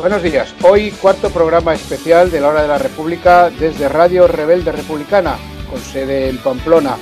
Buenos 0.00 0.22
días, 0.22 0.54
hoy 0.62 0.92
cuarto 0.92 1.28
programa 1.28 1.74
especial 1.74 2.30
de 2.30 2.40
la 2.40 2.48
Hora 2.48 2.62
de 2.62 2.68
la 2.68 2.78
República 2.78 3.50
desde 3.50 3.86
Radio 3.86 4.26
Rebelde 4.26 4.72
Republicana, 4.72 5.36
con 5.68 5.78
sede 5.78 6.30
en 6.30 6.38
Pamplona. 6.38 6.96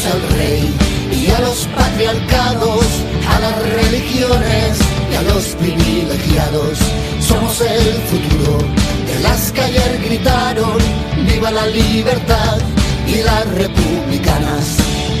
Al 0.00 0.38
rey 0.38 0.74
y 1.12 1.30
a 1.30 1.40
los 1.40 1.66
patriarcados, 1.76 2.86
a 3.28 3.40
las 3.40 3.70
religiones 3.74 4.78
y 5.12 5.14
a 5.16 5.22
los 5.22 5.44
privilegiados. 5.56 6.78
Somos 7.20 7.60
el 7.60 7.92
futuro 8.04 8.58
de 9.06 9.20
las 9.22 9.52
que 9.52 9.62
gritaron, 10.02 10.78
viva 11.26 11.50
la 11.50 11.66
libertad 11.66 12.58
y 13.10 13.22
las 13.22 13.46
republicanas. 13.54 14.76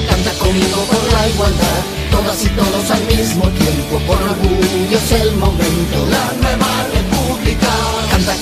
Canta 0.08 0.32
conmigo 0.38 0.80
por 0.90 1.12
la 1.12 1.28
igualdad, 1.28 1.80
todas 2.10 2.44
y 2.44 2.48
todos 2.50 2.90
al 2.90 3.04
mismo 3.06 3.44
tiempo, 3.50 3.98
por 4.06 4.22
orgullo 4.22 4.96
es 4.96 5.12
el 5.12 5.36
momento, 5.36 5.96
la 6.10 6.32
nueva 6.40 6.86
república 6.94 7.10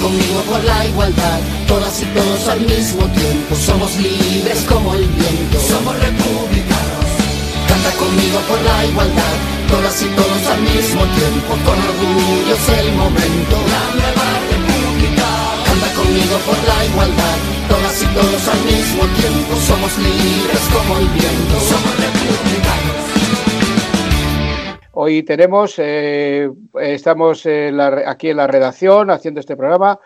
conmigo 0.00 0.40
por 0.42 0.62
la 0.64 0.86
igualdad, 0.86 1.40
todas 1.66 2.00
y 2.02 2.06
todos 2.06 2.48
al 2.48 2.60
mismo 2.60 3.04
tiempo, 3.08 3.54
somos 3.54 3.96
libres 3.96 4.64
como 4.68 4.94
el 4.94 5.04
viento, 5.06 5.58
somos 5.60 5.94
republicanos. 5.98 7.06
Canta 7.68 7.90
conmigo 7.98 8.38
por 8.48 8.60
la 8.62 8.86
igualdad, 8.86 9.36
todas 9.68 10.02
y 10.02 10.08
todos 10.18 10.42
al 10.54 10.60
mismo 10.62 11.02
tiempo, 11.18 11.50
con 11.64 11.78
orgullo 11.88 12.54
es 12.54 12.68
el 12.80 12.92
momento, 12.92 13.54
la 13.74 13.84
nueva 13.98 14.28
república. 14.52 15.26
Canta 15.66 15.88
conmigo 15.94 16.36
por 16.46 16.58
la 16.68 16.84
igualdad, 16.84 17.38
todas 17.68 18.02
y 18.02 18.06
todos 18.14 18.48
al 18.48 18.64
mismo 18.64 19.02
tiempo, 19.20 19.54
somos 19.60 19.98
libres 19.98 20.68
como 20.72 20.98
el 20.98 21.08
viento, 21.08 21.60
somos 21.60 21.94
republicanos. 21.96 22.98
Hoy 24.92 25.22
tenemos, 25.22 25.74
eh, 25.78 26.50
estamos 26.80 27.46
aquí 28.06 28.30
en 28.30 28.36
la 28.36 28.46
redacción 28.46 29.10
haciendo 29.10 29.40
este 29.40 29.56
programa. 29.56 30.00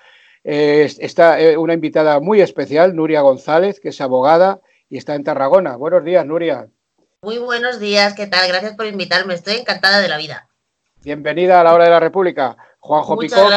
Eh, 0.45 0.93
está 0.99 1.41
eh, 1.41 1.57
una 1.57 1.73
invitada 1.73 2.19
muy 2.21 2.41
especial, 2.41 2.95
Nuria 2.95 3.21
González, 3.21 3.79
que 3.81 3.91
es 3.91 4.01
abogada 4.01 4.61
y 4.91 4.99
está 4.99 5.15
en 5.15 5.25
Tarragona. 5.25 5.77
Buenos 5.77 6.05
días, 6.05 6.27
Nuria. 6.27 6.69
Muy 7.23 7.39
buenos 7.39 7.79
días, 7.79 8.15
¿qué 8.15 8.27
tal? 8.27 8.49
Gracias 8.49 8.75
por 8.75 8.87
invitarme, 8.87 9.35
estoy 9.35 9.55
encantada 9.55 10.01
de 10.01 10.09
la 10.09 10.19
vida. 10.19 10.49
Bienvenida 11.05 11.61
a 11.61 11.65
la 11.65 11.75
hora 11.75 11.85
de 11.85 11.91
la 11.91 12.01
República. 12.01 12.57
Juanjo 12.81 13.17
Picó, 13.17 13.49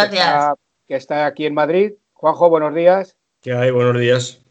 que 0.87 0.95
está 0.95 1.25
aquí 1.25 1.47
en 1.47 1.55
Madrid. 1.55 1.93
Juanjo, 2.13 2.49
buenos 2.49 2.75
días. 2.75 3.17
¿Qué 3.45 3.53
hay? 3.53 3.69
Buenos 3.69 3.99
días 3.99 4.41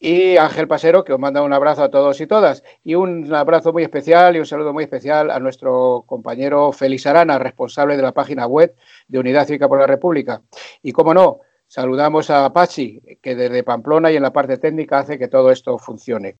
y 0.00 0.36
Ángel 0.36 0.66
Pasero, 0.66 1.04
que 1.04 1.12
os 1.12 1.20
manda 1.20 1.40
un 1.40 1.52
abrazo 1.52 1.84
a 1.84 1.88
todos 1.88 2.20
y 2.20 2.26
todas. 2.26 2.64
Y 2.82 2.96
un 2.96 3.32
abrazo 3.32 3.72
muy 3.72 3.84
especial 3.84 4.34
y 4.34 4.40
un 4.40 4.46
saludo 4.46 4.72
muy 4.72 4.82
especial 4.82 5.30
a 5.30 5.38
nuestro 5.38 6.02
compañero 6.04 6.72
Félix 6.72 7.06
Arana, 7.06 7.38
responsable 7.38 7.96
de 7.96 8.02
la 8.02 8.10
página 8.10 8.48
web 8.48 8.74
de 9.06 9.20
Unidad 9.20 9.46
Cívica 9.46 9.68
por 9.68 9.78
la 9.78 9.86
República. 9.86 10.42
Y 10.82 10.90
como 10.90 11.14
no, 11.14 11.42
saludamos 11.68 12.28
a 12.30 12.52
Pachi, 12.52 13.00
que 13.22 13.36
desde 13.36 13.62
Pamplona 13.62 14.10
y 14.10 14.16
en 14.16 14.22
la 14.22 14.32
parte 14.32 14.56
técnica 14.56 14.98
hace 14.98 15.16
que 15.16 15.28
todo 15.28 15.52
esto 15.52 15.78
funcione. 15.78 16.38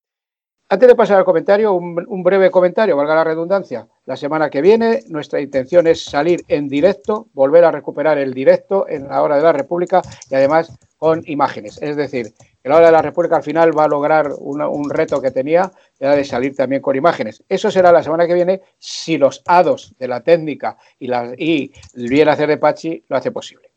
Antes 0.70 0.88
de 0.88 0.96
pasar 0.96 1.18
al 1.18 1.24
comentario, 1.24 1.72
un, 1.72 2.22
breve 2.22 2.50
comentario, 2.50 2.96
valga 2.96 3.14
la 3.14 3.24
redundancia. 3.24 3.86
La 4.04 4.16
semana 4.16 4.50
que 4.50 4.60
viene 4.60 5.04
nuestra 5.08 5.40
intención 5.40 5.86
es 5.86 6.04
salir 6.04 6.44
en 6.48 6.68
directo, 6.68 7.28
volver 7.32 7.64
a 7.64 7.70
recuperar 7.70 8.18
el 8.18 8.34
directo 8.34 8.86
en 8.88 9.08
la 9.08 9.22
hora 9.22 9.36
de 9.36 9.42
la 9.44 9.52
República 9.52 10.02
y 10.28 10.34
además 10.34 10.78
con 10.98 11.22
imágenes. 11.26 11.78
Es 11.80 11.96
decir, 11.96 12.34
la 12.64 12.76
hora 12.76 12.86
de 12.86 12.92
la 12.92 13.02
República 13.02 13.36
al 13.36 13.42
final 13.42 13.76
va 13.76 13.84
a 13.84 13.88
lograr 13.88 14.32
un 14.36 14.90
reto 14.90 15.22
que 15.22 15.30
tenía, 15.30 15.70
era 15.98 16.14
de 16.14 16.24
salir 16.24 16.54
también 16.54 16.82
con 16.82 16.96
imágenes. 16.96 17.42
Eso 17.48 17.70
será 17.70 17.90
la 17.92 18.02
semana 18.02 18.26
que 18.26 18.34
viene 18.34 18.60
si 18.78 19.16
los 19.16 19.42
hados 19.46 19.94
de 19.98 20.08
la 20.08 20.22
técnica 20.22 20.76
y, 20.98 21.06
la, 21.06 21.32
y 21.38 21.72
el 21.94 22.08
bien 22.08 22.28
hacer 22.28 22.48
de 22.48 22.58
Pachi 22.58 23.04
lo 23.08 23.16
hace 23.16 23.30
posible. 23.30 23.70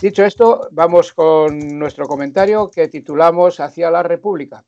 Dicho 0.00 0.24
esto, 0.24 0.68
vamos 0.70 1.12
con 1.12 1.78
nuestro 1.78 2.06
comentario 2.06 2.70
que 2.70 2.88
titulamos 2.88 3.58
Hacia 3.58 3.90
la 3.90 4.02
República. 4.02 4.64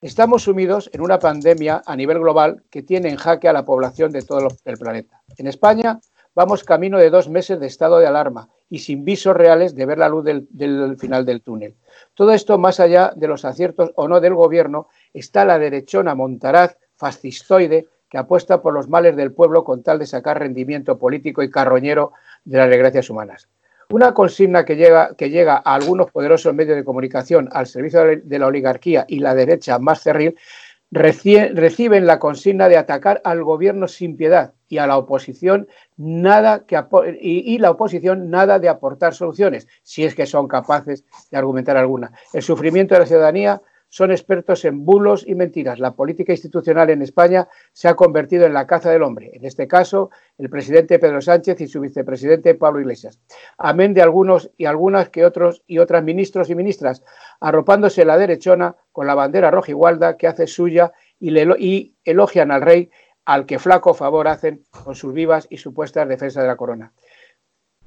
Estamos 0.00 0.42
sumidos 0.42 0.90
en 0.92 1.00
una 1.00 1.18
pandemia 1.18 1.82
a 1.86 1.96
nivel 1.96 2.18
global 2.18 2.62
que 2.70 2.82
tiene 2.82 3.08
en 3.08 3.16
jaque 3.16 3.48
a 3.48 3.54
la 3.54 3.64
población 3.64 4.12
de 4.12 4.22
todo 4.22 4.48
el 4.64 4.76
planeta. 4.76 5.22
En 5.38 5.46
España 5.46 5.98
vamos 6.34 6.64
camino 6.64 6.98
de 6.98 7.08
dos 7.08 7.30
meses 7.30 7.58
de 7.58 7.66
estado 7.66 7.98
de 7.98 8.06
alarma 8.06 8.50
y 8.74 8.80
sin 8.80 9.04
visos 9.04 9.36
reales 9.36 9.76
de 9.76 9.86
ver 9.86 9.98
la 9.98 10.08
luz 10.08 10.24
del, 10.24 10.96
final 10.98 11.24
del 11.24 11.42
túnel. 11.42 11.76
Todo 12.12 12.32
esto, 12.32 12.58
más 12.58 12.80
allá 12.80 13.12
de 13.14 13.28
los 13.28 13.44
aciertos 13.44 13.92
o 13.94 14.08
no 14.08 14.20
del 14.20 14.34
gobierno, 14.34 14.88
está 15.12 15.44
la 15.44 15.60
derechona 15.60 16.16
montaraz 16.16 16.76
fascistoide 16.96 17.86
que 18.10 18.18
apuesta 18.18 18.62
por 18.62 18.74
los 18.74 18.88
males 18.88 19.14
del 19.14 19.32
pueblo 19.32 19.62
con 19.62 19.84
tal 19.84 20.00
de 20.00 20.06
sacar 20.06 20.40
rendimiento 20.40 20.98
político 20.98 21.44
y 21.44 21.52
carroñero 21.52 22.14
de 22.44 22.58
las 22.58 22.68
desgracias 22.68 23.08
humanas. 23.10 23.48
Una 23.90 24.12
consigna 24.12 24.64
que 24.64 24.74
llega, 24.74 25.14
que 25.14 25.30
llega 25.30 25.62
a 25.64 25.74
algunos 25.76 26.10
poderosos 26.10 26.52
medios 26.52 26.74
de 26.74 26.82
comunicación 26.82 27.48
al 27.52 27.68
servicio 27.68 28.02
de 28.24 28.38
la 28.40 28.48
oligarquía 28.48 29.04
y 29.06 29.20
la 29.20 29.36
derecha 29.36 29.78
más 29.78 30.02
cerril, 30.02 30.36
reciben 30.94 32.06
la 32.06 32.18
consigna 32.18 32.68
de 32.68 32.76
atacar 32.76 33.20
al 33.24 33.42
gobierno 33.42 33.88
sin 33.88 34.16
piedad 34.16 34.54
y 34.68 34.78
a 34.78 34.86
la 34.86 34.96
oposición 34.96 35.68
nada 35.96 36.64
que 36.66 36.80
y, 37.20 37.58
la 37.58 37.72
oposición 37.72 38.30
nada 38.30 38.58
de 38.58 38.68
aportar 38.68 39.14
soluciones, 39.14 39.66
si 39.82 40.04
es 40.04 40.14
que 40.14 40.26
son 40.26 40.46
capaces 40.46 41.04
de 41.30 41.36
argumentar 41.36 41.76
alguna. 41.76 42.12
El 42.32 42.42
sufrimiento 42.42 42.94
de 42.94 43.00
la 43.00 43.06
ciudadanía 43.06 43.60
son 43.94 44.10
expertos 44.10 44.64
en 44.64 44.84
bulos 44.84 45.24
y 45.24 45.36
mentiras. 45.36 45.78
La 45.78 45.94
política 45.94 46.32
institucional 46.32 46.90
en 46.90 47.00
España 47.00 47.46
se 47.72 47.86
ha 47.86 47.94
convertido 47.94 48.44
en 48.44 48.52
la 48.52 48.66
caza 48.66 48.90
del 48.90 49.04
hombre. 49.04 49.30
En 49.34 49.44
este 49.44 49.68
caso, 49.68 50.10
el 50.36 50.50
presidente 50.50 50.98
Pedro 50.98 51.20
Sánchez 51.20 51.60
y 51.60 51.68
su 51.68 51.80
vicepresidente 51.80 52.56
Pablo 52.56 52.80
Iglesias. 52.80 53.20
Amén 53.56 53.94
de 53.94 54.02
algunos 54.02 54.50
y 54.56 54.64
algunas 54.64 55.10
que 55.10 55.24
otros 55.24 55.62
y 55.68 55.78
otras 55.78 56.02
ministros 56.02 56.50
y 56.50 56.56
ministras, 56.56 57.04
arropándose 57.38 58.04
la 58.04 58.18
derechona 58.18 58.74
con 58.90 59.06
la 59.06 59.14
bandera 59.14 59.52
roja 59.52 59.70
igualda 59.70 60.16
que 60.16 60.26
hace 60.26 60.48
suya 60.48 60.92
y, 61.20 61.32
y 61.64 61.94
elogian 62.04 62.50
al 62.50 62.62
rey 62.62 62.90
al 63.24 63.46
que 63.46 63.60
flaco 63.60 63.94
favor 63.94 64.26
hacen 64.26 64.64
con 64.72 64.96
sus 64.96 65.14
vivas 65.14 65.46
y 65.50 65.58
supuestas 65.58 66.08
defensas 66.08 66.42
de 66.42 66.48
la 66.48 66.56
corona. 66.56 66.92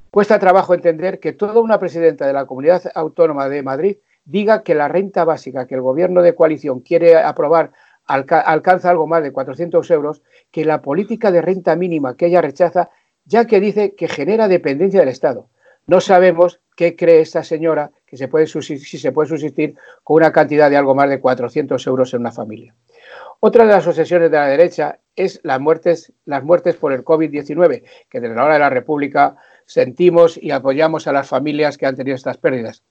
Cuesta 0.10 0.40
trabajo 0.40 0.74
entender 0.74 1.20
que 1.20 1.34
toda 1.34 1.60
una 1.60 1.80
presidenta 1.80 2.26
de 2.26 2.32
la 2.32 2.46
Comunidad 2.46 2.84
Autónoma 2.96 3.50
de 3.50 3.62
Madrid 3.62 3.98
diga 4.28 4.62
que 4.62 4.76
la 4.76 4.90
renta 4.90 5.24
básica 5.24 5.66
que 5.66 5.76
el 5.76 5.82
gobierno 5.82 6.22
de 6.22 6.36
coalición 6.36 6.82
quiere 6.82 7.16
aprobar 7.16 7.72
alcanza 8.06 8.90
algo 8.90 9.08
más 9.08 9.22
de 9.22 9.34
400 9.34 9.90
euros, 9.92 10.22
que 10.50 10.64
la 10.64 10.82
política 10.82 11.30
de 11.30 11.42
renta 11.42 11.76
mínima 11.76 12.16
que 12.16 12.28
ella 12.28 12.42
rechaza, 12.42 12.90
ya 13.26 13.46
que 13.46 13.60
dice 13.60 13.96
que 13.96 14.08
genera 14.08 14.48
dependencia 14.48 15.02
del 15.02 15.10
Estado. 15.10 15.50
No 15.88 16.00
sabemos 16.00 16.62
qué 16.78 16.96
cree 16.96 17.20
esta 17.20 17.44
señora 17.44 17.92
que 18.06 18.16
se 18.16 18.30
puede 18.30 18.48
si 18.48 18.78
se 18.78 19.12
puede 19.12 19.28
subsistir 19.28 19.76
con 20.04 20.18
una 20.18 20.32
cantidad 20.32 20.70
de 20.70 20.78
algo 20.78 20.96
más 20.96 21.10
de 21.10 21.20
400 21.20 21.86
euros 21.88 22.14
en 22.14 22.22
una 22.22 22.32
familia. 22.32 22.74
Otra 23.40 23.66
de 23.66 23.72
las 23.72 23.88
obsesiones 23.88 24.32
de 24.32 24.38
la 24.38 24.48
derecha 24.48 25.00
es 25.16 25.40
las 25.44 25.60
muertes, 25.60 26.14
las 26.26 26.44
muertes 26.44 26.76
por 26.76 26.94
el 26.94 27.04
COVID-19, 27.04 27.84
que 28.10 28.20
desde 28.20 28.36
la 28.36 28.46
hora 28.46 28.54
de 28.54 28.60
la 28.60 28.70
República 28.70 29.36
sentimos 29.66 30.38
y 30.42 30.52
apoyamos 30.52 31.08
a 31.08 31.14
las 31.14 31.28
familias 31.28 31.78
que 31.78 31.86
han 31.86 31.96
tenido 31.96 32.16
estas 32.16 32.38
pérdidas. 32.38 32.84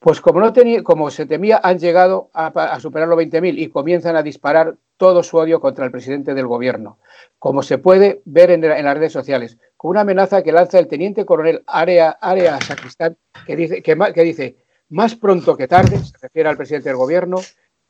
Pues 0.00 0.20
como, 0.20 0.40
no 0.40 0.52
tenía, 0.52 0.82
como 0.82 1.10
se 1.10 1.26
temía, 1.26 1.60
han 1.62 1.78
llegado 1.78 2.30
a, 2.32 2.78
superar 2.78 3.08
los 3.08 3.18
20.000 3.18 3.58
y 3.58 3.68
comienzan 3.68 4.14
a 4.14 4.22
disparar 4.22 4.76
todo 4.96 5.22
su 5.22 5.36
odio 5.36 5.60
contra 5.60 5.84
el 5.84 5.90
presidente 5.90 6.34
del 6.34 6.46
gobierno, 6.46 6.98
como 7.38 7.62
se 7.62 7.78
puede 7.78 8.22
ver 8.24 8.50
en, 8.50 8.60
las 8.60 8.96
redes 8.96 9.12
sociales, 9.12 9.58
con 9.76 9.90
una 9.90 10.02
amenaza 10.02 10.42
que 10.42 10.52
lanza 10.52 10.78
el 10.78 10.86
teniente 10.86 11.24
coronel 11.24 11.62
Area, 11.66 12.16
Area 12.20 12.60
Sacristán, 12.60 13.16
que 13.44 13.56
dice, 13.56 13.82
que, 13.82 13.96
que 14.14 14.22
dice, 14.22 14.56
más 14.88 15.16
pronto 15.16 15.56
que 15.56 15.66
tarde, 15.66 15.98
se 15.98 16.16
refiere 16.20 16.48
al 16.48 16.56
presidente 16.56 16.88
del 16.90 16.96
gobierno, 16.96 17.38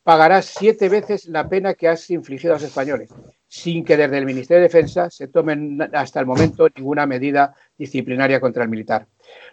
pagarás 0.03 0.45
siete 0.45 0.89
veces 0.89 1.25
la 1.27 1.47
pena 1.47 1.75
que 1.75 1.87
has 1.87 2.09
infligido 2.09 2.53
a 2.53 2.55
los 2.55 2.63
españoles, 2.63 3.09
sin 3.47 3.85
que 3.85 3.97
desde 3.97 4.17
el 4.17 4.25
Ministerio 4.25 4.61
de 4.61 4.67
Defensa 4.67 5.09
se 5.11 5.27
tomen 5.27 5.79
hasta 5.93 6.19
el 6.19 6.25
momento 6.25 6.67
ninguna 6.75 7.05
medida 7.05 7.53
disciplinaria 7.77 8.39
contra 8.39 8.63
el 8.63 8.69
militar. 8.69 9.07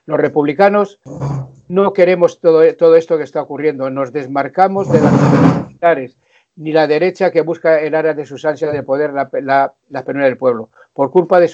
Los 0.07 0.19
republicanos 0.19 1.01
no 1.69 1.93
queremos 1.93 2.41
todo, 2.41 2.63
esto 2.63 3.17
que 3.17 3.25
está 3.25 3.43
ocurriendo, 3.43 3.91
nos 3.91 4.13
desmarcamos 4.13 4.91
de 4.91 5.01
las 5.01 5.67
militares, 5.67 6.17
ni 6.57 6.73
la 6.73 6.87
derecha 6.87 7.31
que 7.31 7.43
busca 7.43 7.83
en 7.83 7.95
aras 7.95 8.17
de 8.17 8.25
sus 8.25 8.45
ansias 8.45 8.73
de 8.73 8.83
poder 8.83 9.13
la, 9.13 9.31
la, 9.89 10.03
del 10.03 10.37
pueblo, 10.37 10.71
por 10.93 11.11
culpa 11.11 11.39
de, 11.39 11.49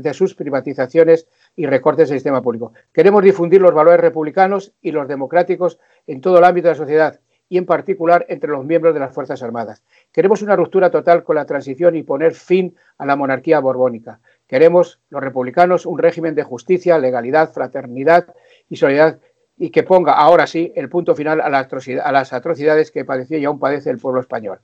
de, 0.00 0.14
sus 0.14 0.34
privatizaciones 0.34 1.28
y 1.54 1.66
recortes 1.66 2.08
del 2.08 2.18
sistema 2.18 2.42
público. 2.42 2.72
Queremos 2.92 3.22
difundir 3.22 3.60
los 3.60 3.74
valores 3.74 4.00
republicanos 4.00 4.72
y 4.82 4.90
los 4.90 5.06
democráticos 5.06 5.78
en 6.06 6.20
todo 6.20 6.38
el 6.38 6.44
ámbito 6.44 6.68
de 6.68 6.74
la 6.74 6.78
sociedad 6.78 7.20
y 7.48 7.56
en 7.56 7.66
particular 7.66 8.26
entre 8.28 8.50
los 8.50 8.64
miembros 8.64 8.94
de 8.94 9.00
las 9.00 9.14
Fuerzas 9.14 9.42
Armadas. 9.42 9.82
Queremos 10.12 10.42
una 10.42 10.56
ruptura 10.56 10.90
total 10.90 11.22
con 11.24 11.36
la 11.36 11.46
transición 11.46 11.96
y 11.96 12.02
poner 12.02 12.34
fin 12.34 12.76
a 12.98 13.06
la 13.06 13.16
monarquía 13.16 13.60
borbónica. 13.60 14.20
Queremos, 14.46 15.00
los 15.10 15.22
republicanos, 15.22 15.86
un 15.86 15.98
régimen 15.98 16.34
de 16.34 16.42
justicia, 16.42 16.98
legalidad, 16.98 17.52
fraternidad 17.52 18.34
y 18.68 18.76
solidaridad 18.76 19.20
y 19.58 19.70
que 19.70 19.82
ponga 19.82 20.12
ahora 20.12 20.46
sí 20.46 20.72
el 20.76 20.88
punto 20.88 21.14
final 21.14 21.40
a, 21.40 21.50
las 21.50 22.32
atrocidades 22.32 22.90
que 22.90 23.04
padecía 23.04 23.38
y 23.38 23.44
aún 23.44 23.58
padece 23.58 23.90
el 23.90 23.98
pueblo 23.98 24.20
español. 24.20 24.60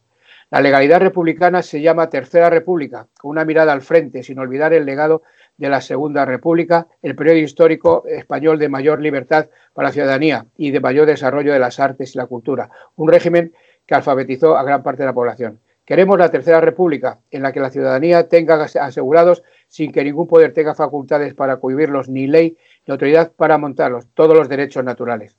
La 0.51 0.61
legalidad 0.61 1.01
republicana 1.01 1.63
se 1.63 1.81
llama 1.81 2.11
Tercera 2.11 2.51
República, 2.51 3.09
con 3.19 3.31
una 3.31 3.45
mirada 3.45 3.73
al 3.73 3.83
frente, 3.83 4.23
sin 4.23 4.39
olvidar 4.39 4.73
el 4.73 4.85
legado 4.85 5.23
de 5.57 5.69
la 5.69 5.81
Segunda 5.81 6.25
República, 6.25 6.87
el 7.03 7.17
periodo 7.17 7.39
histórico 7.39 8.05
español 8.07 8.59
de 8.59 8.69
mayor 8.69 9.01
libertad 9.01 9.49
para 9.73 9.89
la 9.89 9.93
ciudadanía 9.93 10.47
y 10.57 10.71
de 10.71 10.81
mayor 10.81 11.07
desarrollo 11.07 11.53
de 11.53 11.59
las 11.59 11.81
artes 11.81 12.15
y 12.15 12.19
la 12.19 12.27
cultura, 12.27 12.71
un 12.97 13.09
régimen 13.09 13.53
que 13.87 13.95
alfabetizó 13.95 14.57
a 14.57 14.63
gran 14.63 14.83
parte 14.83 15.03
de 15.03 15.07
la 15.07 15.15
población. 15.15 15.61
Queremos 15.85 16.19
la 16.19 16.31
Tercera 16.31 16.61
República, 16.63 17.19
en 17.31 17.43
la 17.43 17.53
que 17.53 17.61
la 17.61 17.71
ciudadanía 17.71 18.29
tenga 18.29 18.63
asegurados, 18.63 19.43
sin 19.69 19.93
que 19.93 20.03
ningún 20.03 20.27
poder 20.27 20.55
tenga 20.55 20.75
facultades 20.75 21.35
para 21.35 21.59
cohibirlos, 21.59 22.09
ni 22.09 22.27
ley 22.27 22.57
ni 22.87 22.93
autoridad 22.93 23.33
para 23.33 23.59
montarlos, 23.59 24.07
todos 24.15 24.37
los 24.37 24.49
derechos 24.49 24.85
naturales. 24.85 25.37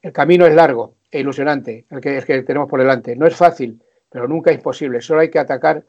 El 0.00 0.12
camino 0.12 0.46
es 0.46 0.54
largo 0.54 0.94
e 1.10 1.20
ilusionante, 1.20 1.86
el 1.90 2.00
que, 2.00 2.42
tenemos 2.42 2.68
por 2.68 2.80
delante. 2.80 3.16
No 3.16 3.26
es 3.26 3.34
fácil, 3.34 3.82
pero 4.08 4.28
nunca 4.28 4.52
imposible. 4.52 5.00
Solo 5.00 5.20
hay 5.20 5.30
que 5.30 5.38
atacar 5.38 5.84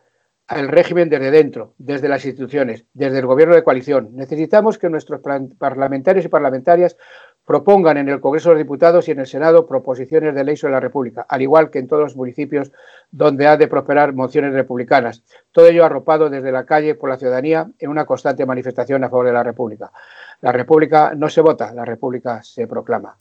al 0.47 0.68
régimen 0.68 1.09
desde 1.09 1.30
dentro, 1.30 1.75
desde 1.77 2.09
las 2.09 2.25
instituciones, 2.25 2.86
desde 2.94 3.19
el 3.19 3.27
gobierno 3.27 3.53
de 3.53 3.63
coalición. 3.63 4.09
Necesitamos 4.13 4.80
que 4.80 4.89
nuestros 4.89 5.21
parlamentarios 5.59 6.25
y 6.25 6.27
parlamentarias 6.27 6.97
propongan 7.45 7.97
en 7.97 8.09
el 8.09 8.19
Congreso 8.19 8.50
de 8.50 8.56
los 8.56 8.63
Diputados 8.63 9.07
y 9.07 9.12
en 9.12 9.19
el 9.19 9.27
Senado 9.27 9.68
proposiciones 9.68 10.33
de 10.33 10.44
ley 10.44 10.56
sobre 10.56 10.74
la 10.74 10.80
República, 10.80 11.25
al 11.30 11.44
igual 11.44 11.69
que 11.69 11.77
en 11.77 11.88
todos 11.88 12.03
los 12.03 12.15
municipios 12.15 12.71
donde 13.12 13.47
ha 13.47 13.57
de 13.57 13.68
prosperar 13.68 14.13
mociones 14.13 14.53
republicanas. 14.53 15.24
Todo 15.51 15.68
ello 15.68 15.85
arropado 15.85 16.30
desde 16.30 16.51
la 16.51 16.65
calle 16.65 16.95
por 16.95 17.09
la 17.09 17.18
ciudadanía 17.18 17.69
en 17.77 17.89
una 17.89 18.06
constante 18.06 18.45
manifestación 18.45 19.03
a 19.03 19.09
favor 19.09 19.27
de 19.27 19.33
la 19.33 19.44
República. 19.44 19.92
La 20.41 20.53
República 20.53 21.13
no 21.15 21.27
se 21.27 21.41
vota, 21.41 21.74
la 21.74 21.83
República 21.83 22.41
se 22.41 22.65
proclama. 22.65 23.18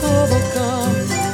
todo 0.00 0.36
cambia. 0.54 1.32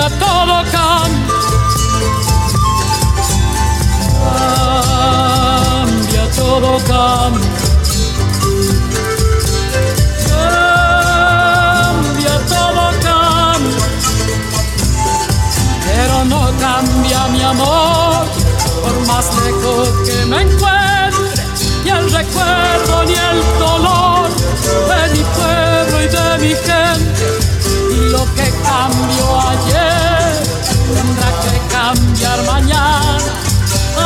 todo 0.00 0.64
cambia. 0.72 1.34
Cambia, 5.02 6.24
todo 6.34 6.78
cambia. 6.86 7.50
Cambia, 11.44 12.34
todo 12.48 12.84
cambia. 13.02 13.86
Pero 15.84 16.16
no 16.24 16.40
cambia 16.58 17.20
mi 17.28 17.42
amor, 17.42 18.26
por 18.82 18.96
más 19.06 19.26
lejos 19.44 19.88
que 20.06 20.24
me 20.24 20.40
encuentre, 20.42 21.44
ni 21.84 21.90
el 21.90 22.10
recuerdo 22.10 23.04
ni 23.04 23.12
el 23.14 23.42
dolor 23.58 24.28
de 24.88 25.00
mi 25.12 25.22
pueblo 25.36 25.96
y 26.02 26.08
de 26.08 26.38
mi 26.38 26.54
gente 26.54 27.52
lo 28.10 28.24
que 28.34 28.50
cambió 28.62 29.40
ayer 29.40 29.71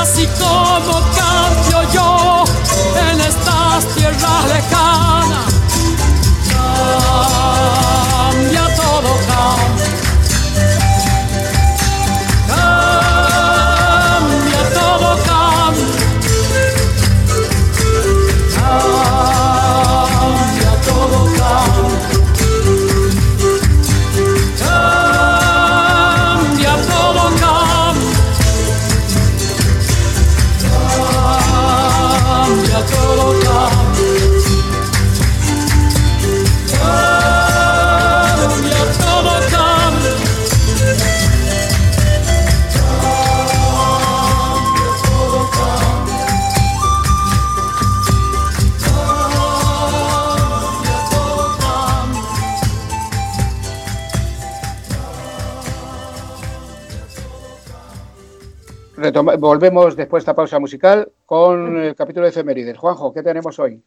así 0.09 0.27
como 0.39 1.01
cambio 1.17 1.83
yo 1.93 2.45
en 3.11 3.21
estas 3.21 3.87
tierras 3.95 4.45
lejanas. 4.49 5.53
Volvemos 59.23 59.97
después 59.97 60.21
de 60.21 60.25
esta 60.25 60.35
pausa 60.35 60.59
musical 60.59 61.11
con 61.25 61.77
el 61.79 61.95
capítulo 61.95 62.25
de 62.25 62.31
efemérides. 62.31 62.77
Juanjo, 62.79 63.13
¿qué 63.13 63.23
tenemos 63.23 63.59
hoy? 63.59 63.81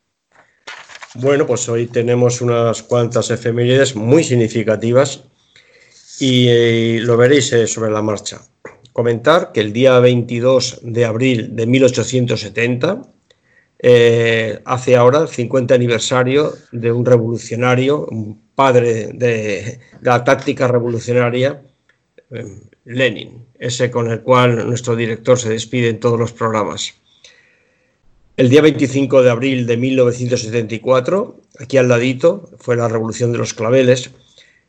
Bueno, 1.16 1.48
pues 1.48 1.68
hoy 1.70 1.88
tenemos 1.88 2.42
unas 2.42 2.84
cuantas 2.84 3.32
efemérides 3.32 3.96
muy 3.96 4.24
significativas 4.24 5.24
y 6.20 6.48
eh, 6.50 7.00
lo 7.02 7.18
veréis 7.18 7.52
eh, 7.54 7.68
sobre 7.68 7.92
la 7.92 8.02
marcha. 8.02 8.42
Comentar 8.94 9.52
que 9.52 9.62
el 9.62 9.74
día 9.74 10.00
22 10.00 10.80
de 10.84 11.06
abril 11.06 11.56
de 11.56 11.66
1870 11.66 13.02
eh, 13.82 14.60
hace 14.66 14.98
ahora 14.98 15.20
el 15.20 15.30
50 15.30 15.74
aniversario 15.74 16.54
de 16.74 16.92
un 16.92 17.06
revolucionario, 17.06 18.06
un 18.08 18.42
padre 18.54 19.12
de, 19.14 19.80
la 20.02 20.22
táctica 20.26 20.68
revolucionaria, 20.68 21.62
eh, 22.32 22.46
Lenin, 22.86 23.46
ese 23.60 23.92
con 23.92 24.10
el 24.10 24.22
cual 24.22 24.68
nuestro 24.68 24.96
director 24.96 25.38
se 25.38 25.50
despide 25.50 25.90
en 25.90 26.00
todos 26.00 26.20
los 26.20 26.32
programas. 26.34 26.94
El 28.38 28.50
día 28.50 28.62
25 28.62 29.22
de 29.22 29.30
abril 29.30 29.68
de 29.68 29.78
1974, 29.78 31.36
aquí 31.60 31.78
al 31.78 31.90
ladito, 31.90 32.50
fue 32.58 32.78
la 32.78 32.88
revolución 32.88 33.32
de 33.32 33.38
los 33.38 33.54
claveles, 33.54 34.12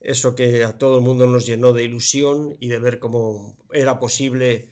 eso 0.00 0.34
que 0.34 0.64
a 0.64 0.76
todo 0.78 0.98
el 0.98 1.04
mundo 1.04 1.26
nos 1.26 1.46
llenó 1.46 1.72
de 1.72 1.84
ilusión 1.84 2.56
y 2.58 2.68
de 2.68 2.78
ver 2.78 2.98
cómo 2.98 3.56
era 3.72 3.98
posible 3.98 4.70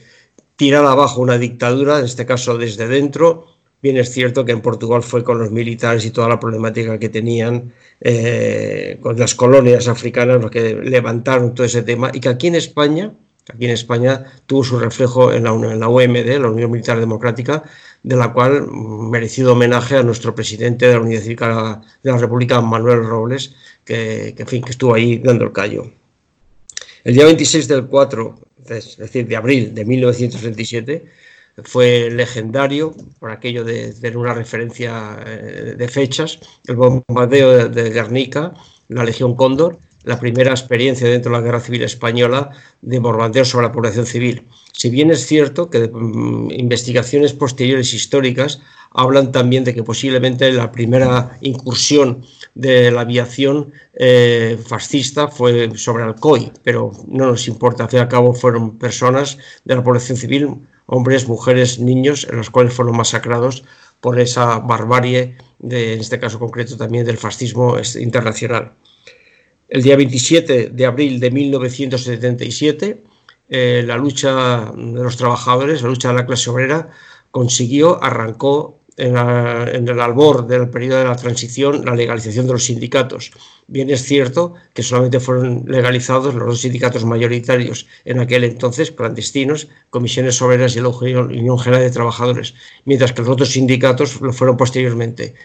tirar 0.55 0.85
abajo 0.85 1.21
una 1.21 1.37
dictadura, 1.37 1.99
en 1.99 2.05
este 2.05 2.25
caso 2.25 2.57
desde 2.57 2.87
dentro. 2.87 3.45
Bien 3.81 3.95
es 3.95 4.11
cierto 4.11 4.43
que 4.43 4.51
en 4.51 4.61
Portugal 4.61 5.03
fue 5.03 5.23
con 5.23 5.39
los 5.39 5.51
militares 5.51 6.05
y 6.05 6.11
toda 6.11 6.27
la 6.27 6.39
problemática 6.39 6.99
que 6.99 7.07
tenían 7.07 7.71
eh, 8.01 8.97
con 9.01 9.17
las 9.17 9.35
colonias 9.35 9.87
africanas 9.87 10.41
los 10.41 10.51
que 10.51 10.75
levantaron 10.75 11.55
todo 11.55 11.65
ese 11.65 11.83
tema 11.83 12.11
y 12.13 12.19
que 12.19 12.27
aquí 12.27 12.47
en 12.47 12.55
España, 12.55 13.13
aquí 13.53 13.65
en 13.65 13.71
España 13.71 14.25
tuvo 14.45 14.63
su 14.63 14.79
reflejo 14.79 15.33
en 15.33 15.43
la, 15.43 15.51
la 15.51 15.87
UMD, 15.87 16.39
la 16.39 16.49
Unión 16.49 16.71
Militar 16.71 16.99
Democrática, 16.99 17.63
de 18.03 18.15
la 18.15 18.31
cual 18.31 18.67
mm, 18.67 19.09
merecido 19.09 19.53
homenaje 19.53 19.97
a 19.97 20.03
nuestro 20.03 20.33
presidente 20.33 20.87
de 20.87 21.73
la 22.03 22.17
República, 22.17 22.61
Manuel 22.61 23.03
Robles, 23.03 23.55
que, 23.83 24.33
que, 24.37 24.45
fin, 24.45 24.63
que 24.63 24.71
estuvo 24.71 24.93
ahí 24.93 25.17
dando 25.17 25.45
el 25.45 25.51
callo. 25.51 25.91
El 27.03 27.13
día 27.13 27.25
26 27.25 27.67
del 27.67 27.87
4, 27.87 28.39
es 28.69 28.97
decir, 28.97 29.27
de 29.27 29.35
abril 29.35 29.73
de 29.73 29.85
1937, 29.85 31.05
fue 31.63 32.09
legendario 32.11 32.95
por 33.19 33.31
aquello 33.31 33.63
de 33.63 33.93
tener 33.93 34.17
una 34.17 34.33
referencia 34.33 35.17
eh, 35.25 35.75
de 35.77 35.87
fechas, 35.87 36.39
el 36.67 36.75
bombardeo 36.75 37.69
de 37.69 37.89
Guernica, 37.89 38.53
la 38.87 39.03
Legión 39.03 39.35
Cóndor, 39.35 39.79
la 40.03 40.19
primera 40.19 40.51
experiencia 40.51 41.07
dentro 41.07 41.31
de 41.31 41.37
la 41.37 41.43
Guerra 41.43 41.59
Civil 41.59 41.83
Española 41.83 42.51
de 42.81 42.99
bombardeo 42.99 43.45
sobre 43.45 43.67
la 43.67 43.71
población 43.71 44.05
civil. 44.05 44.47
Si 44.73 44.89
bien 44.89 45.11
es 45.11 45.25
cierto 45.25 45.69
que 45.69 45.89
mm, 45.91 46.51
investigaciones 46.51 47.33
posteriores 47.33 47.93
históricas 47.93 48.61
hablan 48.91 49.31
también 49.31 49.63
de 49.63 49.73
que 49.73 49.83
posiblemente 49.83 50.51
la 50.51 50.71
primera 50.71 51.37
incursión 51.41 52.25
de 52.55 52.91
la 52.91 53.01
aviación 53.01 53.71
eh, 53.93 54.57
fascista 54.65 55.27
fue 55.27 55.77
sobre 55.77 56.03
Alcoy, 56.03 56.51
pero 56.63 56.91
no 57.07 57.27
nos 57.27 57.47
importa, 57.47 57.83
al 57.83 57.89
fin 57.89 57.99
y 57.99 58.01
al 58.01 58.07
cabo 58.07 58.33
fueron 58.33 58.77
personas 58.77 59.37
de 59.65 59.75
la 59.75 59.83
población 59.83 60.17
civil, 60.17 60.55
hombres, 60.87 61.27
mujeres, 61.27 61.79
niños, 61.79 62.25
en 62.29 62.37
los 62.37 62.49
cuales 62.49 62.73
fueron 62.73 62.97
masacrados 62.97 63.63
por 63.99 64.19
esa 64.19 64.59
barbarie, 64.59 65.37
de, 65.59 65.93
en 65.93 65.99
este 65.99 66.19
caso 66.19 66.39
concreto 66.39 66.77
también 66.77 67.05
del 67.05 67.17
fascismo 67.17 67.77
internacional. 67.99 68.73
El 69.69 69.83
día 69.83 69.95
27 69.95 70.71
de 70.73 70.85
abril 70.85 71.19
de 71.19 71.29
1977, 71.29 73.03
eh, 73.49 73.83
la 73.85 73.97
lucha 73.97 74.71
de 74.75 75.03
los 75.03 75.15
trabajadores, 75.15 75.83
la 75.83 75.89
lucha 75.89 76.09
de 76.09 76.15
la 76.15 76.25
clase 76.25 76.49
obrera, 76.49 76.89
consiguió, 77.29 78.03
arrancó 78.03 78.79
en, 78.97 79.87
el 79.87 79.99
albor 79.99 80.47
del 80.47 80.69
periodo 80.69 80.99
de 80.99 81.05
la 81.05 81.15
transición 81.15 81.85
la 81.85 81.95
legalización 81.95 82.47
de 82.47 82.53
los 82.53 82.65
sindicatos. 82.65 83.31
Bien 83.67 83.89
es 83.89 84.03
cierto 84.03 84.55
que 84.73 84.83
solamente 84.83 85.19
fueron 85.19 85.65
legalizados 85.67 86.33
los 86.33 86.47
dos 86.47 86.61
sindicatos 86.61 87.05
mayoritarios 87.05 87.87
en 88.05 88.19
aquel 88.19 88.43
entonces, 88.43 88.91
clandestinos, 88.91 89.69
comisiones 89.89 90.41
obreras 90.41 90.75
y 90.75 90.81
la 90.81 90.89
Unión 90.89 91.59
General 91.59 91.83
de 91.83 91.91
Trabajadores, 91.91 92.55
mientras 92.85 93.13
que 93.13 93.21
los 93.21 93.29
otros 93.29 93.49
sindicatos 93.49 94.19
lo 94.19 94.33
fueron 94.33 94.57
posteriormente. 94.57 95.35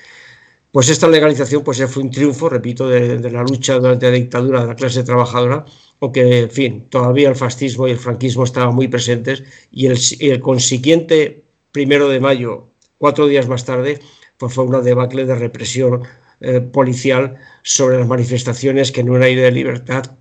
Pues 0.75 0.89
esta 0.89 1.07
legalización 1.07 1.63
pues, 1.63 1.81
fue 1.87 2.03
un 2.03 2.11
triunfo, 2.11 2.49
repito, 2.49 2.89
de, 2.89 3.31
la 3.31 3.45
lucha 3.45 3.75
durante 3.79 4.07
la 4.07 4.17
dictadura 4.17 4.63
de 4.63 4.67
la 4.67 4.75
clase 4.75 5.05
trabajadora, 5.05 5.65
aunque, 6.01 6.41
en 6.41 6.51
fin, 6.51 6.89
todavía 6.89 7.29
el 7.29 7.37
fascismo 7.37 7.87
y 7.87 7.93
el 7.93 7.97
franquismo 7.97 8.43
estaban 8.43 8.75
muy 8.75 8.89
presentes 8.89 9.45
y 9.71 9.87
el, 9.87 10.41
consiguiente 10.41 11.45
primero 11.71 12.09
de 12.09 12.19
mayo, 12.19 12.71
cuatro 12.99 13.29
días 13.29 13.47
más 13.47 13.65
tarde, 13.65 14.01
pues 14.37 14.53
fue 14.53 14.65
una 14.65 14.81
debacle 14.81 15.25
de 15.27 15.37
represión 15.37 16.03
eh, 16.41 16.61
policial 16.61 17.37
sobre 17.63 17.99
las 17.99 18.09
manifestaciones 18.09 18.91
que 18.91 19.03
en 19.03 19.11
un 19.11 19.23
aire 19.23 19.43
de 19.43 19.53
libertad 19.53 20.17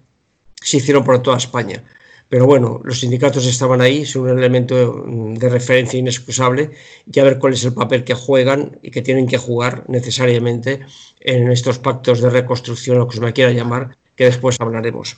se 0.62 0.78
hicieron 0.78 1.04
por 1.04 1.20
toda 1.24 1.38
España. 1.38 1.84
Pero 2.30 2.46
bueno, 2.46 2.82
los 2.84 3.00
sindicatos 3.00 3.46
estaban 3.46 3.82
ahí, 3.82 4.06
son 4.06 4.24
un 4.24 4.40
elemento 4.40 5.04
mm, 5.06 5.36
de 5.36 5.50
referencia 5.50 6.00
inexcusable 6.00 6.72
y 7.12 7.20
a 7.20 7.24
ver 7.24 7.38
cuál 7.38 7.54
es 7.54 7.64
el 7.66 7.74
papel 7.74 8.04
que 8.04 8.16
juegan 8.16 8.80
y 8.82 8.92
que 8.92 9.02
tienen 9.02 9.28
que 9.28 9.38
jugar 9.38 9.84
necesariamente 9.88 10.80
en 11.20 11.52
estos 11.52 11.80
pactos 11.80 12.22
de 12.22 12.30
reconstrucción, 12.30 13.00
o 13.00 13.08
que 13.08 13.16
se 13.16 13.22
me 13.22 13.34
quiera 13.34 13.52
llamar, 13.52 13.98
que 14.16 14.26
después 14.26 14.58
hablaremos. 14.60 15.18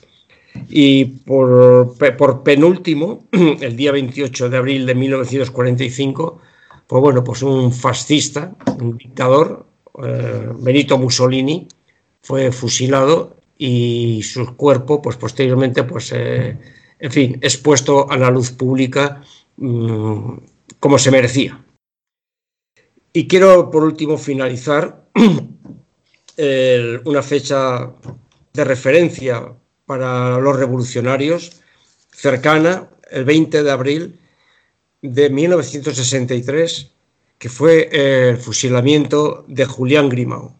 Y 0.68 1.04
por, 1.04 1.96
por, 2.16 2.42
penúltimo, 2.42 3.26
el 3.32 3.76
día 3.76 3.92
28 3.92 4.48
de 4.48 4.56
abril 4.56 4.86
de 4.86 4.94
1945, 4.94 6.40
pues 6.86 7.02
bueno, 7.02 7.24
pues 7.24 7.42
un 7.42 7.72
fascista, 7.72 8.54
un 8.80 8.96
dictador, 8.96 9.66
eh, 10.02 10.48
Benito 10.58 10.98
Mussolini, 10.98 11.66
fue 12.22 12.52
fusilado 12.52 13.36
y 13.58 14.22
su 14.22 14.56
cuerpo, 14.56 15.00
pues 15.00 15.16
posteriormente, 15.16 15.84
pues 15.84 16.12
eh, 16.14 16.56
en 16.98 17.12
fin, 17.12 17.38
expuesto 17.42 18.10
a 18.10 18.16
la 18.16 18.30
luz 18.30 18.50
pública 18.50 19.22
mm, 19.56 20.36
como 20.80 20.98
se 20.98 21.10
merecía. 21.10 21.62
Y 23.12 23.26
quiero, 23.26 23.70
por 23.70 23.84
último, 23.84 24.18
finalizar 24.18 25.06
una 27.04 27.22
fecha 27.22 27.90
de 28.52 28.64
referencia 28.64 29.52
para 29.86 30.38
los 30.38 30.56
revolucionarios 30.56 31.62
cercana, 32.10 32.88
el 33.10 33.24
20 33.24 33.62
de 33.62 33.70
abril 33.70 34.20
de 35.02 35.30
1963, 35.30 36.90
que 37.38 37.48
fue 37.48 37.88
el 37.92 38.38
fusilamiento 38.38 39.44
de 39.48 39.64
Julián 39.64 40.08
Grimau. 40.08 40.54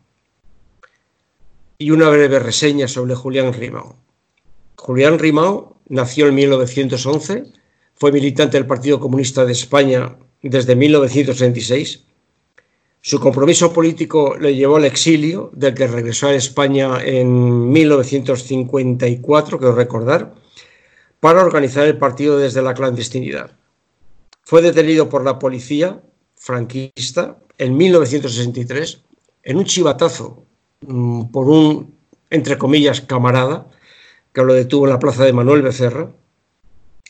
Y 1.79 1.91
una 1.91 2.09
breve 2.09 2.39
reseña 2.39 2.89
sobre 2.89 3.15
Julián 3.15 3.53
Grimau. 3.53 3.97
Julián 4.77 5.17
Grimau 5.17 5.76
nació 5.89 6.27
en 6.29 6.35
1911, 6.35 7.45
fue 7.95 8.13
militante 8.13 8.57
del 8.57 8.67
Partido 8.67 9.01
Comunista 9.01 9.45
de 9.45 9.53
España 9.53 10.17
desde 10.43 10.77
1966. 10.77 12.05
Su 13.01 13.21
compromiso 13.21 13.73
político 13.73 14.37
le 14.37 14.55
llevó 14.55 14.77
al 14.77 14.85
exilio, 14.85 15.51
del 15.55 15.75
que 15.75 15.87
regresó 15.87 16.27
a 16.27 16.35
España 16.35 16.99
en 17.05 17.71
1954, 17.71 19.59
quiero 19.59 19.75
recordar, 19.75 20.35
para 21.21 21.43
organizar 21.43 21.87
el 21.87 21.99
partido 21.99 22.39
desde 22.39 22.63
la 22.63 22.75
clandestinidad. 22.75 23.53
Fue 24.43 24.61
detenido 24.61 25.09
por 25.09 25.25
la 25.25 25.39
policía 25.39 26.03
franquista 26.37 27.39
en 27.59 27.77
1963 27.77 29.03
en 29.43 29.57
un 29.57 29.65
chivatazo 29.65 30.45
mm, 30.87 31.27
por 31.27 31.49
un, 31.49 31.95
entre 32.31 32.59
comillas, 32.59 33.01
camarada, 33.01 33.71
que 34.37 34.45
lo 34.45 34.53
detuvo 34.53 34.85
en 34.85 34.91
la 34.91 34.99
plaza 34.99 35.25
de 35.25 35.33
Manuel 35.33 35.63
Becerra, 35.63 36.13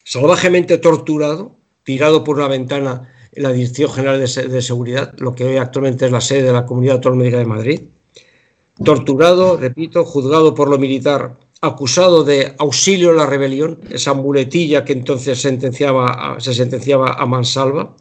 salvajemente 0.05 0.79
torturado, 0.79 1.57
tirado 1.83 2.23
por 2.23 2.37
una 2.37 2.47
ventana 2.47 3.13
en 3.33 3.43
la 3.43 3.53
Dirección 3.53 3.91
General 3.91 4.21
de, 4.21 4.63
Seguridad, 4.63 5.13
lo 5.19 5.35
que 5.35 5.43
hoy 5.43 5.57
actualmente 5.57 6.07
es 6.07 6.13
la 6.13 6.21
sede 6.21 6.45
de 6.45 6.53
la 6.53 6.65
Comunidad 6.65 6.95
Autónoma 6.95 7.25
de 7.25 7.45
Madrid, 7.45 7.81
torturado, 8.85 9.57
repito, 9.57 10.05
juzgado 10.05 10.55
por 10.55 10.71
lo 10.71 10.79
militar, 10.79 11.37
acusado 11.63 12.23
de 12.23 12.55
auxilio 12.59 13.11
a 13.11 13.15
la 13.15 13.27
rebelión, 13.27 13.81
esa 13.91 14.15
muletilla 14.15 14.85
que 14.85 14.93
entonces 14.93 15.41
sentenciaba 15.41 16.37
se 16.39 16.55
sentenciaba 16.55 17.15
a 17.15 17.27
mansalva, 17.27 17.97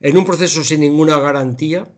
en 0.00 0.16
un 0.16 0.24
proceso 0.24 0.64
sin 0.64 0.80
ninguna 0.80 1.20
garantía, 1.20 1.94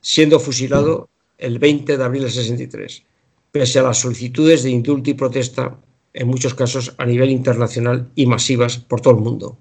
siendo 0.00 0.38
fusilado 0.38 1.08
el 1.38 1.58
20 1.58 1.96
de 1.96 2.04
abril 2.04 2.22
del 2.22 2.30
63, 2.30 3.02
pese 3.50 3.80
a 3.80 3.82
las 3.82 3.98
solicitudes 3.98 4.62
de 4.62 4.70
indulto 4.70 5.10
y 5.10 5.14
protesta 5.14 5.76
en 6.18 6.26
muchos 6.26 6.54
casos 6.54 6.94
a 6.98 7.06
nivel 7.06 7.30
internacional 7.30 8.10
y 8.16 8.26
masivas 8.26 8.76
por 8.76 9.00
todo 9.00 9.14
el 9.14 9.20
mundo. 9.20 9.56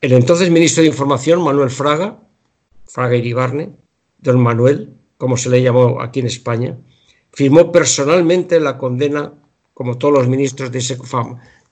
El 0.00 0.12
entonces 0.12 0.50
ministro 0.50 0.82
de 0.82 0.88
Información, 0.88 1.42
Manuel 1.42 1.68
Fraga, 1.68 2.18
Fraga 2.86 3.14
Iribarne, 3.14 3.72
don 4.18 4.40
Manuel, 4.40 4.94
como 5.18 5.36
se 5.36 5.50
le 5.50 5.62
llamó 5.62 6.00
aquí 6.00 6.20
en 6.20 6.26
España, 6.26 6.78
firmó 7.30 7.70
personalmente 7.72 8.58
la 8.58 8.78
condena, 8.78 9.34
como 9.74 9.98
todos 9.98 10.14
los 10.14 10.28
ministros 10.28 10.72
de 10.72 10.78
ese 10.78 10.96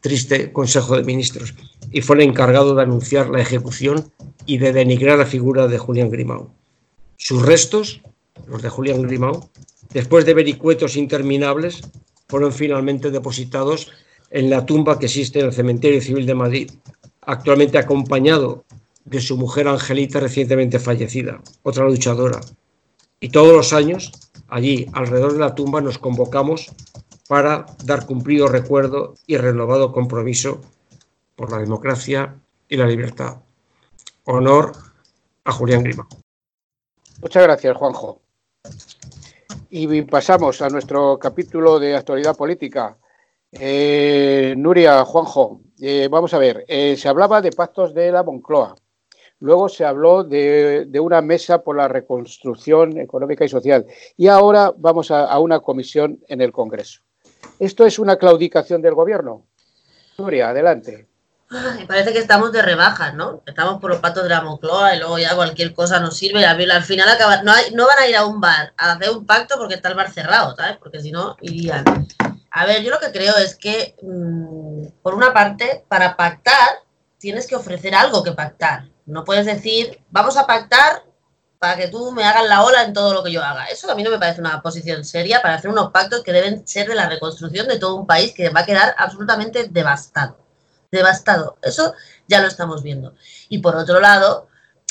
triste 0.01 0.53
Consejo 0.53 0.97
de 0.97 1.05
Ministros, 1.05 1.55
y 1.91 2.03
fue 2.03 2.17
el 2.17 2.23
encargado 2.23 2.75
de 2.75 2.83
anunciar 2.83 3.31
la 3.31 3.41
ejecución 3.41 4.13
y 4.45 4.59
de 4.59 4.75
denigrar 4.75 5.19
la 5.19 5.25
figura 5.25 5.67
de 5.67 5.79
Julián 5.79 6.11
Grimau. 6.11 6.51
Sus 7.17 7.41
restos, 7.41 8.03
los 8.47 8.61
de 8.61 8.69
Julián 8.69 9.01
Grimau, 9.03 9.49
después 9.95 10.27
de 10.27 10.35
vericuetos 10.35 10.97
interminables, 10.97 11.81
fueron 12.33 12.51
finalmente 12.51 13.11
depositados 13.11 13.93
en 14.31 14.49
la 14.49 14.65
tumba 14.65 14.99
que 14.99 15.05
existe 15.05 15.39
en 15.39 15.47
el 15.49 15.53
Cementerio 15.53 16.01
Civil 16.01 16.25
de 16.25 16.35
Madrid, 16.35 16.71
actualmente 17.21 17.77
acompañado 17.77 18.65
de 19.05 19.21
su 19.21 19.37
mujer 19.37 19.69
Angelita 19.69 20.19
recientemente 20.19 20.79
fallecida, 20.79 21.43
otra 21.63 21.85
luchadora. 21.85 22.41
Y 23.21 23.29
todos 23.29 23.53
los 23.53 23.75
años, 23.75 24.13
allí, 24.49 24.87
alrededor 24.95 25.35
de 25.35 25.41
la 25.41 25.55
tumba, 25.55 25.83
nos 25.83 25.99
convocamos 25.99 26.73
para 27.29 27.67
dar 27.85 28.07
cumplido 28.07 28.49
recuerdo 28.49 29.13
y 29.27 29.37
renovado 29.37 29.93
compromiso 29.93 30.63
por 31.37 31.53
la 31.53 31.59
democracia 31.59 32.35
y 32.67 32.79
la 32.79 32.87
libertad. 32.87 33.43
Honor 34.25 34.73
a 35.45 35.53
Julián 35.53 35.83
Grima. 35.83 36.09
Muchas 37.21 37.43
gracias, 37.43 37.77
Juanjo. 37.77 38.23
Y 39.75 40.03
pasamos 40.03 40.61
a 40.61 40.69
nuestro 40.69 41.19
capítulo 41.19 41.79
de 41.79 41.97
actualidad 41.97 42.37
política. 42.37 42.99
Eh, 43.51 44.53
Nuria, 44.55 45.03
Juanjo, 45.03 45.63
eh, 45.81 46.09
vamos 46.11 46.35
a 46.35 46.39
ver, 46.39 46.67
eh, 46.69 46.95
se 46.95 47.09
hablaba 47.09 47.41
de 47.41 47.53
pactos 47.53 47.95
de 47.95 48.13
la 48.13 48.23
Moncloa. 48.23 48.75
Luego 49.39 49.71
se 49.71 49.87
habló 49.87 50.25
de, 50.25 50.87
una 51.01 51.23
mesa 51.23 51.63
por 51.63 51.79
la 51.79 51.89
reconstrucción 51.89 52.99
económica 52.99 53.47
y 53.47 53.49
social. 53.49 53.87
Y 54.15 54.27
ahora 54.27 54.75
vamos 54.77 55.11
a, 55.11 55.39
una 55.39 55.61
comisión 55.61 56.21
en 56.29 56.43
el 56.43 56.53
Congreso. 56.53 57.01
¿Esto 57.59 57.87
es 57.87 57.99
una 57.99 58.19
claudicación 58.19 58.83
del 58.83 58.93
gobierno? 58.93 59.47
Nuria, 60.19 60.51
adelante. 60.51 61.09
Me 61.53 61.87
parece 61.87 62.13
que 62.13 62.19
estamos 62.19 62.51
de 62.51 62.63
rebajas, 62.63 63.15
¿no? 63.15 63.43
Estamos 63.45 63.79
por 63.81 63.91
los 63.91 64.01
patos 64.01 64.23
de 64.23 64.31
la 64.31 64.41
Moncloa 64.41 64.95
y 64.95 64.99
luego 64.99 65.19
ya 65.19 65.37
cualquier 65.37 65.75
cosa 65.75 66.01
nos 66.01 66.17
sirve. 66.17 66.47
Al 66.47 66.85
final 66.85 67.09
acaba, 67.09 67.43
no, 67.43 67.53
no 67.75 67.87
van 67.87 67.99
a 67.99 68.07
ir 68.07 68.17
a 68.17 68.25
un 68.25 68.41
bar 68.41 68.73
a 68.77 68.93
hacer 68.93 69.11
un 69.11 69.27
pacto 69.27 69.57
porque 69.59 69.75
está 69.75 69.91
el 69.91 69.95
bar 69.95 70.11
cerrado, 70.11 70.57
¿sabes? 70.57 70.79
Porque 70.79 71.01
si 71.01 71.13
no, 71.13 71.37
irían. 71.43 71.85
A 72.51 72.65
ver, 72.65 72.83
yo 72.83 72.91
lo 72.91 72.99
que 72.99 73.13
creo 73.13 73.37
es 73.37 73.55
que, 73.57 73.97
mm, 74.03 75.01
por 75.03 75.15
una 75.15 75.33
parte, 75.35 75.85
para 75.89 76.17
pactar 76.17 76.81
tienes 77.19 77.47
que 77.47 77.57
ofrecer 77.57 77.95
algo 77.95 78.23
que 78.23 78.33
pactar. 78.33 78.89
No 79.05 79.25
puedes 79.25 79.45
decir, 79.45 80.01
vamos 80.11 80.37
a 80.37 80.47
pactar 80.47 81.05
para 81.59 81.77
que 81.77 81.89
tú 81.89 82.13
me 82.13 82.25
hagas 82.25 82.49
la 82.49 82.65
ola 82.65 82.83
en 82.83 82.93
todo 82.93 83.13
lo 83.13 83.23
que 83.23 83.31
yo 83.31 83.43
haga. 83.43 83.67
Eso 83.67 83.91
a 83.91 83.95
mí 83.95 84.03
no 84.03 84.11
me 84.11 84.19
parece 84.19 84.41
una 84.41 84.61
posición 84.63 85.05
seria 85.05 85.43
para 85.43 85.55
hacer 85.55 85.71
unos 85.71 85.93
pactos 85.93 86.23
que 86.25 86.33
deben 86.33 86.67
ser 86.67 86.89
de 86.89 86.95
la 86.95 87.09
reconstrucción 87.09 87.69
de 87.69 87.79
todo 87.79 87.95
un 87.95 88.07
país 88.07 88.33
que 88.35 88.49
va 88.49 88.61
a 88.61 88.67
quedar 88.67 88.95
absolutamente 88.99 89.69
devastado. 89.71 90.42
Devastado. 90.93 91.57
Eso 91.63 91.95
ya 92.29 92.41
lo 92.41 92.49
estamos 92.49 92.83
viendo. 92.83 93.15
Y 93.49 93.59
por 93.59 93.75
otro 93.77 93.99
lado, 93.99 94.49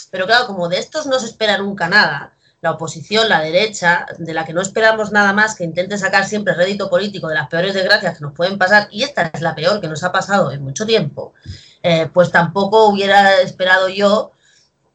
pero 0.09 0.25
claro, 0.25 0.47
como 0.47 0.67
de 0.67 0.79
estos 0.79 1.05
no 1.05 1.19
se 1.19 1.27
espera 1.27 1.57
nunca 1.59 1.87
nada, 1.87 2.33
la 2.61 2.71
oposición, 2.71 3.29
la 3.29 3.41
derecha, 3.41 4.05
de 4.17 4.33
la 4.33 4.45
que 4.45 4.53
no 4.53 4.61
esperamos 4.61 5.11
nada 5.11 5.33
más 5.33 5.55
que 5.55 5.63
intente 5.63 5.97
sacar 5.97 6.25
siempre 6.25 6.53
rédito 6.53 6.89
político 6.89 7.27
de 7.27 7.35
las 7.35 7.47
peores 7.47 7.73
desgracias 7.73 8.17
que 8.17 8.21
nos 8.21 8.33
pueden 8.33 8.57
pasar, 8.57 8.87
y 8.91 9.03
esta 9.03 9.31
es 9.33 9.41
la 9.41 9.55
peor 9.55 9.81
que 9.81 9.87
nos 9.87 10.03
ha 10.03 10.11
pasado 10.11 10.51
en 10.51 10.61
mucho 10.61 10.85
tiempo, 10.85 11.33
eh, 11.81 12.09
pues 12.13 12.31
tampoco 12.31 12.85
hubiera 12.85 13.39
esperado 13.41 13.89
yo 13.89 14.31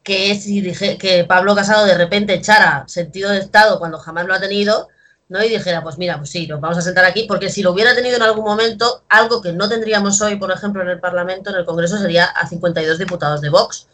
que 0.03 0.39
si 0.39 0.61
dije, 0.61 0.97
que 0.97 1.25
Pablo 1.25 1.53
Casado 1.53 1.85
de 1.85 1.97
repente 1.97 2.33
echara 2.33 2.85
sentido 2.87 3.29
de 3.31 3.39
Estado 3.39 3.79
cuando 3.79 3.99
jamás 3.99 4.25
lo 4.25 4.33
ha 4.33 4.39
tenido, 4.39 4.87
¿no? 5.29 5.43
Y 5.43 5.49
dijera, 5.49 5.83
pues 5.83 5.97
mira, 5.97 6.17
pues 6.17 6.29
sí, 6.29 6.47
nos 6.47 6.61
vamos 6.61 6.77
a 6.77 6.81
sentar 6.81 7.05
aquí, 7.05 7.25
porque 7.27 7.49
si 7.49 7.61
lo 7.61 7.71
hubiera 7.71 7.95
tenido 7.95 8.17
en 8.17 8.23
algún 8.23 8.45
momento, 8.45 9.03
algo 9.09 9.41
que 9.41 9.53
no 9.53 9.67
tendríamos 9.67 10.21
hoy, 10.21 10.37
por 10.37 10.51
ejemplo, 10.51 10.81
en 10.81 10.89
el 10.89 10.99
Parlamento, 10.99 11.49
en 11.49 11.57
el 11.57 11.65
Congreso, 11.65 11.97
sería 11.97 12.25
a 12.25 12.47
52 12.47 12.97
diputados 12.97 13.41
de 13.41 13.49
Vox. 13.49 13.87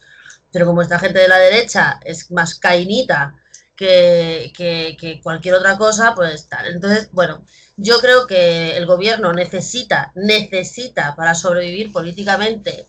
Pero 0.51 0.67
como 0.67 0.81
esta 0.81 0.99
gente 0.99 1.19
de 1.19 1.27
la 1.27 1.37
derecha 1.39 1.99
es 2.03 2.29
más 2.31 2.55
cainita 2.55 3.39
que, 3.75 4.53
que 4.55 5.19
cualquier 5.23 5.55
otra 5.55 5.77
cosa, 5.77 6.13
pues 6.15 6.47
tal. 6.47 6.67
Entonces, 6.67 7.09
bueno, 7.11 7.43
yo 7.75 7.99
creo 7.99 8.27
que 8.27 8.77
el 8.77 8.85
gobierno 8.85 9.33
necesita, 9.33 10.11
necesita 10.15 11.15
para 11.15 11.33
sobrevivir 11.33 11.91
políticamente, 11.91 12.85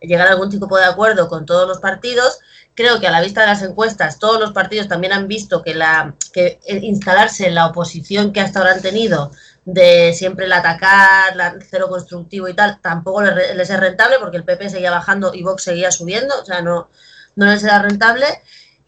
llegar 0.00 0.28
a 0.28 0.32
algún 0.32 0.48
tipo 0.48 0.76
de 0.76 0.84
acuerdo 0.84 1.28
con 1.28 1.44
todos 1.44 1.66
los 1.66 1.78
partidos. 1.78 2.38
Creo 2.78 3.00
que 3.00 3.08
a 3.08 3.10
la 3.10 3.20
vista 3.20 3.40
de 3.40 3.48
las 3.48 3.62
encuestas, 3.62 4.20
todos 4.20 4.38
los 4.38 4.52
partidos 4.52 4.86
también 4.86 5.12
han 5.12 5.26
visto 5.26 5.64
que, 5.64 5.74
la, 5.74 6.14
que 6.32 6.60
instalarse 6.64 7.48
en 7.48 7.56
la 7.56 7.66
oposición 7.66 8.32
que 8.32 8.40
hasta 8.40 8.60
ahora 8.60 8.74
han 8.74 8.82
tenido, 8.82 9.32
de 9.64 10.14
siempre 10.14 10.46
el 10.46 10.52
atacar, 10.52 11.34
la 11.34 11.56
cero 11.68 11.88
constructivo 11.88 12.46
y 12.46 12.54
tal, 12.54 12.80
tampoco 12.80 13.22
les, 13.22 13.68
es 13.68 13.80
rentable 13.80 14.18
porque 14.20 14.36
el 14.36 14.44
PP 14.44 14.70
seguía 14.70 14.92
bajando 14.92 15.34
y 15.34 15.42
Vox 15.42 15.64
seguía 15.64 15.90
subiendo, 15.90 16.40
o 16.40 16.44
sea, 16.44 16.62
no, 16.62 16.88
no 17.34 17.46
les 17.46 17.64
era 17.64 17.82
rentable. 17.82 18.26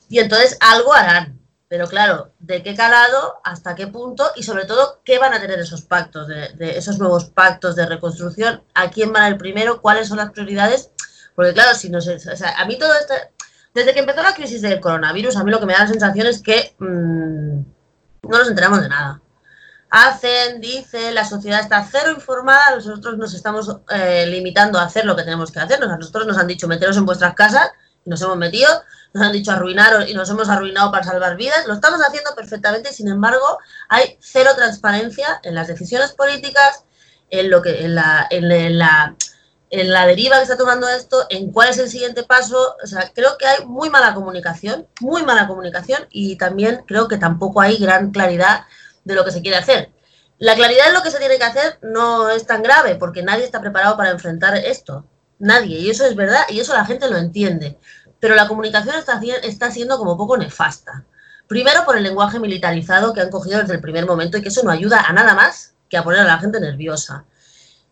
Y 0.09 0.21
entonces 0.21 0.57
algo 0.61 0.95
harán, 0.95 1.41
pero 1.67 1.89
claro, 1.89 2.31
¿de 2.39 2.63
qué 2.63 2.77
calado, 2.77 3.41
hasta 3.43 3.75
qué 3.75 3.89
punto 3.89 4.31
y 4.37 4.45
sobre 4.45 4.67
todo 4.67 5.01
qué 5.05 5.19
van 5.19 5.35
a 5.35 5.41
tener 5.41 5.59
esos 5.59 5.83
pactos, 5.83 6.29
de, 6.29 6.55
esos 6.79 7.01
nuevos 7.01 7.25
pactos 7.25 7.75
de 7.75 7.87
reconstrucción? 7.87 8.63
¿A 8.73 8.89
quién 8.89 9.13
van 9.13 9.33
ir 9.33 9.37
primero? 9.37 9.83
¿Cuáles 9.83 10.07
son 10.07 10.19
las 10.19 10.31
prioridades? 10.31 10.93
Porque 11.35 11.55
claro, 11.55 11.75
si 11.75 11.91
no 11.91 12.01
sé, 12.01 12.15
o 12.15 12.37
sea, 12.37 12.55
a 12.57 12.65
mí 12.67 12.79
todo 12.79 12.95
esto, 12.95 13.15
desde 13.75 13.93
que 13.93 14.01
empezó 14.01 14.23
la 14.23 14.35
crisis 14.35 14.63
del 14.63 14.81
coronavirus, 14.81 15.37
a 15.37 15.45
mí 15.45 15.51
lo 15.51 15.61
que 15.61 15.67
me 15.67 15.73
da 15.73 15.81
la 15.81 15.89
sensación 15.89 16.27
es 16.27 16.43
que 16.43 16.75
mmm, 16.79 17.61
no 18.23 18.39
nos 18.39 18.49
enteramos 18.49 18.83
de 18.83 18.89
nada. 18.89 19.21
Hacen, 19.91 20.61
dicen, 20.61 21.15
la 21.15 21.25
sociedad 21.25 21.61
está 21.61 21.85
cero 21.91 22.13
informada, 22.15 22.77
nosotros 22.77 23.19
nos 23.19 23.35
estamos 23.35 23.79
eh, 23.91 24.27
limitando 24.29 24.79
a 24.79 24.85
hacer 24.85 25.05
lo 25.05 25.17
que 25.17 25.25
tenemos 25.25 25.51
que 25.51 25.59
hacer. 25.59 25.83
A 25.83 25.97
nosotros 25.97 26.27
nos 26.27 26.39
han 26.39 26.47
dicho 26.47 26.69
meteros 26.69 26.97
en 26.97 27.07
vuestras 27.07 27.35
casas 27.35 27.71
y 28.05 28.11
nos 28.11 28.23
hemos 28.23 28.37
metido 28.37 28.69
nos 29.13 29.25
han 29.25 29.33
dicho 29.33 29.53
arruinar 29.53 30.09
y 30.09 30.15
nos 30.15 30.31
hemos 30.31 30.49
arruinado 30.49 30.91
para 30.91 31.05
salvar 31.05 31.37
vidas, 31.37 31.67
lo 31.67 31.75
estamos 31.75 32.01
haciendo 32.01 32.35
perfectamente 32.35 32.91
y 32.91 32.95
sin 32.95 33.09
embargo 33.09 33.59
hay 33.89 34.17
cero 34.21 34.51
transparencia 34.57 35.41
en 35.43 35.55
las 35.55 35.69
decisiones 35.69 36.13
políticas, 36.13 36.85
en 37.31 37.51
lo 37.51 37.63
que, 37.63 37.85
en 37.85 37.95
la, 37.95 38.27
en 38.31 38.79
la, 38.79 39.17
en 39.71 39.91
la 39.91 40.07
deriva 40.07 40.37
que 40.37 40.43
está 40.43 40.57
tomando 40.57 40.89
esto, 40.89 41.27
en 41.31 41.53
cuál 41.53 41.71
es 41.71 41.79
el 41.79 41.89
siguiente 41.89 42.25
paso. 42.25 42.77
O 42.83 42.87
sea, 42.87 43.11
creo 43.15 43.39
que 43.39 43.47
hay 43.47 43.65
muy 43.65 43.89
mala 43.91 44.15
comunicación, 44.15 44.87
muy 45.01 45.23
mala 45.23 45.47
comunicación 45.47 46.07
y 46.11 46.37
también 46.37 46.83
creo 46.87 47.09
que 47.09 47.19
tampoco 47.19 47.61
hay 47.61 47.77
gran 47.77 48.11
claridad 48.11 48.65
de 49.05 49.15
lo 49.15 49.25
que 49.25 49.33
se 49.33 49.43
quiere 49.43 49.57
hacer. 49.57 49.91
La 50.39 50.55
claridad 50.55 50.89
en 50.89 50.95
lo 50.95 51.03
que 51.03 51.11
se 51.11 51.19
tiene 51.19 51.39
que 51.39 51.45
hacer 51.45 51.79
no 51.83 52.31
es 52.31 52.47
tan 52.47 52.63
grave 52.63 52.97
porque 52.97 53.23
nadie 53.23 53.45
está 53.45 53.61
preparado 53.61 53.97
para 53.97 54.11
enfrentar 54.11 54.57
esto. 54.57 55.05
Nadie. 55.39 55.79
Y 55.79 55.91
eso 55.91 56.05
es 56.05 56.15
verdad 56.17 56.43
y 56.49 56.61
eso 56.61 56.75
la 56.75 56.85
gente 56.85 57.09
lo 57.09 57.17
entiende 57.17 57.79
pero 58.21 58.35
la 58.35 58.47
comunicación 58.47 58.95
está, 58.97 59.19
está 59.43 59.71
siendo 59.71 59.99
como 59.99 60.17
poco 60.17 60.37
nefasta. 60.37 61.05
Primero 61.49 61.85
por 61.85 61.97
el 61.97 62.05
lenguaje 62.05 62.39
militarizado 62.39 63.13
que 63.13 63.23
han 63.23 63.31
cogido 63.31 63.59
desde 63.59 63.75
el 63.75 63.81
primer 63.81 64.07
momento 64.07 64.39
y 64.39 64.43
que 64.43 64.51
eso 64.51 64.63
no 64.63 64.71
ayuda 64.71 65.01
a 65.01 65.13
nada 65.13 65.35
más 65.35 65.75
que 65.89 65.97
a 65.97 66.05
poner 66.05 66.21
a 66.21 66.25
la 66.25 66.39
gente 66.39 66.61
nerviosa. 66.61 67.25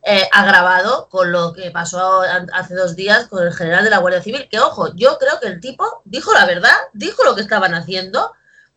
Eh, 0.04 0.28
agravado 0.32 1.08
con 1.10 1.32
lo 1.32 1.52
que 1.52 1.72
pasó 1.72 2.22
hace 2.52 2.74
dos 2.74 2.94
días 2.94 3.26
con 3.26 3.44
el 3.44 3.52
general 3.52 3.82
de 3.82 3.90
la 3.90 3.98
Guardia 3.98 4.22
Civil, 4.22 4.48
que 4.48 4.60
ojo, 4.60 4.94
yo 4.94 5.18
creo 5.18 5.40
que 5.40 5.48
el 5.48 5.60
tipo 5.60 6.02
dijo 6.04 6.32
la 6.32 6.46
verdad, 6.46 6.76
dijo 6.92 7.24
lo 7.24 7.34
que 7.34 7.42
estaban 7.42 7.74
haciendo, 7.74 8.32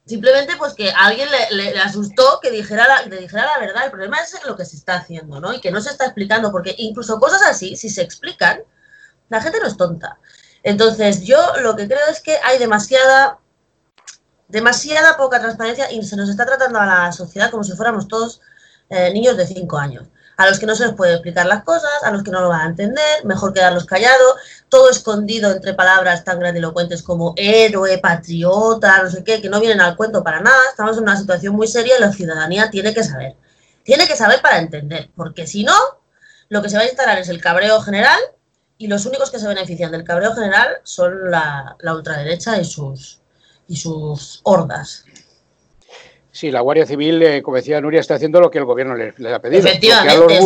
simplemente 0.06 0.58
pues 0.58 0.74
que 0.74 0.92
alguien 0.92 1.30
le, 1.52 1.80
asustó 1.80 2.40
que 2.42 2.50
dijera, 2.50 2.88
la, 2.88 3.04
dijera 3.04 3.46
la 3.46 3.60
verdad. 3.60 3.86
El 3.86 3.92
problema 3.92 4.20
es 4.20 4.34
lo 4.46 4.56
que 4.58 4.66
se 4.66 4.76
está 4.76 4.96
haciendo, 4.96 5.40
¿no? 5.40 5.54
Y 5.54 5.62
que 5.62 5.72
no 5.72 5.80
se 5.80 5.92
está 5.92 6.06
explicando, 6.06 6.52
porque 6.52 6.76
incluso 6.78 7.20
cosas 7.20 7.44
así, 7.44 7.76
si 7.76 7.90
se 7.90 8.02
explican, 8.02 8.64
la 9.30 9.42
gente 9.42 9.60
no 9.60 9.68
es 9.68 9.78
tonta. 9.78 10.18
Entonces, 10.64 11.24
yo 11.24 11.38
lo 11.62 11.76
que 11.76 11.88
creo 11.88 12.08
es 12.10 12.22
que 12.22 12.38
hay 12.44 12.58
demasiada, 12.58 13.40
demasiada 14.48 15.18
poca 15.18 15.40
transparencia 15.40 15.92
y 15.92 16.04
se 16.04 16.16
nos 16.16 16.30
está 16.30 16.46
tratando 16.46 16.80
a 16.80 16.86
la 16.86 17.12
sociedad 17.12 17.52
como 17.52 17.64
si 17.64 17.74
fuéramos 17.74 18.08
todos 18.08 18.42
eh, 18.92 19.12
niños 19.14 19.38
de 19.38 19.48
5 19.48 19.78
años. 19.78 20.08
A 20.36 20.48
los 20.48 20.60
que 20.60 20.66
no 20.66 20.76
se 20.76 20.86
les 20.86 20.96
puede 20.96 21.14
explicar 21.14 21.46
las 21.46 21.64
cosas, 21.64 21.92
a 22.04 22.12
los 22.12 22.24
que 22.24 22.32
no 22.32 22.42
lo 22.42 22.50
van 22.50 22.62
a 22.62 22.70
entender, 22.70 23.26
mejor 23.26 23.54
quedarlos 23.54 23.86
callados, 23.86 24.36
todo 24.70 24.90
escondido 24.90 25.52
entre 25.52 25.74
palabras 25.74 26.24
tan 26.24 26.40
grandilocuentes 26.40 27.02
como 27.02 27.34
héroe, 27.38 28.00
patriota, 28.00 29.04
no 29.04 29.10
sé 29.10 29.24
qué, 29.24 29.42
que 29.42 29.50
no 29.50 29.62
vienen 29.62 29.82
al 29.82 29.96
cuento 29.96 30.24
para 30.24 30.42
nada. 30.42 30.62
Estamos 30.70 30.98
en 30.98 31.04
una 31.04 31.16
situación 31.16 31.56
muy 31.56 31.68
seria 31.68 31.98
y 31.98 32.02
la 32.02 32.12
ciudadanía 32.12 32.70
tiene 32.70 32.94
que 32.94 33.04
saber. 33.04 33.36
Tiene 33.84 34.08
que 34.08 34.16
saber 34.16 34.42
para 34.42 34.60
entender, 34.60 35.10
porque 35.16 35.48
si 35.48 35.64
no, 35.64 35.76
lo 36.50 36.62
que 36.62 36.70
se 36.70 36.76
va 36.76 36.84
a 36.84 36.88
instalar 36.88 37.18
es 37.18 37.30
el 37.30 37.42
cabreo 37.42 37.80
general 37.82 38.20
y 38.78 38.88
los 38.88 39.06
únicos 39.06 39.32
que 39.32 39.40
se 39.40 39.48
benefician 39.48 39.92
del 39.92 40.04
cabreo 40.04 40.34
general 40.34 40.78
son 40.84 41.32
la, 41.32 41.78
ultraderecha 41.82 42.60
y 42.60 42.66
sus, 42.66 43.22
y 43.68 43.78
sus 43.78 44.42
hordas. 44.44 45.06
Sí, 46.32 46.52
la 46.52 46.62
Guardia 46.62 46.86
Civil, 46.86 47.22
eh, 47.22 47.42
como 47.42 47.58
decía 47.58 47.82
Nuria, 47.82 48.00
está 48.00 48.16
haciendo 48.16 48.40
lo 48.40 48.50
que 48.50 48.58
el 48.58 48.66
gobierno 48.66 48.96
le, 48.96 49.10
ha 49.34 49.40
pedido. 49.40 49.60
Efectivamente, 49.60 50.40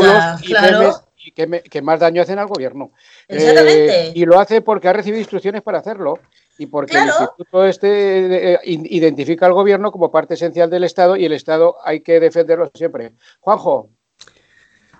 y, 1.18 1.32
que, 1.32 1.82
más 1.82 2.00
daño 2.00 2.22
hacen 2.22 2.38
al 2.38 2.48
gobierno. 2.48 2.92
Exactamente. 3.28 4.08
Eh, 4.08 4.12
y 4.14 4.26
lo 4.26 4.40
hace 4.40 4.62
porque 4.62 4.88
ha 4.88 4.94
recibido 4.94 5.20
instrucciones 5.20 5.64
para 5.64 5.80
hacerlo 5.80 6.20
y 6.58 6.68
porque 6.68 6.98
el 6.98 7.06
instituto 7.06 7.66
este 7.66 8.54
eh, 8.54 8.60
identifica 8.64 9.46
al 9.46 9.54
gobierno 9.54 9.92
como 9.92 10.12
parte 10.12 10.36
esencial 10.36 10.70
del 10.70 10.84
Estado 10.84 11.16
y 11.16 11.26
el 11.26 11.34
Estado 11.34 11.78
hay 11.84 12.02
que 12.02 12.20
defenderlo 12.20 12.70
siempre. 12.74 13.14
Juanjo. 13.40 13.90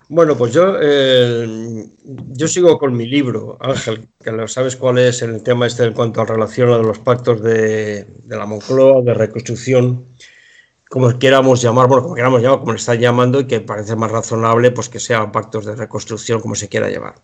Bueno, 0.08 0.36
pues 0.36 0.52
yo, 0.52 0.76
eh, 0.80 1.88
yo 2.04 2.46
sigo 2.46 2.78
con 2.78 2.96
mi 2.96 3.06
libro, 3.06 3.56
Ángel, 3.60 4.08
que 4.22 4.30
lo 4.30 4.46
sabes 4.46 4.76
cuál 4.76 4.98
es 4.98 5.20
el 5.22 5.42
tema 5.42 5.66
este 5.66 5.84
en 5.84 5.94
cuanto 5.94 6.20
a 6.20 6.26
relación 6.26 6.70
a 6.70 6.78
los 6.78 7.00
pactos 7.00 7.42
de, 7.42 8.06
la 8.28 8.46
Moncloa, 8.46 9.02
de 9.02 9.14
reconstrucción, 9.14 10.06
como 10.88 11.18
queramos 11.18 11.60
llamar, 11.60 11.88
bueno, 11.88 12.02
como 12.04 12.14
queramos 12.14 12.42
llamar, 12.42 12.60
como 12.60 12.72
le 12.72 12.78
está 12.78 12.94
llamando, 12.94 13.40
y 13.40 13.46
que 13.46 13.60
parece 13.60 13.96
más 13.96 14.10
razonable 14.10 14.70
pues 14.70 14.88
que 14.88 15.00
sean 15.00 15.32
pactos 15.32 15.66
de 15.66 15.74
reconstrucción, 15.74 16.40
como 16.40 16.54
se 16.54 16.68
quiera 16.68 16.88
llamar. 16.88 17.16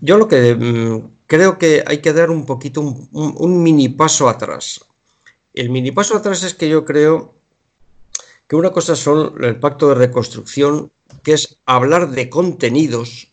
yo 0.00 0.18
lo 0.18 0.28
que 0.28 0.54
mm, 0.54 1.26
creo 1.26 1.58
que 1.58 1.84
hay 1.86 1.98
que 1.98 2.12
dar 2.12 2.30
un 2.30 2.46
poquito, 2.46 2.80
un, 2.80 3.62
mini 3.62 3.88
paso 3.88 4.28
atrás. 4.28 4.84
El 5.52 5.70
mini 5.70 5.92
paso 5.92 6.16
atrás 6.16 6.42
es 6.42 6.54
que 6.54 6.68
yo 6.68 6.84
creo 6.84 7.34
que 8.48 8.56
una 8.56 8.72
cosa 8.72 8.96
son 8.96 9.42
el 9.42 9.58
pacto 9.60 9.88
de 9.88 9.94
reconstrucción, 9.94 10.90
que 11.22 11.34
es 11.34 11.60
hablar 11.66 12.10
de 12.10 12.28
contenidos, 12.28 13.32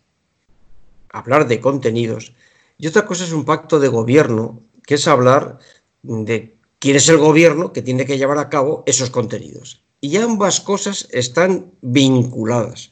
hablar 1.12 1.48
de 1.48 1.60
contenidos, 1.60 2.34
y 2.78 2.88
otra 2.88 3.06
cosa 3.06 3.24
es 3.24 3.32
un 3.32 3.46
pacto 3.46 3.80
de 3.80 3.88
gobierno, 3.88 4.62
que 4.86 4.96
es 4.96 5.08
hablar 5.08 5.60
de 6.04 6.58
quién 6.82 6.96
es 6.96 7.08
el 7.10 7.18
gobierno 7.18 7.72
que 7.72 7.84
tiene 7.84 8.06
que 8.06 8.18
llevar 8.18 8.40
a 8.40 8.50
cabo 8.50 8.84
esos 8.88 9.12
contenidos. 9.12 9.84
Y 10.02 10.18
ambas 10.18 10.60
cosas 10.60 11.08
están 11.12 11.72
vinculadas. 11.82 12.92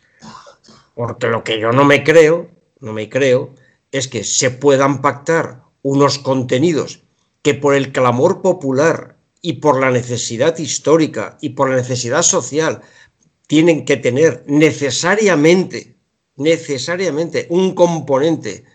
Porque 0.94 1.28
lo 1.28 1.44
que 1.44 1.60
yo 1.60 1.72
no 1.72 1.84
me 1.84 2.04
creo, 2.04 2.52
no 2.80 2.94
me 2.94 3.10
creo, 3.10 3.56
es 3.92 4.08
que 4.08 4.24
se 4.24 4.52
puedan 4.52 5.02
pactar 5.02 5.64
unos 5.82 6.20
contenidos 6.20 7.02
que 7.42 7.56
por 7.56 7.74
el 7.74 7.92
clamor 7.92 8.44
popular 8.44 9.18
y 9.42 9.54
por 9.54 9.80
la 9.80 9.90
necesidad 9.90 10.56
histórica 10.60 11.40
y 11.42 11.50
por 11.50 11.72
la 11.72 11.78
necesidad 11.78 12.22
social 12.22 12.82
tienen 13.48 13.86
que 13.86 13.98
tener 13.98 14.44
necesariamente, 14.46 15.96
necesariamente 16.36 17.48
un 17.50 17.74
componente 17.74 18.66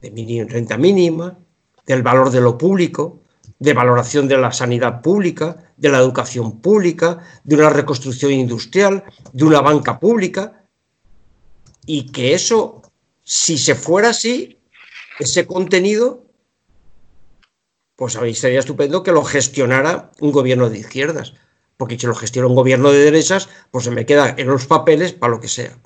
de 0.00 0.46
renta 0.48 0.76
mínima, 0.76 1.38
del 1.86 2.02
valor 2.02 2.30
de 2.32 2.40
lo 2.40 2.58
público, 2.58 3.22
de 3.58 3.74
valoración 3.74 4.28
de 4.28 4.38
la 4.38 4.52
sanidad 4.52 5.00
pública, 5.02 5.72
de 5.76 5.88
la 5.88 5.98
educación 5.98 6.60
pública, 6.60 7.18
de 7.44 7.56
una 7.56 7.70
reconstrucción 7.70 8.32
industrial, 8.32 9.04
de 9.32 9.44
una 9.44 9.60
banca 9.60 9.98
pública, 9.98 10.64
y 11.86 12.10
que 12.12 12.34
eso 12.34 12.82
si 13.28 13.58
se 13.58 13.74
fuera 13.74 14.08
así, 14.08 14.58
ese 15.18 15.46
contenido, 15.46 16.24
pues 17.94 18.16
a 18.16 18.22
mí 18.22 18.34
sería 18.34 18.60
estupendo 18.60 19.02
que 19.02 19.12
lo 19.12 19.22
gestionara 19.22 20.10
un 20.20 20.32
gobierno 20.32 20.70
de 20.70 20.78
izquierdas, 20.78 21.34
porque 21.76 21.98
si 21.98 22.06
lo 22.06 22.14
gestiona 22.14 22.48
un 22.48 22.54
gobierno 22.54 22.90
de 22.90 23.00
derechas, 23.00 23.50
pues 23.70 23.84
se 23.84 23.90
me 23.90 24.06
queda 24.06 24.34
en 24.38 24.46
los 24.46 24.64
papeles 24.64 25.12
para 25.12 25.32
lo 25.32 25.40
que 25.40 25.48
sea. 25.48 25.78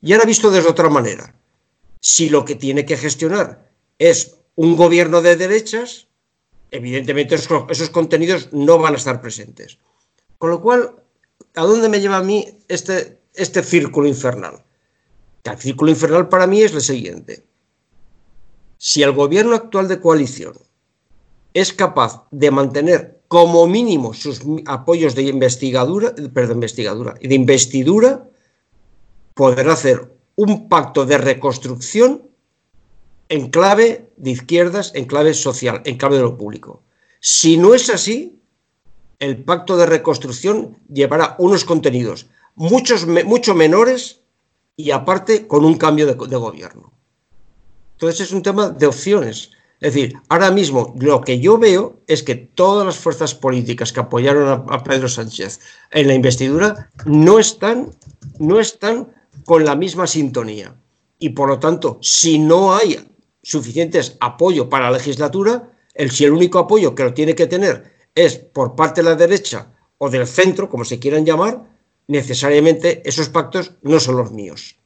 Y 0.00 0.14
ahora 0.14 0.24
visto 0.24 0.50
de 0.50 0.60
otra 0.60 0.88
manera, 0.88 1.34
si 2.00 2.30
lo 2.30 2.46
que 2.46 2.54
tiene 2.54 2.86
que 2.86 2.96
gestionar 2.96 3.70
es 3.98 4.38
un 4.54 4.74
gobierno 4.74 5.20
de 5.20 5.36
derechas, 5.36 6.07
evidentemente 6.70 7.34
esos, 7.34 7.90
contenidos 7.90 8.52
no 8.52 8.78
van 8.78 8.94
a 8.94 8.96
estar 8.96 9.20
presentes. 9.20 9.78
Con 10.38 10.50
lo 10.50 10.60
cual, 10.60 10.94
¿a 11.54 11.62
dónde 11.62 11.88
me 11.88 12.00
lleva 12.00 12.18
a 12.18 12.22
mí 12.22 12.46
este, 12.68 13.18
este 13.34 13.62
círculo 13.62 14.08
infernal? 14.08 14.64
El 15.44 15.58
círculo 15.58 15.90
infernal 15.90 16.28
para 16.28 16.46
mí 16.46 16.62
es 16.62 16.72
el 16.74 16.80
siguiente. 16.80 17.44
Si 18.76 19.02
el 19.02 19.12
gobierno 19.12 19.54
actual 19.54 19.88
de 19.88 20.00
coalición 20.00 20.54
es 21.54 21.72
capaz 21.72 22.24
de 22.30 22.50
mantener 22.50 23.20
como 23.28 23.66
mínimo 23.66 24.14
sus 24.14 24.40
apoyos 24.66 25.14
de 25.14 25.22
investigadura, 25.22 26.14
perdón, 26.32 26.56
investigadura 26.58 27.14
y 27.20 27.28
de 27.28 27.34
investidura, 27.34 28.28
podrá 29.34 29.72
hacer 29.72 30.12
un 30.36 30.68
pacto 30.68 31.04
de 31.04 31.18
reconstrucción 31.18 32.22
en 33.28 33.50
clave 33.50 34.10
de 34.16 34.30
izquierdas, 34.30 34.92
en 34.94 35.04
clave 35.04 35.34
social, 35.34 35.82
en 35.84 35.96
clave 35.96 36.16
de 36.16 36.22
lo 36.22 36.38
público. 36.38 36.82
Si 37.20 37.56
no 37.56 37.74
es 37.74 37.90
así, 37.90 38.40
el 39.18 39.42
pacto 39.44 39.76
de 39.76 39.86
reconstrucción 39.86 40.76
llevará 40.88 41.34
unos 41.38 41.64
contenidos 41.64 42.26
muchos, 42.58 43.06
mucho 43.06 43.54
menores 43.54 44.20
y 44.76 44.90
aparte 44.90 45.46
con 45.46 45.64
un 45.64 45.76
cambio 45.76 46.06
de, 46.06 46.14
gobierno. 46.14 46.92
Entonces 47.92 48.20
es 48.20 48.32
un 48.32 48.42
tema 48.42 48.68
de 48.68 48.86
opciones. 48.86 49.50
Es 49.80 49.94
decir, 49.94 50.18
ahora 50.28 50.50
mismo 50.50 50.94
lo 50.98 51.20
que 51.20 51.40
yo 51.40 51.56
veo 51.56 52.00
es 52.06 52.22
que 52.22 52.34
todas 52.34 52.84
las 52.84 52.96
fuerzas 52.96 53.34
políticas 53.34 53.92
que 53.92 54.00
apoyaron 54.00 54.64
a, 54.68 54.84
Pedro 54.84 55.08
Sánchez 55.08 55.60
en 55.92 56.08
la 56.08 56.14
investidura 56.14 56.90
no 57.06 57.38
están, 57.38 57.90
no 58.38 58.58
están 58.58 59.08
con 59.44 59.64
la 59.64 59.76
misma 59.76 60.06
sintonía. 60.06 60.74
Y 61.20 61.30
por 61.30 61.48
lo 61.48 61.58
tanto, 61.58 61.98
si 62.02 62.38
no 62.38 62.74
hay 62.74 63.07
suficientes 63.48 64.18
apoyo 64.20 64.68
para 64.68 64.90
la 64.90 64.98
legislatura, 64.98 65.72
el, 65.94 66.10
si 66.10 66.26
el 66.26 66.32
único 66.32 66.58
apoyo 66.58 66.94
que 66.94 67.04
lo 67.04 67.14
tiene 67.14 67.34
que 67.34 67.46
tener 67.46 67.82
es 68.14 68.36
por 68.36 68.76
parte 68.76 69.00
de 69.00 69.08
la 69.08 69.16
derecha 69.16 69.72
o 69.96 70.10
del 70.10 70.26
centro, 70.26 70.68
como 70.68 70.84
se 70.84 70.98
quieran 70.98 71.24
llamar, 71.24 71.62
necesariamente 72.08 73.00
esos 73.08 73.30
pactos 73.30 73.72
no 73.80 73.98
son 74.00 74.18
los 74.18 74.32
míos. 74.32 74.76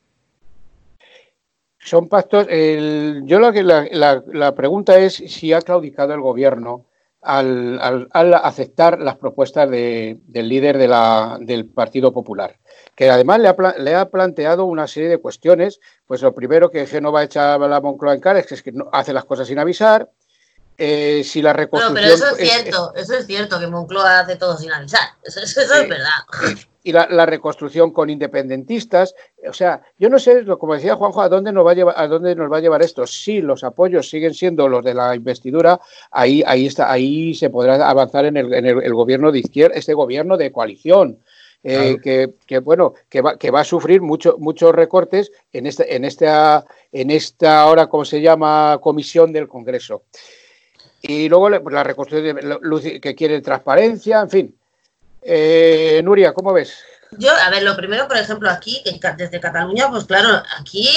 Son 1.80 2.08
pactos. 2.08 2.46
yo 2.46 3.40
lo 3.40 3.52
que 3.52 3.64
la, 3.64 4.54
pregunta 4.54 4.96
es 5.00 5.14
si 5.14 5.52
ha 5.52 5.60
claudicado 5.60 6.14
el 6.14 6.20
gobierno 6.20 6.86
al, 7.20 8.08
aceptar 8.44 9.00
las 9.00 9.16
propuestas 9.16 9.68
del 9.68 10.48
líder 10.48 10.78
del 10.78 11.66
Partido 11.66 12.12
Popular, 12.12 12.60
que 13.02 13.10
además 13.10 13.40
le 13.78 13.94
ha, 13.96 14.08
planteado 14.08 14.64
una 14.64 14.86
serie 14.86 15.08
de 15.08 15.18
cuestiones. 15.18 15.80
Pues 16.06 16.22
lo 16.22 16.32
primero 16.32 16.70
que 16.70 16.86
Genova 16.86 17.24
echa 17.24 17.58
la 17.58 17.80
Moncloa 17.80 18.14
en 18.14 18.20
cara 18.20 18.38
es 18.38 18.46
que, 18.46 18.54
es 18.54 18.62
que 18.62 18.70
no, 18.70 18.88
hace 18.92 19.12
las 19.12 19.24
cosas 19.24 19.48
sin 19.48 19.58
avisar. 19.58 20.08
Eh, 20.78 21.22
si 21.24 21.42
la 21.42 21.52
reconstrucción. 21.52 21.94
pero 21.94 22.14
eso 22.14 22.36
es 22.36 22.48
cierto, 22.48 22.94
eso 22.94 23.14
es 23.14 23.26
cierto, 23.26 23.58
que 23.58 23.66
Moncloa 23.66 24.20
hace 24.20 24.36
todo 24.36 24.56
sin 24.56 24.72
avisar. 24.72 25.00
Eso, 25.24 25.40
es 25.40 25.88
verdad 25.88 26.10
y 26.84 26.92
la, 26.92 27.26
reconstrucción 27.26 27.92
con 27.92 28.10
independentistas. 28.10 29.14
O 29.48 29.52
sea, 29.52 29.82
yo 29.98 30.08
no 30.08 30.18
sé, 30.18 30.44
como 30.58 30.74
decía 30.74 30.96
Juanjo, 30.96 31.22
a 31.22 31.28
dónde 31.28 31.52
nos 31.52 31.66
va 31.66 31.72
a 31.72 31.74
llevar, 31.74 31.94
a 31.96 32.06
dónde 32.08 32.34
nos 32.34 32.50
va 32.50 32.58
a 32.58 32.60
llevar 32.60 32.82
esto. 32.82 33.06
Si 33.06 33.40
los 33.40 33.62
apoyos 33.64 34.08
siguen 34.08 34.34
siendo 34.34 34.68
los 34.68 34.84
de 34.84 34.94
la 34.94 35.14
investidura, 35.14 35.80
ahí, 36.10 36.42
ahí 36.46 36.66
está, 36.66 36.90
ahí 36.90 37.34
se 37.34 37.50
podrá 37.50 37.88
avanzar 37.88 38.26
en 38.26 38.36
el, 38.36 38.52
en 38.52 38.66
el, 38.66 38.94
gobierno 38.94 39.30
de 39.30 39.40
izquierda, 39.40 39.76
este 39.76 39.94
gobierno 39.94 40.36
de 40.36 40.50
coalición. 40.50 41.18
Eh, 41.64 41.98
que, 42.02 42.58
bueno 42.58 42.94
que 43.08 43.20
va, 43.20 43.38
que 43.38 43.52
va 43.52 43.60
a 43.60 43.64
sufrir 43.64 44.00
mucho, 44.00 44.36
muchos 44.38 44.74
recortes 44.74 45.30
en 45.52 45.66
este, 45.66 45.94
en 45.94 46.04
esta 46.04 46.64
en 46.90 47.12
esta 47.12 47.60
ahora 47.60 47.86
cómo 47.86 48.04
se 48.04 48.20
llama 48.20 48.80
comisión 48.82 49.32
del 49.32 49.46
Congreso 49.46 50.02
y 51.02 51.28
luego 51.28 51.48
la 51.50 51.84
reconstrucción 51.84 53.00
que 53.00 53.14
quiere 53.14 53.40
transparencia 53.40 54.22
en 54.22 54.30
fin 54.30 54.54
eh, 55.22 56.00
Nuria, 56.02 56.32
¿cómo 56.32 56.52
ves? 56.52 56.74
Yo, 57.18 57.30
a 57.30 57.50
ver, 57.50 57.62
lo 57.62 57.76
primero, 57.76 58.08
por 58.08 58.16
ejemplo, 58.16 58.48
aquí, 58.50 58.82
desde 59.16 59.40
Cataluña, 59.40 59.90
pues 59.90 60.04
claro, 60.04 60.42
aquí, 60.58 60.88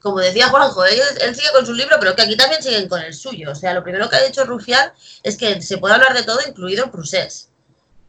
como 0.00 0.20
decía 0.20 0.48
Juanjo, 0.48 0.84
él, 0.84 0.98
él 1.20 1.34
sigue 1.34 1.50
con 1.52 1.66
su 1.66 1.74
libro, 1.74 1.96
pero 1.98 2.14
que 2.14 2.22
aquí 2.22 2.36
también 2.36 2.62
siguen 2.62 2.88
con 2.88 3.02
el 3.02 3.12
suyo. 3.12 3.50
O 3.50 3.54
sea, 3.54 3.74
lo 3.74 3.82
primero 3.82 4.08
que 4.08 4.16
ha 4.16 4.22
dicho 4.22 4.44
Rufián 4.44 4.92
es 5.24 5.36
que 5.36 5.60
se 5.60 5.78
puede 5.78 5.94
hablar 5.94 6.14
de 6.14 6.22
todo, 6.22 6.38
incluido 6.46 6.84
el 6.84 6.90
Prusés. 6.90 7.49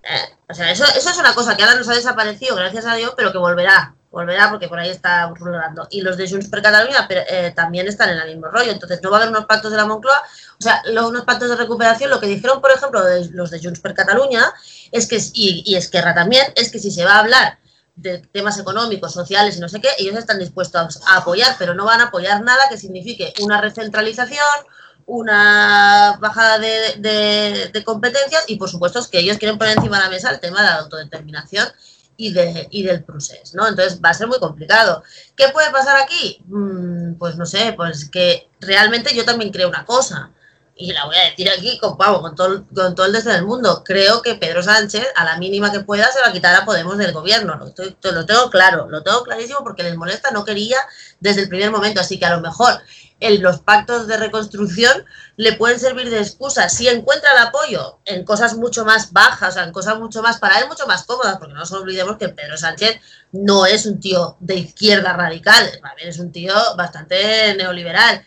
Eh, 0.03 0.37
o 0.49 0.53
sea, 0.53 0.71
eso, 0.71 0.83
eso 0.83 1.09
es 1.09 1.17
una 1.17 1.33
cosa 1.33 1.55
que 1.55 1.63
ahora 1.63 1.75
nos 1.75 1.87
ha 1.89 1.93
desaparecido, 1.93 2.55
gracias 2.55 2.85
a 2.85 2.95
Dios, 2.95 3.13
pero 3.15 3.31
que 3.31 3.37
volverá 3.37 3.95
volverá 4.11 4.49
porque 4.49 4.67
por 4.67 4.77
ahí 4.77 4.89
está 4.89 5.27
rulando. 5.29 5.87
Y 5.89 6.01
los 6.01 6.17
de 6.17 6.29
Junts 6.29 6.49
per 6.49 6.61
Cataluña 6.61 7.07
eh, 7.09 7.53
también 7.55 7.87
están 7.87 8.09
en 8.09 8.17
el 8.17 8.27
mismo 8.27 8.47
rollo. 8.47 8.71
Entonces 8.71 8.99
no 9.01 9.09
va 9.09 9.17
a 9.17 9.21
haber 9.21 9.31
unos 9.31 9.45
pactos 9.45 9.71
de 9.71 9.77
la 9.77 9.85
Moncloa, 9.85 10.21
o 10.59 10.61
sea, 10.61 10.83
unos 10.85 11.23
pactos 11.23 11.49
de 11.49 11.55
recuperación. 11.55 12.09
Lo 12.09 12.19
que 12.19 12.27
dijeron, 12.27 12.61
por 12.61 12.71
ejemplo, 12.71 13.01
los 13.31 13.49
de 13.49 13.59
Junts 13.59 13.79
per 13.79 13.93
Cataluña 13.93 14.51
es 14.91 15.07
que, 15.07 15.17
y, 15.33 15.63
y 15.65 15.75
Esquerra 15.75 16.13
también, 16.13 16.45
es 16.55 16.71
que 16.71 16.79
si 16.79 16.91
se 16.91 17.05
va 17.05 17.15
a 17.15 17.19
hablar 17.19 17.57
de 17.95 18.19
temas 18.19 18.57
económicos, 18.59 19.13
sociales 19.13 19.57
y 19.57 19.59
no 19.59 19.69
sé 19.69 19.79
qué, 19.79 19.89
ellos 19.97 20.17
están 20.17 20.39
dispuestos 20.39 21.01
a 21.07 21.17
apoyar, 21.17 21.55
pero 21.57 21.73
no 21.73 21.85
van 21.85 22.01
a 22.01 22.05
apoyar 22.05 22.41
nada 22.41 22.63
que 22.69 22.77
signifique 22.77 23.33
una 23.41 23.61
recentralización, 23.61 24.65
una 25.05 26.17
bajada 26.19 26.59
de, 26.59 27.83
competencias 27.85 28.43
y 28.47 28.55
por 28.55 28.69
supuesto 28.69 28.99
es 28.99 29.07
que 29.07 29.19
ellos 29.19 29.37
quieren 29.37 29.57
poner 29.57 29.77
encima 29.77 29.97
de 29.97 30.03
la 30.03 30.09
mesa 30.09 30.29
el 30.29 30.39
tema 30.39 30.61
de 30.61 30.67
la 30.67 30.75
autodeterminación 30.77 31.67
y, 32.17 32.31
de, 32.33 32.67
del 32.71 33.03
proceso, 33.03 33.57
¿no? 33.57 33.67
Entonces 33.67 33.99
va 34.03 34.09
a 34.09 34.13
ser 34.13 34.27
muy 34.27 34.39
complicado. 34.39 35.03
¿Qué 35.35 35.49
puede 35.49 35.71
pasar 35.71 35.97
aquí? 35.97 36.41
Mm, 36.45 37.15
pues 37.15 37.35
no 37.35 37.45
sé, 37.45 37.73
pues 37.75 38.09
que 38.09 38.47
realmente 38.59 39.15
yo 39.15 39.25
también 39.25 39.51
creo 39.51 39.69
una 39.69 39.85
cosa, 39.85 40.31
y 40.81 40.93
la 40.93 41.05
voy 41.05 41.15
a 41.15 41.29
decir 41.29 41.49
aquí 41.49 41.77
con, 41.77 41.95
con, 41.95 42.35
todo, 42.35 42.65
con 42.73 42.95
todo 42.95 43.05
el 43.05 43.11
desde 43.11 43.31
del 43.31 43.45
mundo. 43.45 43.83
Creo 43.85 44.21
que 44.21 44.35
Pedro 44.35 44.63
Sánchez, 44.63 45.05
a 45.15 45.23
la 45.23 45.37
mínima 45.37 45.71
que 45.71 45.81
pueda, 45.81 46.11
se 46.11 46.19
va 46.21 46.29
a 46.29 46.33
quitar 46.33 46.55
a 46.55 46.65
Podemos 46.65 46.97
del 46.97 47.11
gobierno. 47.11 47.55
Lo, 47.55 48.11
lo 48.11 48.25
tengo 48.25 48.49
claro, 48.49 48.89
lo 48.89 49.03
tengo 49.03 49.23
clarísimo 49.23 49.59
porque 49.63 49.83
les 49.83 49.95
molesta, 49.95 50.31
no 50.31 50.43
quería 50.43 50.77
desde 51.19 51.41
el 51.41 51.49
primer 51.49 51.71
momento. 51.71 52.01
Así 52.01 52.17
que 52.17 52.25
a 52.25 52.35
lo 52.35 52.41
mejor 52.41 52.81
en 53.21 53.41
los 53.41 53.59
pactos 53.59 54.07
de 54.07 54.17
reconstrucción 54.17 55.05
le 55.37 55.53
pueden 55.53 55.79
servir 55.79 56.09
de 56.09 56.19
excusa 56.19 56.67
si 56.67 56.87
encuentra 56.87 57.31
el 57.31 57.47
apoyo 57.47 57.99
en 58.05 58.25
cosas 58.25 58.55
mucho 58.57 58.83
más 58.83 59.13
bajas, 59.13 59.55
en 59.57 59.71
cosas 59.71 59.99
mucho 59.99 60.21
más, 60.21 60.39
para 60.39 60.59
él, 60.59 60.67
mucho 60.67 60.87
más 60.87 61.03
cómodas, 61.03 61.37
porque 61.37 61.53
no 61.53 61.59
nos 61.59 61.71
olvidemos 61.71 62.17
que 62.17 62.29
Pedro 62.29 62.57
Sánchez 62.57 62.99
no 63.31 63.65
es 63.65 63.85
un 63.85 63.99
tío 63.99 64.35
de 64.39 64.55
izquierda 64.55 65.13
radical, 65.13 65.71
es 65.99 66.19
un 66.19 66.31
tío 66.31 66.53
bastante 66.75 67.55
neoliberal. 67.55 68.25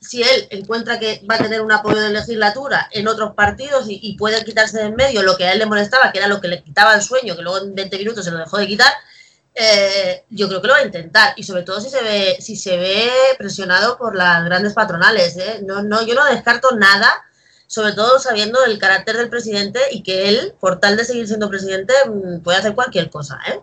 Si 0.00 0.22
él 0.22 0.46
encuentra 0.50 1.00
que 1.00 1.22
va 1.28 1.34
a 1.34 1.38
tener 1.38 1.60
un 1.60 1.72
apoyo 1.72 2.00
de 2.00 2.10
legislatura 2.10 2.88
en 2.92 3.08
otros 3.08 3.34
partidos 3.34 3.88
y, 3.88 3.98
y 4.00 4.16
puede 4.16 4.44
quitarse 4.44 4.78
de 4.78 4.84
en 4.84 4.94
medio 4.94 5.22
lo 5.22 5.36
que 5.36 5.44
a 5.44 5.52
él 5.52 5.58
le 5.58 5.66
molestaba, 5.66 6.12
que 6.12 6.18
era 6.18 6.28
lo 6.28 6.40
que 6.40 6.48
le 6.48 6.62
quitaba 6.62 6.94
el 6.94 7.02
sueño, 7.02 7.34
que 7.34 7.42
luego 7.42 7.58
en 7.58 7.74
20 7.74 7.98
minutos 7.98 8.24
se 8.24 8.30
lo 8.30 8.38
dejó 8.38 8.58
de 8.58 8.68
quitar, 8.68 8.92
eh, 9.58 10.24
yo 10.28 10.48
creo 10.48 10.60
que 10.60 10.66
lo 10.66 10.74
va 10.74 10.80
a 10.80 10.84
intentar 10.84 11.32
y 11.34 11.42
sobre 11.42 11.62
todo 11.62 11.80
si 11.80 11.88
se 11.88 12.02
ve 12.02 12.36
si 12.40 12.56
se 12.56 12.76
ve 12.76 13.10
presionado 13.38 13.96
por 13.96 14.14
las 14.14 14.44
grandes 14.44 14.74
patronales 14.74 15.34
¿eh? 15.38 15.62
no 15.64 15.82
no 15.82 16.06
yo 16.06 16.14
no 16.14 16.26
descarto 16.26 16.76
nada 16.76 17.10
sobre 17.66 17.92
todo 17.92 18.18
sabiendo 18.18 18.62
el 18.66 18.78
carácter 18.78 19.16
del 19.16 19.30
presidente 19.30 19.80
y 19.90 20.02
que 20.02 20.28
él 20.28 20.52
por 20.60 20.78
tal 20.78 20.98
de 20.98 21.06
seguir 21.06 21.26
siendo 21.26 21.48
presidente 21.48 21.94
mm, 22.06 22.40
puede 22.42 22.58
hacer 22.58 22.74
cualquier 22.74 23.08
cosa 23.08 23.38
¿eh? 23.48 23.60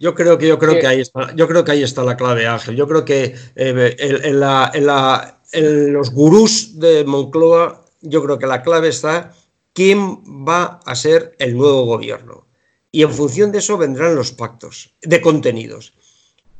Yo 0.00 0.14
creo 0.16 0.36
que 0.36 0.48
yo 0.48 0.58
creo 0.58 0.80
que 0.80 0.86
ahí 0.88 1.00
está 1.00 1.32
yo 1.36 1.46
creo 1.46 1.62
que 1.62 1.72
ahí 1.72 1.84
está 1.84 2.02
la 2.02 2.16
clave 2.16 2.48
Ángel 2.48 2.74
yo 2.74 2.88
creo 2.88 3.04
que 3.04 3.36
eh, 3.54 3.96
en, 3.98 4.24
en, 4.24 4.40
la, 4.40 4.72
en, 4.74 4.86
la, 4.86 5.42
en 5.52 5.92
los 5.92 6.10
gurús 6.10 6.80
de 6.80 7.04
Moncloa 7.04 7.84
yo 8.00 8.20
creo 8.24 8.36
que 8.36 8.48
la 8.48 8.62
clave 8.62 8.88
está 8.88 9.32
quién 9.72 10.24
va 10.44 10.80
a 10.84 10.96
ser 10.96 11.36
el 11.38 11.56
nuevo 11.56 11.84
gobierno 11.84 12.49
y 12.92 13.02
en 13.02 13.12
función 13.12 13.52
de 13.52 13.58
eso 13.58 13.78
vendrán 13.78 14.14
los 14.14 14.32
pactos 14.32 14.94
de 15.02 15.20
contenidos. 15.20 15.94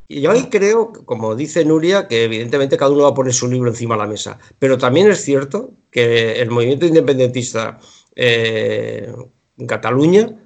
Y 0.09 0.23
yo 0.23 0.33
ahí 0.33 0.49
creo, 0.51 0.93
como 1.05 1.37
dice 1.37 1.65
Nuria, 1.65 2.09
que 2.09 2.25
evidentemente 2.25 2.77
cada 2.77 2.91
uno 2.91 3.05
va 3.05 3.11
a 3.11 3.15
poner 3.15 3.33
su 3.33 3.49
libro 3.49 3.71
encima 3.71 3.95
de 3.95 4.03
la 4.03 4.09
mesa, 4.09 4.39
pero 4.59 4.77
también 4.77 5.09
es 5.11 5.23
cierto 5.25 5.73
que 5.91 6.41
el 6.41 6.51
movimiento 6.51 6.87
independentista 6.87 7.79
eh, 8.17 9.13
en 9.57 9.67
Cataluña 9.67 10.37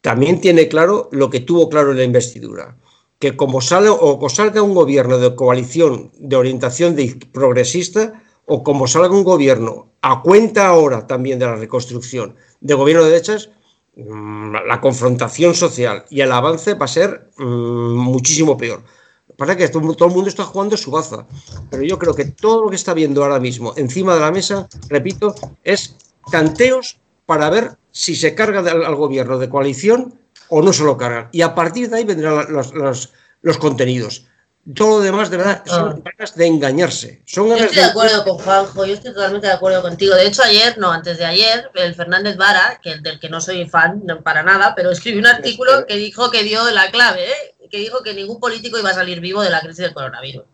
también 0.00 0.40
tiene 0.40 0.66
claro 0.66 1.08
lo 1.12 1.30
que 1.30 1.40
tuvo 1.40 1.68
claro 1.68 1.92
en 1.92 1.98
la 1.98 2.04
investidura, 2.04 2.76
que 3.20 3.36
como 3.36 3.60
sale 3.60 3.88
o 3.88 4.28
salga 4.28 4.62
un 4.62 4.74
gobierno 4.74 5.18
de 5.18 5.36
coalición 5.36 6.10
de 6.18 6.34
orientación 6.34 6.96
de 6.96 7.16
progresista 7.32 8.24
o 8.46 8.64
como 8.64 8.88
salga 8.88 9.14
un 9.14 9.22
gobierno 9.22 9.92
a 10.02 10.22
cuenta 10.22 10.66
ahora 10.66 11.06
también 11.06 11.38
de 11.38 11.46
la 11.46 11.54
reconstrucción 11.54 12.34
de 12.60 12.74
gobierno 12.74 13.04
de 13.04 13.10
derechas, 13.12 13.50
la 13.94 14.80
confrontación 14.80 15.54
social 15.54 16.04
y 16.08 16.22
el 16.22 16.32
avance 16.32 16.74
va 16.74 16.86
a 16.86 16.88
ser 16.88 17.30
mmm, 17.36 17.94
muchísimo 17.94 18.56
peor. 18.56 18.82
Pasa 19.36 19.56
que 19.56 19.68
todo, 19.68 19.82
el 19.82 20.12
mundo 20.12 20.28
está 20.28 20.44
jugando 20.44 20.76
su 20.76 20.90
baza, 20.90 21.26
pero 21.70 21.82
yo 21.82 21.98
creo 21.98 22.14
que 22.14 22.26
todo 22.26 22.64
lo 22.64 22.70
que 22.70 22.76
está 22.76 22.94
viendo 22.94 23.22
ahora 23.22 23.40
mismo 23.40 23.72
encima 23.76 24.14
de 24.14 24.20
la 24.20 24.30
mesa, 24.30 24.68
repito, 24.88 25.34
es 25.64 25.96
tanteos 26.30 26.98
para 27.26 27.50
ver 27.50 27.76
si 27.90 28.14
se 28.14 28.34
carga 28.34 28.60
al, 28.60 28.94
gobierno 28.94 29.38
de 29.38 29.48
coalición 29.48 30.18
o 30.48 30.62
no 30.62 30.72
se 30.72 30.84
lo 30.84 30.96
cargan. 30.96 31.28
Y 31.32 31.42
a 31.42 31.54
partir 31.54 31.88
de 31.88 31.96
ahí 31.96 32.04
vendrán 32.04 32.52
los, 32.52 33.12
los 33.42 33.58
contenidos. 33.58 34.26
Todo 34.76 34.98
lo 34.98 35.04
demás, 35.04 35.28
de 35.28 35.38
verdad, 35.38 35.64
son 35.66 36.04
ganas 36.04 36.36
de 36.36 36.46
engañarse. 36.46 37.20
Son 37.26 37.48
Yo 37.48 37.56
estoy 37.56 37.78
de 37.78 37.84
acuerdo 37.84 38.22
con 38.22 38.38
Juanjo, 38.38 38.86
yo 38.86 38.94
estoy 38.94 39.12
totalmente 39.12 39.48
de 39.48 39.54
acuerdo 39.54 39.82
contigo. 39.82 40.14
De 40.14 40.24
hecho, 40.24 40.44
ayer, 40.44 40.78
no, 40.78 40.92
antes 40.92 41.18
de 41.18 41.24
ayer, 41.24 41.68
el 41.74 41.96
Fernández 41.96 42.36
Vara, 42.36 42.78
que, 42.80 42.98
del 42.98 43.18
que 43.18 43.28
no 43.28 43.40
soy 43.40 43.68
fan 43.68 44.02
no, 44.04 44.22
para 44.22 44.44
nada, 44.44 44.74
pero 44.76 44.92
escribió 44.92 45.18
un 45.18 45.26
artículo 45.26 45.84
que 45.84 45.96
dijo 45.96 46.30
que 46.30 46.44
dio 46.44 46.70
la 46.70 46.92
clave, 46.92 47.28
¿eh? 47.28 47.54
que 47.72 47.78
dijo 47.78 48.04
que 48.04 48.14
ningún 48.14 48.38
político 48.38 48.78
iba 48.78 48.90
a 48.90 48.94
salir 48.94 49.18
vivo 49.18 49.42
de 49.42 49.50
la 49.50 49.60
crisis 49.60 49.78
del 49.78 49.94
coronavirus. 49.94 50.44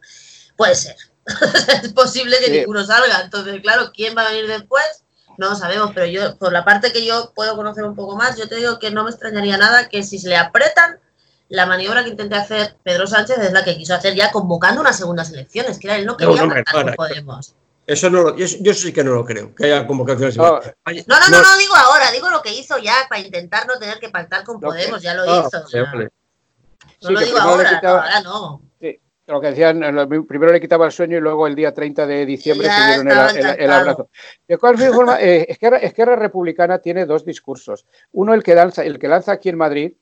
Puede 0.56 0.74
ser. 0.74 0.96
es 1.82 1.92
posible 1.92 2.38
que 2.38 2.46
sí. 2.46 2.52
ninguno 2.52 2.86
salga. 2.86 3.20
Entonces, 3.22 3.60
claro, 3.60 3.92
¿quién 3.92 4.16
va 4.16 4.22
a 4.22 4.30
venir 4.30 4.46
después? 4.46 5.04
No 5.36 5.50
lo 5.50 5.54
sabemos, 5.54 5.90
pero 5.94 6.06
yo, 6.06 6.36
por 6.38 6.52
la 6.52 6.64
parte 6.64 6.92
que 6.92 7.04
yo 7.04 7.32
puedo 7.34 7.54
conocer 7.56 7.84
un 7.84 7.94
poco 7.94 8.16
más, 8.16 8.38
yo 8.38 8.48
te 8.48 8.56
digo 8.56 8.78
que 8.78 8.90
no 8.90 9.04
me 9.04 9.10
extrañaría 9.10 9.58
nada 9.58 9.88
que 9.90 10.02
si 10.02 10.18
se 10.18 10.28
le 10.28 10.36
apretan 10.36 10.98
la 11.48 11.66
maniobra 11.66 12.04
que 12.04 12.10
intenté 12.10 12.36
hacer 12.36 12.76
Pedro 12.82 13.06
Sánchez 13.06 13.38
es 13.38 13.52
la 13.52 13.64
que 13.64 13.76
quiso 13.76 13.94
hacer 13.94 14.14
ya 14.14 14.30
convocando 14.30 14.80
unas 14.80 14.98
segundas 14.98 15.32
elecciones, 15.32 15.78
que 15.78 15.86
era 15.86 15.96
él 15.96 16.06
no 16.06 16.16
quería 16.16 16.44
no, 16.44 16.54
no, 16.54 16.64
con 16.72 16.94
Podemos. 16.94 17.54
Eso 17.86 18.10
no 18.10 18.22
lo, 18.22 18.36
yo, 18.36 18.46
yo, 18.60 18.74
sí 18.74 18.92
que 18.92 19.02
no 19.02 19.12
lo 19.12 19.24
creo, 19.24 19.54
que 19.54 19.64
haya 19.64 19.86
convocaciones. 19.86 20.36
No, 20.36 20.60
no, 20.60 20.60
no, 20.60 21.28
no, 21.30 21.42
no, 21.42 21.58
digo 21.58 21.74
ahora, 21.74 22.10
digo 22.10 22.28
lo 22.28 22.42
que 22.42 22.52
hizo 22.52 22.76
ya 22.76 22.94
para 23.08 23.22
intentar 23.22 23.66
no 23.66 23.78
tener 23.78 23.98
que 23.98 24.10
pactar 24.10 24.44
con 24.44 24.60
Podemos, 24.60 25.00
ya 25.00 25.14
lo 25.14 25.22
ah, 25.22 25.46
hizo. 25.46 25.60
No 27.00 27.08
sí, 27.08 27.14
lo 27.14 27.20
digo 27.20 27.38
ahora, 27.38 27.76
quitaba, 27.76 28.02
ahora 28.02 28.20
no. 28.20 28.60
Sí, 28.78 29.00
lo 29.26 29.40
que 29.40 29.46
decían, 29.48 29.80
primero 30.28 30.52
le 30.52 30.60
quitaba 30.60 30.84
el 30.84 30.92
sueño 30.92 31.16
y 31.16 31.20
luego 31.20 31.46
el 31.46 31.54
día 31.54 31.72
30 31.72 32.06
de 32.06 32.26
diciembre 32.26 32.68
se 32.68 32.86
dieron 32.86 33.08
el, 33.10 33.36
el, 33.38 33.60
el, 33.60 33.70
abrazo. 33.70 34.10
De 34.46 34.58
cualquier 34.58 34.92
forma, 34.92 35.18
eh, 35.22 35.46
Esquerra, 35.48 35.78
Esquerra 35.78 36.16
Republicana 36.16 36.80
tiene 36.80 37.06
dos 37.06 37.24
discursos. 37.24 37.86
Uno, 38.12 38.34
el 38.34 38.42
que 38.42 38.54
lanza, 38.54 38.84
el 38.84 38.98
que 38.98 39.08
lanza 39.08 39.32
aquí 39.32 39.48
en 39.48 39.56
Madrid, 39.56 39.92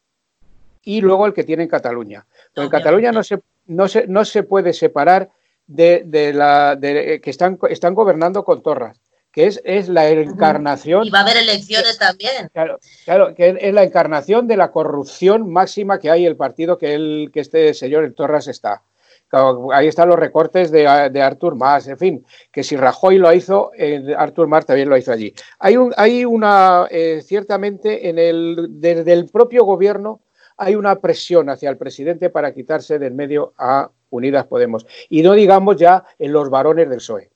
y 0.87 1.01
luego 1.01 1.27
el 1.27 1.35
que 1.35 1.45
tiene 1.45 1.65
en 1.65 1.69
Cataluña. 1.69 2.25
Pero 2.55 2.67
en 2.67 2.71
Cataluña 2.71 3.11
no 3.11 3.25
se, 3.25 3.41
no 3.67 3.89
se, 3.89 4.07
no 4.07 4.25
se 4.25 4.45
puede 4.45 4.73
separar 4.73 5.31
de, 5.67 6.05
de 6.07 6.33
la 6.33 6.77
de, 6.77 7.21
que 7.21 7.31
están, 7.31 7.59
están 7.69 7.93
gobernando 7.93 8.45
con 8.45 8.63
torras, 8.63 8.97
que 9.33 9.47
es, 9.47 9.61
es 9.65 9.89
la 9.89 10.09
encarnación. 10.09 11.05
Y 11.05 11.11
va 11.11 11.19
a 11.19 11.23
haber 11.23 11.39
elecciones 11.39 11.99
también. 11.99 12.49
Claro, 12.53 12.79
claro, 13.05 13.35
que 13.35 13.59
es 13.61 13.75
la 13.75 13.83
encarnación 13.83 14.47
de 14.47 14.57
la 14.57 14.71
corrupción 14.71 15.51
máxima 15.51 15.99
que 15.99 16.09
hay 16.09 16.25
el 16.25 16.37
partido 16.37 16.79
que, 16.79 16.95
el, 16.95 17.31
que 17.35 17.41
este 17.41 17.75
señor 17.75 18.05
en 18.05 18.15
Torras 18.15 18.47
está. 18.47 18.85
Claro, 19.29 19.73
ahí 19.73 19.89
están 19.89 20.09
los 20.09 20.21
recortes 20.21 20.71
de, 20.71 21.11
de, 21.11 21.21
Artur 21.21 21.57
Mas, 21.57 21.89
en 21.89 21.99
fin, 21.99 22.27
que 22.53 22.63
si 22.63 22.77
Rajoy 22.77 23.19
lo 23.19 23.33
hizo, 23.33 23.73
eh, 23.77 24.15
Artur 24.17 24.47
Mas 24.47 24.67
también 24.67 24.89
lo 24.89 24.97
hizo 24.97 25.11
allí. 25.11 25.35
Hay, 25.59 25.77
un, 25.77 25.93
hay 25.97 26.25
una, 26.25 26.87
eh, 26.89 27.21
ciertamente, 27.25 28.09
en 28.09 28.21
el, 28.21 28.69
desde 28.71 29.13
el 29.13 29.27
propio 29.27 29.65
gobierno, 29.65 30.21
hay 30.57 30.75
una 30.75 30.97
presión 30.97 31.51
hacia 31.51 31.71
el 31.71 31.77
presidente 31.77 32.31
para 32.31 32.53
quitarse 32.53 32.99
del 32.99 33.15
medio 33.15 33.53
a 33.59 33.91
Unidas 34.11 34.47
Podemos. 34.47 34.87
Y 35.09 35.23
no 35.23 35.33
digamos 35.35 35.77
ya 35.77 36.05
en 36.19 36.33
los 36.33 36.51
varones 36.51 36.89
del 36.89 36.99
PSOE. 36.99 37.31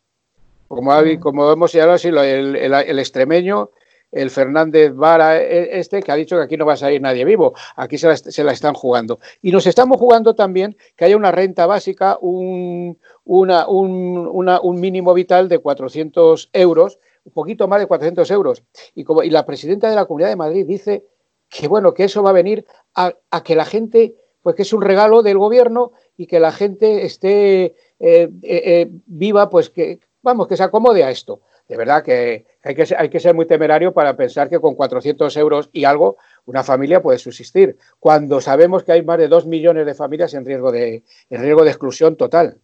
Como, 0.68 0.92
como 1.18 1.50
hemos 1.52 1.72
señalado, 1.72 1.96
así, 1.96 2.08
el, 2.08 2.16
el, 2.16 2.74
el, 2.74 2.98
extremeño, 3.00 3.70
el 4.12 4.30
Fernández 4.30 4.94
Vara, 4.94 5.40
este, 5.40 6.00
que 6.00 6.12
ha 6.12 6.14
dicho 6.14 6.36
que 6.36 6.42
aquí 6.44 6.56
no 6.56 6.64
va 6.64 6.74
a 6.74 6.76
salir 6.76 7.00
nadie 7.00 7.24
vivo, 7.24 7.54
aquí 7.74 7.98
se 7.98 8.06
la, 8.06 8.16
se 8.16 8.44
la 8.44 8.52
están 8.52 8.74
jugando. 8.74 9.18
Y 9.42 9.50
nos 9.50 9.66
estamos 9.66 9.98
jugando 9.98 10.34
también 10.36 10.76
que 10.94 11.06
haya 11.06 11.16
una 11.16 11.32
renta 11.32 11.66
básica, 11.66 12.18
un, 12.20 12.98
una, 13.24 13.68
un, 13.68 14.28
una, 14.30 14.60
un 14.60 14.80
mínimo 14.80 15.12
vital 15.12 15.48
de 15.48 15.58
400 15.58 16.50
euros, 16.52 17.00
un 17.24 17.32
poquito 17.32 17.66
más 17.66 17.80
de 17.80 17.86
400 17.86 18.30
euros. 18.30 18.62
Y, 18.94 19.02
como, 19.02 19.24
y 19.24 19.30
la 19.30 19.44
presidenta 19.44 19.90
de 19.90 19.96
la 19.96 20.06
Comunidad 20.06 20.28
de 20.28 20.36
Madrid 20.36 20.66
dice 20.66 21.04
que 21.50 21.68
bueno, 21.68 21.92
que 21.92 22.04
eso 22.04 22.22
va 22.22 22.30
a 22.30 22.34
venir 22.34 22.64
a, 22.94 23.12
que 23.42 23.54
la 23.54 23.64
gente, 23.64 24.14
pues 24.40 24.56
que 24.56 24.62
es 24.62 24.72
un 24.72 24.82
regalo 24.82 25.22
del 25.22 25.36
gobierno 25.36 25.92
y 26.16 26.26
que 26.26 26.40
la 26.40 26.52
gente 26.52 27.04
esté 27.04 27.64
eh, 27.64 27.74
eh, 27.98 28.30
eh, 28.42 28.88
viva, 29.06 29.50
pues 29.50 29.68
que, 29.68 29.98
vamos, 30.22 30.46
que 30.46 30.56
se 30.56 30.62
acomode 30.62 31.02
a 31.02 31.10
esto. 31.10 31.40
De 31.68 31.76
verdad 31.76 32.02
que 32.02 32.46
hay, 32.62 32.74
que 32.74 32.84
hay 32.96 33.08
que 33.08 33.20
ser 33.20 33.34
muy 33.34 33.46
temerario 33.46 33.92
para 33.92 34.16
pensar 34.16 34.48
que 34.48 34.60
con 34.60 34.74
400 34.74 35.36
euros 35.36 35.70
y 35.72 35.84
algo 35.84 36.16
una 36.46 36.64
familia 36.64 37.02
puede 37.02 37.18
subsistir, 37.18 37.76
cuando 37.98 38.40
sabemos 38.40 38.82
que 38.82 38.92
hay 38.92 39.02
más 39.04 39.18
de 39.18 39.28
2 39.28 39.46
millones 39.46 39.86
de 39.86 39.94
familias 39.94 40.34
en 40.34 40.44
riesgo 40.44 40.72
de, 40.72 41.04
en 41.28 41.42
riesgo 41.42 41.62
de 41.62 41.70
exclusión 41.70 42.16
total. 42.16 42.58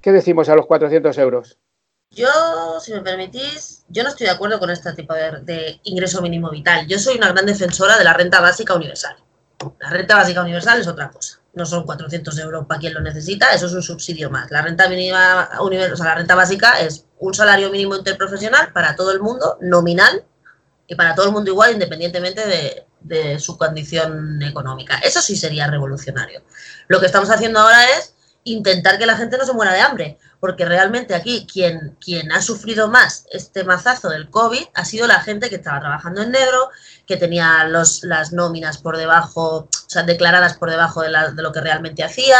¿Qué 0.00 0.12
decimos 0.12 0.48
a 0.48 0.54
los 0.54 0.66
400 0.66 1.16
euros? 1.18 1.58
Yo, 2.10 2.80
si 2.80 2.92
me 2.92 3.00
permitís, 3.00 3.84
yo 3.88 4.02
no 4.02 4.08
estoy 4.08 4.26
de 4.26 4.32
acuerdo 4.32 4.58
con 4.58 4.70
este 4.70 4.92
tipo 4.94 5.14
de, 5.14 5.40
de, 5.42 5.80
ingreso 5.84 6.22
mínimo 6.22 6.50
vital. 6.50 6.86
Yo 6.86 6.98
soy 6.98 7.16
una 7.16 7.32
gran 7.32 7.46
defensora 7.46 7.98
de 7.98 8.04
la 8.04 8.14
renta 8.14 8.40
básica 8.40 8.74
universal. 8.74 9.16
La 9.80 9.90
renta 9.90 10.16
básica 10.16 10.42
universal 10.42 10.80
es 10.80 10.86
otra 10.86 11.10
cosa. 11.10 11.40
No 11.54 11.66
son 11.66 11.84
400 11.84 12.38
euros 12.38 12.66
para 12.66 12.80
quien 12.80 12.94
lo 12.94 13.00
necesita, 13.00 13.52
eso 13.52 13.66
es 13.66 13.72
un 13.72 13.82
subsidio 13.82 14.30
más. 14.30 14.50
La 14.50 14.62
renta 14.62 14.88
mínima 14.88 15.50
universal, 15.60 15.92
o 15.92 15.96
sea, 15.96 16.06
la 16.06 16.14
renta 16.14 16.34
básica 16.34 16.80
es 16.80 17.04
un 17.18 17.34
salario 17.34 17.70
mínimo 17.70 17.96
interprofesional 17.96 18.72
para 18.72 18.96
todo 18.96 19.12
el 19.12 19.20
mundo, 19.20 19.58
nominal, 19.60 20.24
y 20.86 20.94
para 20.94 21.14
todo 21.14 21.26
el 21.26 21.32
mundo 21.32 21.50
igual, 21.50 21.72
independientemente 21.72 22.46
de, 22.46 22.86
de 23.00 23.38
su 23.38 23.58
condición 23.58 24.42
económica. 24.42 24.98
Eso 24.98 25.20
sí 25.20 25.36
sería 25.36 25.66
revolucionario. 25.66 26.42
Lo 26.88 27.00
que 27.00 27.06
estamos 27.06 27.30
haciendo 27.30 27.60
ahora 27.60 27.84
es 27.98 28.14
intentar 28.44 28.98
que 28.98 29.06
la 29.06 29.16
gente 29.16 29.36
no 29.36 29.44
se 29.44 29.52
muera 29.52 29.72
de 29.72 29.80
hambre, 29.80 30.18
porque 30.40 30.64
realmente 30.64 31.14
aquí 31.14 31.46
quien, 31.50 31.96
quien 32.00 32.32
ha 32.32 32.40
sufrido 32.40 32.88
más 32.88 33.26
este 33.30 33.64
mazazo 33.64 34.08
del 34.08 34.30
COVID 34.30 34.64
ha 34.74 34.84
sido 34.84 35.06
la 35.06 35.20
gente 35.20 35.48
que 35.48 35.56
estaba 35.56 35.80
trabajando 35.80 36.22
en 36.22 36.30
negro, 36.30 36.70
que 37.06 37.16
tenía 37.16 37.64
los, 37.64 38.04
las 38.04 38.32
nóminas 38.32 38.78
por 38.78 38.96
debajo, 38.96 39.68
o 39.68 39.68
sea, 39.86 40.02
declaradas 40.02 40.56
por 40.56 40.70
debajo 40.70 41.02
de, 41.02 41.10
la, 41.10 41.30
de 41.30 41.42
lo 41.42 41.52
que 41.52 41.60
realmente 41.60 42.04
hacía, 42.04 42.38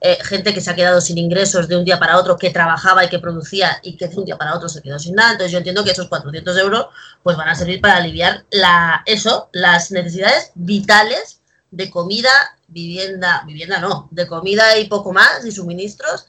eh, 0.00 0.16
gente 0.22 0.54
que 0.54 0.60
se 0.60 0.70
ha 0.70 0.76
quedado 0.76 1.00
sin 1.00 1.18
ingresos 1.18 1.66
de 1.66 1.76
un 1.76 1.84
día 1.84 1.98
para 1.98 2.18
otro, 2.18 2.36
que 2.36 2.50
trabajaba 2.50 3.04
y 3.04 3.08
que 3.08 3.18
producía 3.18 3.80
y 3.82 3.96
que 3.96 4.06
de 4.06 4.16
un 4.16 4.24
día 4.24 4.38
para 4.38 4.54
otro 4.54 4.68
se 4.68 4.80
quedó 4.80 4.98
sin 4.98 5.14
nada. 5.14 5.32
Entonces 5.32 5.50
yo 5.50 5.58
entiendo 5.58 5.82
que 5.82 5.90
esos 5.90 6.08
400 6.08 6.56
euros 6.58 6.86
pues 7.22 7.36
van 7.36 7.48
a 7.48 7.56
servir 7.56 7.80
para 7.80 7.96
aliviar 7.96 8.44
la, 8.50 9.02
eso, 9.06 9.48
las 9.52 9.90
necesidades 9.90 10.52
vitales 10.54 11.40
de 11.70 11.90
comida, 11.90 12.30
vivienda, 12.68 13.42
vivienda 13.46 13.80
no, 13.80 14.08
de 14.10 14.26
comida 14.26 14.78
y 14.78 14.86
poco 14.86 15.12
más 15.12 15.44
y 15.44 15.50
suministros 15.50 16.26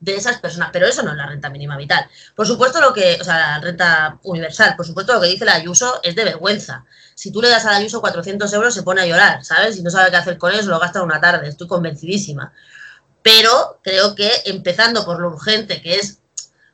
de 0.00 0.16
esas 0.16 0.40
personas, 0.40 0.70
pero 0.72 0.86
eso 0.86 1.04
no 1.04 1.12
es 1.12 1.16
la 1.16 1.28
renta 1.28 1.48
mínima 1.48 1.76
vital. 1.76 2.08
Por 2.34 2.44
supuesto 2.44 2.80
lo 2.80 2.92
que, 2.92 3.18
o 3.20 3.24
sea, 3.24 3.36
la 3.36 3.60
renta 3.60 4.18
universal, 4.24 4.74
por 4.76 4.84
supuesto 4.84 5.12
lo 5.12 5.20
que 5.20 5.28
dice 5.28 5.44
la 5.44 5.54
Ayuso 5.54 6.00
es 6.02 6.16
de 6.16 6.24
vergüenza. 6.24 6.84
Si 7.14 7.30
tú 7.30 7.40
le 7.40 7.48
das 7.48 7.64
a 7.66 7.70
la 7.70 7.76
Ayuso 7.76 8.00
400 8.00 8.52
euros 8.52 8.74
se 8.74 8.82
pone 8.82 9.02
a 9.02 9.06
llorar, 9.06 9.44
¿sabes? 9.44 9.76
Y 9.76 9.82
no 9.82 9.90
sabe 9.90 10.10
qué 10.10 10.16
hacer 10.16 10.38
con 10.38 10.52
eso, 10.52 10.70
lo 10.70 10.80
gasta 10.80 11.02
una 11.02 11.20
tarde, 11.20 11.48
estoy 11.48 11.68
convencidísima. 11.68 12.52
Pero 13.22 13.78
creo 13.84 14.16
que 14.16 14.28
empezando 14.46 15.04
por 15.04 15.20
lo 15.20 15.28
urgente, 15.28 15.80
que 15.80 15.94
es 15.94 16.18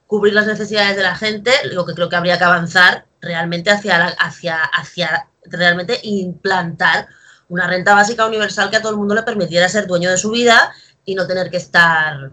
cubrir 0.07 0.33
las 0.33 0.47
necesidades 0.47 0.97
de 0.97 1.03
la 1.03 1.15
gente, 1.15 1.53
lo 1.65 1.85
que 1.85 1.93
creo 1.93 2.09
que 2.09 2.17
habría 2.17 2.39
que 2.39 2.45
avanzar 2.45 3.05
realmente 3.21 3.71
hacia, 3.71 3.99
la, 3.99 4.07
hacia, 4.07 4.63
hacia 4.63 5.29
realmente 5.45 6.01
implantar 6.03 7.09
una 7.49 7.67
renta 7.67 7.95
básica 7.95 8.27
universal 8.27 8.71
que 8.71 8.77
a 8.77 8.83
todo 8.83 8.93
el 8.93 8.99
mundo 8.99 9.15
le 9.15 9.23
permitiera 9.23 9.69
ser 9.69 9.87
dueño 9.87 10.11
de 10.11 10.19
su 10.19 10.31
vida 10.31 10.73
y 11.05 11.15
no 11.15 11.27
tener 11.27 11.51
que 11.51 11.57
estar 11.57 12.31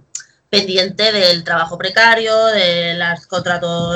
pendiente 0.50 1.12
del 1.12 1.44
trabajo 1.44 1.78
precario, 1.78 2.46
de 2.48 2.94
las 2.94 3.28
contratos, 3.28 3.96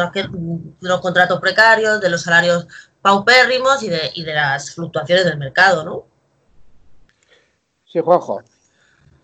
los 0.82 1.02
contratos 1.02 1.40
precarios, 1.40 2.02
de 2.02 2.10
los 2.10 2.22
salarios 2.22 2.68
paupérrimos 3.02 3.82
y 3.84 3.90
de, 3.90 4.12
y 4.14 4.24
de 4.24 4.34
las 4.34 4.76
fluctuaciones 4.76 5.26
del 5.26 5.38
mercado, 5.38 5.84
¿no? 5.84 6.06
Sí, 7.86 8.00
Juanjo. 8.00 8.44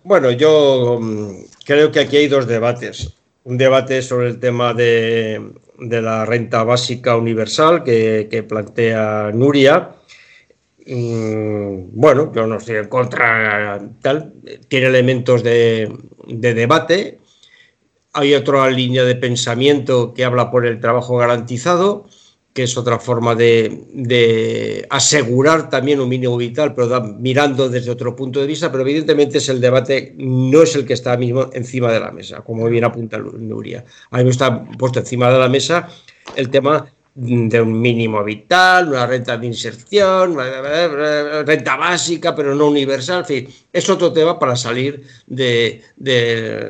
Bueno, 0.03 0.31
yo 0.31 0.99
mm, 1.01 1.45
creo 1.65 1.91
que 1.91 1.99
aquí 1.99 2.17
hay 2.17 2.27
dos 2.27 2.47
debates. 2.47 3.13
Un 3.43 3.57
debate 3.57 4.01
sobre 4.01 4.29
el 4.29 4.39
tema 4.39 4.73
de, 4.73 5.53
la 5.79 6.25
renta 6.25 6.63
básica 6.63 7.15
universal 7.15 7.83
que, 7.83 8.45
plantea 8.47 9.31
Nuria. 9.33 9.95
Mm, 10.85 11.99
bueno, 11.99 12.31
yo 12.33 12.45
no 12.47 12.57
estoy 12.57 12.77
en 12.77 12.87
contra, 12.87 13.81
tal, 14.01 14.33
tiene 14.67 14.87
elementos 14.87 15.43
de, 15.43 15.91
de 16.27 16.53
debate. 16.53 17.19
Hay 18.13 18.33
otra 18.33 18.69
línea 18.69 19.03
de 19.03 19.15
pensamiento 19.15 20.13
que 20.13 20.23
habla 20.25 20.51
por 20.51 20.65
el 20.65 20.79
trabajo 20.79 21.17
garantizado 21.17 22.05
que 22.55 22.63
es 22.63 22.77
otra 22.77 22.99
forma 22.99 23.35
de, 23.35 24.87
asegurar 24.89 25.69
también 25.69 25.99
un 25.99 26.07
mínimo 26.07 26.37
vital, 26.37 26.73
pero 26.73 27.03
mirando 27.19 27.67
desde 27.67 27.91
otro 27.91 28.15
punto 28.15 28.39
de 28.39 28.47
vista, 28.47 28.71
pero 28.71 28.83
evidentemente 28.83 29.39
es 29.39 29.49
el 29.49 29.59
debate, 29.59 30.15
no 30.17 30.61
es 30.61 30.73
el 30.77 30.85
que 30.85 30.93
está 30.93 31.17
mismo 31.17 31.49
encima 31.51 31.91
de 31.91 31.99
la 31.99 32.11
mesa, 32.11 32.39
como 32.45 32.69
bien 32.69 32.85
apunta 32.85 33.17
Nuria. 33.17 33.83
A 34.09 34.19
mí 34.19 34.23
me 34.23 34.29
está 34.29 34.63
puesto 34.63 34.99
encima 34.99 35.29
de 35.29 35.37
la 35.37 35.49
mesa 35.49 35.89
el 36.37 36.49
tema 36.49 36.87
de 37.15 37.61
un 37.61 37.79
mínimo 37.79 38.21
vital, 38.25 38.89
una 38.89 39.07
renta 39.07 39.37
de 39.37 39.47
inserción, 39.47 40.35
renta 40.35 41.77
básica, 41.77 42.35
pero 42.35 42.53
no 42.53 42.67
universal, 42.67 43.19
en 43.19 43.25
fin, 43.25 43.55
es 43.71 43.89
otro 43.89 44.11
tema 44.11 44.37
para 44.37 44.57
salir 44.57 45.01
de, 45.25 45.81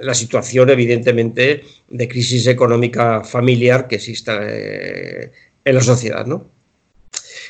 la 0.03 0.13
situación, 0.13 0.69
evidentemente, 0.69 1.63
de 1.89 2.07
crisis 2.07 2.45
económica 2.45 3.23
familiar 3.23 3.87
que 3.87 3.95
existe 3.95 4.31
eh, 4.39 5.31
en 5.63 5.75
la 5.75 5.81
sociedad, 5.81 6.27
¿no? 6.27 6.45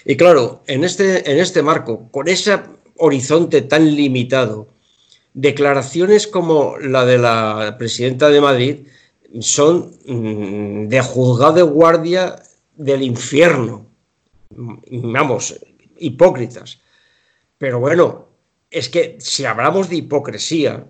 Y 0.06 0.16
claro, 0.16 0.64
en 0.68 0.86
este, 0.86 1.30
en 1.30 1.40
este 1.40 1.62
marco, 1.62 2.10
con 2.12 2.30
ese 2.30 2.60
horizonte 2.96 3.62
tan 3.64 3.94
limitado, 3.94 4.70
declaraciones 5.34 6.28
como 6.28 6.78
la 6.78 7.06
de 7.06 7.18
la 7.18 7.76
presidenta 7.78 8.30
de 8.30 8.40
Madrid 8.40 8.76
son 9.42 9.98
mm, 10.06 10.88
de 10.88 11.02
juzgado 11.02 11.54
de 11.54 11.62
guardia 11.64 12.38
del 12.76 13.02
infierno. 13.02 13.88
Vamos, 14.50 15.60
hipócritas. 15.98 16.80
Pero 17.58 17.80
bueno, 17.80 18.28
es 18.70 18.90
que 18.90 19.18
si 19.20 19.46
hablamos 19.46 19.90
de 19.90 19.98
hipocresía, 19.98 20.86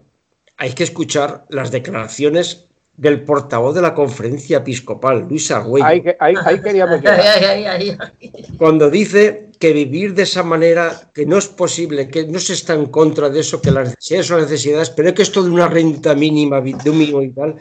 hay 0.57 0.73
que 0.73 0.83
escuchar 0.83 1.45
las 1.49 1.71
declaraciones 1.71 2.65
del 2.97 3.23
portavoz 3.23 3.75
de 3.75 3.81
la 3.81 3.93
conferencia 3.93 4.57
episcopal, 4.57 5.27
Luis 5.27 5.51
Argüello. 5.51 5.85
Ahí, 6.19 6.61
queríamos 6.61 7.01
Cuando 8.57 8.89
dice 8.89 9.49
que 9.59 9.73
vivir 9.73 10.13
de 10.13 10.23
esa 10.23 10.43
manera, 10.43 11.11
que 11.13 11.25
no 11.25 11.37
es 11.37 11.47
posible, 11.47 12.09
que 12.09 12.25
no 12.25 12.39
se 12.39 12.53
está 12.53 12.73
en 12.73 12.85
contra 12.87 13.29
de 13.29 13.41
eso, 13.41 13.61
que 13.61 13.71
las 13.71 13.89
necesidades 13.89 14.27
son 14.27 14.41
necesidades, 14.41 14.89
pero 14.89 15.13
que 15.13 15.23
esto 15.23 15.43
de 15.43 15.49
una 15.49 15.67
renta 15.67 16.15
mínima, 16.15 16.61
de 16.61 16.89
un 16.89 16.97
mínimo 16.97 17.21
y 17.21 17.31
tal, 17.31 17.55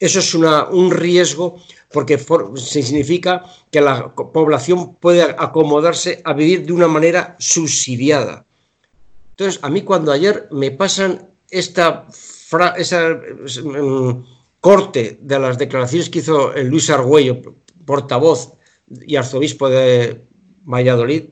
eso 0.00 0.18
es 0.18 0.34
un 0.34 0.90
riesgo 0.90 1.60
porque 1.92 2.18
significa 2.56 3.44
que 3.70 3.80
la 3.80 4.14
población 4.14 4.94
puede 4.96 5.22
acomodarse 5.22 6.22
a 6.24 6.32
vivir 6.32 6.66
de 6.66 6.72
una 6.72 6.88
manera 6.88 7.36
subsidiada. 7.38 8.44
Entonces, 9.32 9.60
a 9.62 9.70
mí 9.70 9.82
cuando 9.82 10.12
ayer 10.12 10.48
me 10.50 10.70
pasan 10.70 11.30
esta, 11.50 12.06
esa, 12.76 13.20
mm, 13.64 14.24
corte 14.60 15.18
de 15.20 15.38
las 15.38 15.58
declaraciones 15.58 16.10
que 16.10 16.20
hizo 16.20 16.52
Luis 16.62 16.90
Argüello, 16.90 17.42
portavoz 17.84 18.52
y 18.88 19.16
arzobispo 19.16 19.68
de 19.68 20.24
Valladolid, 20.64 21.24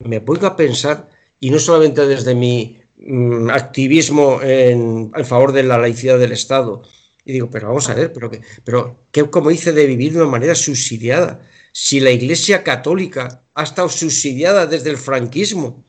me 0.00 0.20
pongo 0.20 0.46
a 0.46 0.56
pensar, 0.56 1.10
y 1.40 1.50
no 1.50 1.58
solamente 1.58 2.06
desde 2.06 2.34
mi 2.34 2.80
mm, 2.96 3.50
activismo 3.50 4.40
en, 4.42 5.12
favor 5.24 5.52
de 5.52 5.62
la 5.62 5.78
laicidad 5.78 6.18
del 6.18 6.32
Estado, 6.32 6.82
y 7.24 7.32
digo, 7.32 7.48
pero 7.50 7.68
vamos 7.68 7.88
a 7.88 7.94
ver, 7.94 8.12
pero, 8.12 8.30
que, 8.30 8.42
pero 8.64 9.06
¿qué, 9.10 9.28
como 9.30 9.50
dice 9.50 9.72
de 9.72 9.86
vivir 9.86 10.12
de 10.12 10.20
una 10.20 10.30
manera 10.30 10.54
subsidiada? 10.54 11.42
Si 11.72 12.00
la 12.00 12.10
Iglesia 12.10 12.62
Católica 12.62 13.42
ha 13.54 13.62
estado 13.62 13.88
subsidiada 13.88 14.66
desde 14.66 14.90
el 14.90 14.98
franquismo, 14.98 15.84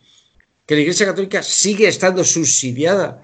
que 0.65 0.75
la 0.75 0.81
Iglesia 0.81 1.05
Católica 1.05 1.43
sigue 1.43 1.87
estando 1.87 2.23
subsidiada 2.23 3.21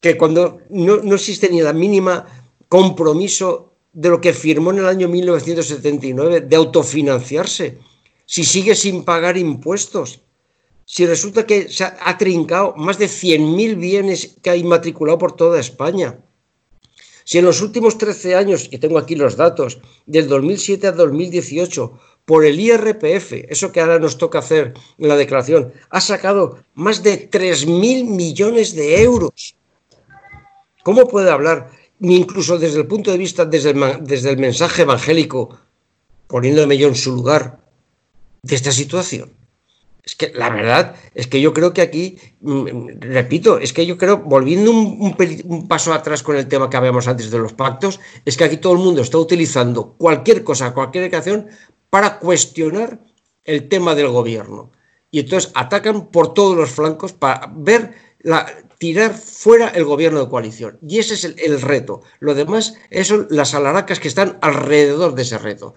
que 0.00 0.16
cuando 0.16 0.60
no, 0.70 1.14
existe 1.14 1.48
ni 1.48 1.60
la 1.62 1.72
mínima 1.72 2.26
compromiso 2.68 3.74
de 3.92 4.08
lo 4.08 4.20
que 4.20 4.32
firmó 4.32 4.72
en 4.72 4.78
el 4.78 4.86
año 4.86 5.08
1979 5.08 6.40
de 6.40 6.56
autofinanciarse, 6.56 7.78
si 8.26 8.44
sigue 8.44 8.74
sin 8.74 9.04
pagar 9.04 9.36
impuestos, 9.36 10.22
si 10.84 11.06
resulta 11.06 11.46
que 11.46 11.68
se 11.68 11.84
ha, 11.84 12.18
trincado 12.18 12.74
más 12.76 12.98
de 12.98 13.06
100.000 13.06 13.76
bienes 13.78 14.36
que 14.42 14.50
ha 14.50 14.56
inmatriculado 14.56 15.18
por 15.18 15.36
toda 15.36 15.60
España, 15.60 16.18
si 17.24 17.38
en 17.38 17.44
los 17.44 17.60
últimos 17.60 17.98
13 17.98 18.34
años, 18.34 18.68
y 18.70 18.78
tengo 18.78 18.98
aquí 18.98 19.16
los 19.16 19.36
datos, 19.36 19.78
del 20.06 20.28
2007 20.28 20.86
a 20.86 20.92
2018, 20.92 21.98
por 22.24 22.44
el 22.44 22.60
IRPF, 22.60 23.32
eso 23.48 23.72
que 23.72 23.80
ahora 23.80 23.98
nos 23.98 24.18
toca 24.18 24.38
hacer 24.38 24.74
en 24.98 25.08
la 25.08 25.16
declaración, 25.16 25.72
ha 25.90 26.00
sacado 26.00 26.58
más 26.74 27.02
de 27.02 27.30
3.000 27.30 28.04
millones 28.04 28.74
de 28.74 29.02
euros 29.02 29.56
¿Cómo 30.82 31.06
puede 31.06 31.30
hablar, 31.30 31.70
ni 32.00 32.16
incluso 32.16 32.58
desde 32.58 32.80
el 32.80 32.86
punto 32.86 33.12
de 33.12 33.18
vista, 33.18 33.44
desde 33.44 33.70
el, 33.70 34.04
desde 34.04 34.30
el 34.30 34.38
mensaje 34.38 34.82
evangélico, 34.82 35.58
poniéndome 36.26 36.76
yo 36.76 36.88
en 36.88 36.96
su 36.96 37.14
lugar, 37.14 37.60
de 38.42 38.54
esta 38.56 38.72
situación? 38.72 39.30
Es 40.04 40.16
que 40.16 40.32
la 40.34 40.50
verdad 40.50 40.96
es 41.14 41.28
que 41.28 41.40
yo 41.40 41.52
creo 41.54 41.72
que 41.72 41.80
aquí, 41.80 42.18
mm, 42.40 43.00
repito, 43.00 43.58
es 43.58 43.72
que 43.72 43.86
yo 43.86 43.96
creo, 43.96 44.18
volviendo 44.18 44.72
un, 44.72 45.68
paso 45.68 45.92
atrás 45.92 46.22
con 46.24 46.36
el 46.36 46.48
tema 46.48 46.68
que 46.68 46.76
habíamos 46.76 47.06
antes 47.06 47.30
de 47.30 47.38
los 47.38 47.52
pactos, 47.52 48.00
es 48.24 48.36
que 48.36 48.44
aquí 48.44 48.56
todo 48.56 48.72
el 48.72 48.80
mundo 48.80 49.02
está 49.02 49.18
utilizando 49.18 49.94
cualquier 49.96 50.42
cosa, 50.42 50.74
cualquier 50.74 51.04
declaración 51.04 51.48
para 51.88 52.18
cuestionar 52.18 52.98
el 53.44 53.68
tema 53.68 53.94
del 53.94 54.08
gobierno. 54.08 54.72
Y 55.12 55.20
entonces 55.20 55.52
atacan 55.54 56.06
por 56.06 56.34
todos 56.34 56.56
los 56.56 56.70
flancos 56.70 57.12
para 57.12 57.52
ver 57.54 57.94
tirar 58.78 59.14
fuera 59.14 59.68
el 59.68 59.84
gobierno 59.84 60.20
de 60.20 60.28
coalición. 60.28 60.78
Y 60.86 60.98
ese 60.98 61.14
es 61.14 61.24
el, 61.24 61.60
reto. 61.60 62.02
Lo 62.18 62.34
demás 62.34 62.74
son 63.04 63.28
las 63.30 63.54
alaracas 63.54 64.00
que 64.00 64.08
están 64.08 64.38
alrededor 64.40 65.14
de 65.14 65.22
ese 65.22 65.38
reto. 65.38 65.74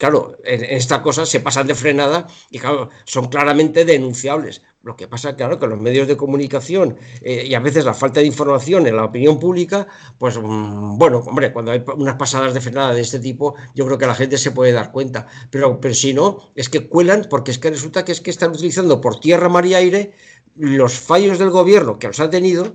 Claro, 0.00 0.38
en 0.44 0.64
esta 0.64 1.02
cosa 1.02 1.26
se 1.26 1.40
pasan 1.40 1.66
de 1.66 1.74
frenada 1.74 2.26
y 2.50 2.58
claro, 2.58 2.88
son 3.04 3.28
claramente 3.28 3.84
denunciables. 3.84 4.62
Lo 4.82 4.96
que 4.96 5.06
pasa, 5.06 5.36
claro, 5.36 5.60
que 5.60 5.66
los 5.66 5.78
medios 5.78 6.08
de 6.08 6.16
comunicación 6.16 6.96
eh, 7.20 7.44
y 7.46 7.52
a 7.52 7.60
veces 7.60 7.84
la 7.84 7.92
falta 7.92 8.20
de 8.20 8.26
información 8.26 8.86
en 8.86 8.96
la 8.96 9.04
opinión 9.04 9.38
pública, 9.38 9.86
pues 10.16 10.38
mm, 10.38 10.96
bueno, 10.96 11.18
hombre, 11.18 11.52
cuando 11.52 11.72
hay 11.72 11.84
unas 11.96 12.14
pasadas 12.14 12.54
de 12.54 12.62
frenada 12.62 12.94
de 12.94 13.02
este 13.02 13.20
tipo, 13.20 13.56
yo 13.74 13.84
creo 13.84 13.98
que 13.98 14.06
la 14.06 14.14
gente 14.14 14.38
se 14.38 14.52
puede 14.52 14.72
dar 14.72 14.90
cuenta. 14.90 15.26
Pero, 15.50 15.78
pero 15.78 15.92
si 15.92 16.14
no, 16.14 16.50
es 16.54 16.70
que 16.70 16.88
cuelan 16.88 17.26
porque 17.28 17.50
es 17.50 17.58
que 17.58 17.68
resulta 17.68 18.02
que 18.02 18.12
es 18.12 18.22
que 18.22 18.30
están 18.30 18.52
utilizando 18.52 19.02
por 19.02 19.20
tierra, 19.20 19.50
mar 19.50 19.66
y 19.66 19.74
aire 19.74 20.14
los 20.56 20.94
fallos 20.94 21.38
del 21.38 21.50
gobierno 21.50 21.98
que 21.98 22.06
los 22.06 22.20
ha 22.20 22.30
tenido, 22.30 22.74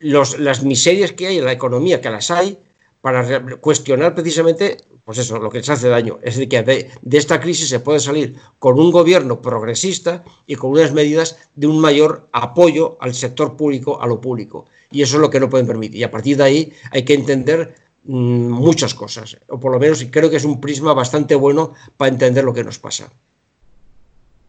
las 0.00 0.62
miserias 0.62 1.12
que 1.12 1.26
hay 1.26 1.36
en 1.36 1.44
la 1.44 1.52
economía, 1.52 2.00
que 2.00 2.08
las 2.08 2.30
hay, 2.30 2.58
para 3.02 3.58
cuestionar 3.60 4.14
precisamente, 4.14 4.78
pues 5.04 5.18
eso, 5.18 5.38
lo 5.40 5.50
que 5.50 5.58
les 5.58 5.68
hace 5.68 5.88
daño. 5.88 6.20
Es 6.22 6.36
decir, 6.36 6.48
que 6.48 6.62
de, 6.62 7.18
esta 7.18 7.40
crisis 7.40 7.68
se 7.68 7.80
puede 7.80 7.98
salir 7.98 8.36
con 8.60 8.78
un 8.78 8.92
gobierno 8.92 9.42
progresista 9.42 10.24
y 10.46 10.54
con 10.54 10.70
unas 10.70 10.92
medidas 10.92 11.36
de 11.56 11.66
un 11.66 11.80
mayor 11.80 12.28
apoyo 12.32 12.96
al 13.00 13.12
sector 13.12 13.56
público, 13.56 14.00
a 14.00 14.06
lo 14.06 14.20
público. 14.20 14.66
Y 14.92 15.02
eso 15.02 15.16
es 15.16 15.20
lo 15.20 15.30
que 15.30 15.40
no 15.40 15.50
pueden 15.50 15.66
permitir. 15.66 15.98
Y 15.98 16.04
a 16.04 16.12
partir 16.12 16.36
de 16.36 16.44
ahí 16.44 16.72
hay 16.92 17.04
que 17.04 17.14
entender 17.14 17.74
mm, 18.04 18.48
muchas 18.48 18.94
cosas, 18.94 19.36
o 19.48 19.58
por 19.58 19.72
lo 19.72 19.80
menos 19.80 20.06
creo 20.08 20.30
que 20.30 20.36
es 20.36 20.44
un 20.44 20.60
prisma 20.60 20.94
bastante 20.94 21.34
bueno 21.34 21.74
para 21.96 22.12
entender 22.12 22.44
lo 22.44 22.54
que 22.54 22.62
nos 22.62 22.78
pasa. 22.78 23.12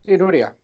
Sí, 0.06 0.16
Nuria. 0.16 0.56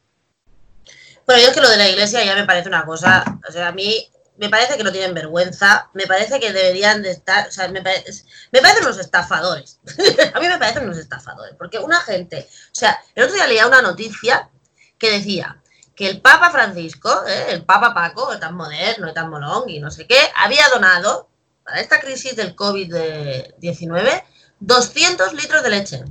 Bueno, 1.26 1.42
yo 1.42 1.48
es 1.50 1.56
que 1.56 1.62
lo 1.62 1.70
de 1.70 1.78
la 1.78 1.90
iglesia 1.90 2.24
ya 2.24 2.36
me 2.36 2.46
parece 2.46 2.70
una 2.70 2.86
cosa, 2.86 3.40
o 3.48 3.52
sea, 3.52 3.70
a 3.70 3.72
mí 3.72 4.10
me 4.40 4.50
parece 4.50 4.78
que 4.78 4.84
no 4.84 4.92
tienen 4.92 5.14
vergüenza, 5.14 5.90
me 5.94 6.08
parece 6.08 6.40
que 6.40 6.54
deberían 6.54 7.02
de 7.02 7.12
estar, 7.12 7.48
o 7.48 7.52
sea, 7.52 7.68
me, 7.68 7.82
parece, 7.82 8.24
me 8.52 8.62
parecen 8.62 8.86
unos 8.86 8.98
estafadores, 8.98 9.80
a 10.34 10.40
mí 10.40 10.48
me 10.48 10.58
parecen 10.58 10.84
unos 10.84 10.98
estafadores, 10.98 11.56
porque 11.58 11.78
una 11.78 12.00
gente, 12.02 12.48
o 12.50 12.76
sea, 12.76 13.00
el 13.16 13.26
otro 13.26 13.36
día 13.36 13.48
leía 13.48 13.68
una 13.68 13.82
noticia 13.82 14.50
que 14.98 15.12
decía 15.12 15.62
que 15.94 16.08
el 16.08 16.22
Papa 16.22 16.52
Francisco, 16.52 17.26
¿eh? 17.28 17.48
el 17.50 17.66
Papa 17.66 17.94
Paco, 17.94 18.40
tan 18.40 18.56
moderno 18.56 19.10
y 19.10 19.14
tan 19.14 19.30
molón 19.30 19.70
y 19.70 19.80
no 19.80 19.92
sé 19.92 20.08
qué, 20.08 20.20
había 20.36 20.70
donado 20.70 21.30
para 21.66 21.82
esta 21.82 22.00
crisis 22.00 22.38
del 22.38 22.56
COVID-19 22.56 24.24
200 24.62 25.34
litros 25.34 25.64
de 25.64 25.70
leche. 25.70 26.04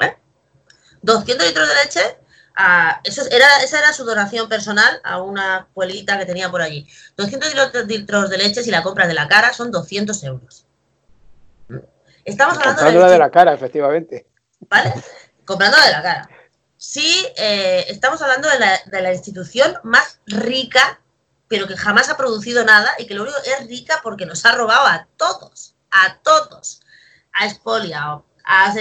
¿Eh? 0.00 0.16
200 1.02 1.46
litros 1.46 1.68
de 1.68 1.74
leche 1.74 2.18
a, 2.54 3.00
eso 3.04 3.22
era, 3.30 3.62
esa 3.62 3.80
era 3.80 3.92
su 3.92 4.04
donación 4.04 4.48
personal 4.48 5.00
a 5.02 5.20
una 5.20 5.66
pueblita 5.74 6.18
que 6.18 6.26
tenía 6.26 6.50
por 6.50 6.62
allí. 6.62 6.88
200 7.16 7.54
litros 7.86 8.30
de 8.30 8.38
leche 8.38 8.62
si 8.62 8.70
la 8.70 8.82
compras 8.82 9.08
de 9.08 9.14
la 9.14 9.28
cara 9.28 9.52
son 9.52 9.70
200 9.70 10.22
euros. 10.24 10.64
Estamos 12.24 12.56
hablando 12.58 12.84
de, 12.84 13.12
de 13.12 13.18
la 13.18 13.30
cara, 13.30 13.52
efectivamente. 13.52 14.26
¿Vale? 14.60 14.94
Comprándola 15.44 15.84
de 15.84 15.92
la 15.92 16.02
cara. 16.02 16.28
Sí, 16.76 17.26
eh, 17.36 17.86
estamos 17.88 18.20
hablando 18.22 18.48
de 18.48 18.58
la, 18.58 18.80
de 18.86 19.02
la 19.02 19.12
institución 19.12 19.74
más 19.82 20.20
rica, 20.26 21.00
pero 21.48 21.66
que 21.66 21.76
jamás 21.76 22.08
ha 22.08 22.16
producido 22.16 22.64
nada 22.64 22.90
y 22.98 23.06
que 23.06 23.14
lo 23.14 23.22
único 23.22 23.36
es 23.38 23.66
rica 23.68 24.00
porque 24.02 24.26
nos 24.26 24.44
ha 24.44 24.54
robado 24.54 24.86
a 24.86 25.06
todos, 25.16 25.74
a 25.90 26.18
todos. 26.22 26.80
Ha 27.32 27.46
expoliado, 27.46 28.24
ha 28.44 28.72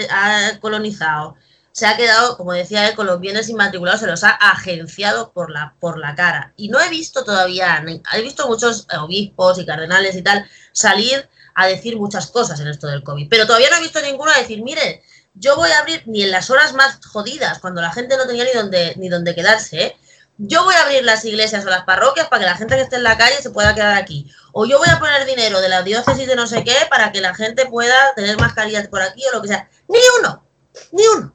colonizado, 0.60 1.36
se 1.74 1.88
ha 1.88 1.98
quedado, 1.98 2.38
como 2.38 2.54
decía 2.54 2.88
él, 2.88 2.96
con 2.96 3.08
los 3.08 3.20
bienes 3.20 3.50
inmatriculados, 3.50 4.00
se 4.00 4.08
los 4.08 4.24
ha 4.24 4.30
agenciado 4.30 5.34
por 5.34 5.50
la, 5.50 5.76
por 5.80 5.98
la 5.98 6.14
cara. 6.14 6.54
Y 6.56 6.70
no 6.70 6.80
he 6.80 6.88
visto 6.90 7.24
todavía, 7.24 7.84
he 8.14 8.22
visto 8.22 8.48
muchos 8.48 8.88
obispos 9.02 9.58
y 9.58 9.66
cardenales 9.66 10.16
y 10.16 10.22
tal 10.22 10.48
salir 10.72 11.28
a 11.56 11.66
decir 11.66 11.98
muchas 11.98 12.28
cosas 12.28 12.60
en 12.60 12.68
esto 12.68 12.88
del 12.88 13.04
COVID, 13.04 13.28
pero 13.28 13.48
todavía 13.48 13.72
no 13.72 13.78
he 13.78 13.82
visto 13.82 14.00
ninguno 14.02 14.32
a 14.32 14.38
decir, 14.38 14.62
mire, 14.64 15.04
yo 15.34 15.56
voy 15.56 15.72
a 15.72 15.80
abrir 15.80 16.04
ni 16.06 16.22
en 16.22 16.30
las 16.30 16.52
horas 16.52 16.74
más 16.74 17.04
jodidas, 17.04 17.58
cuando 17.58 17.82
la 17.82 17.92
gente 17.92 18.18
no 18.18 18.28
tenía 18.28 18.44
ni 18.44 18.52
dónde, 18.54 18.94
ni 18.98 19.10
dónde 19.10 19.34
quedarse, 19.34 19.84
¿eh? 19.84 19.98
yo 20.38 20.64
voy 20.64 20.76
a 20.76 20.84
abrir 20.84 21.04
las 21.04 21.26
iglesias 21.26 21.66
o 21.66 21.70
las 21.70 21.86
parroquias 21.86 22.28
para 22.28 22.42
que 22.42 22.50
la 22.52 22.58
gente 22.58 22.76
que 22.76 22.82
esté 22.82 22.98
en 22.98 23.04
la 23.04 23.18
calle 23.18 23.42
se 23.42 23.50
pueda 23.50 23.74
quedar 23.74 23.96
aquí. 23.96 24.32
O 24.52 24.66
yo 24.66 24.78
voy 24.78 24.90
a 24.90 25.00
poner 25.00 25.26
dinero 25.26 25.60
de 25.62 25.70
la 25.70 25.82
diócesis 25.84 26.28
de 26.28 26.36
no 26.36 26.46
sé 26.46 26.64
qué 26.64 26.76
para 26.90 27.12
que 27.12 27.22
la 27.22 27.34
gente 27.34 27.66
pueda 27.66 28.14
tener 28.16 28.40
mascarillas 28.40 28.88
por 28.88 29.02
aquí 29.02 29.24
o 29.28 29.36
lo 29.36 29.42
que 29.42 29.48
sea. 29.48 29.70
Ni 29.88 30.00
uno, 30.20 30.44
ni 30.92 31.04
uno. 31.08 31.34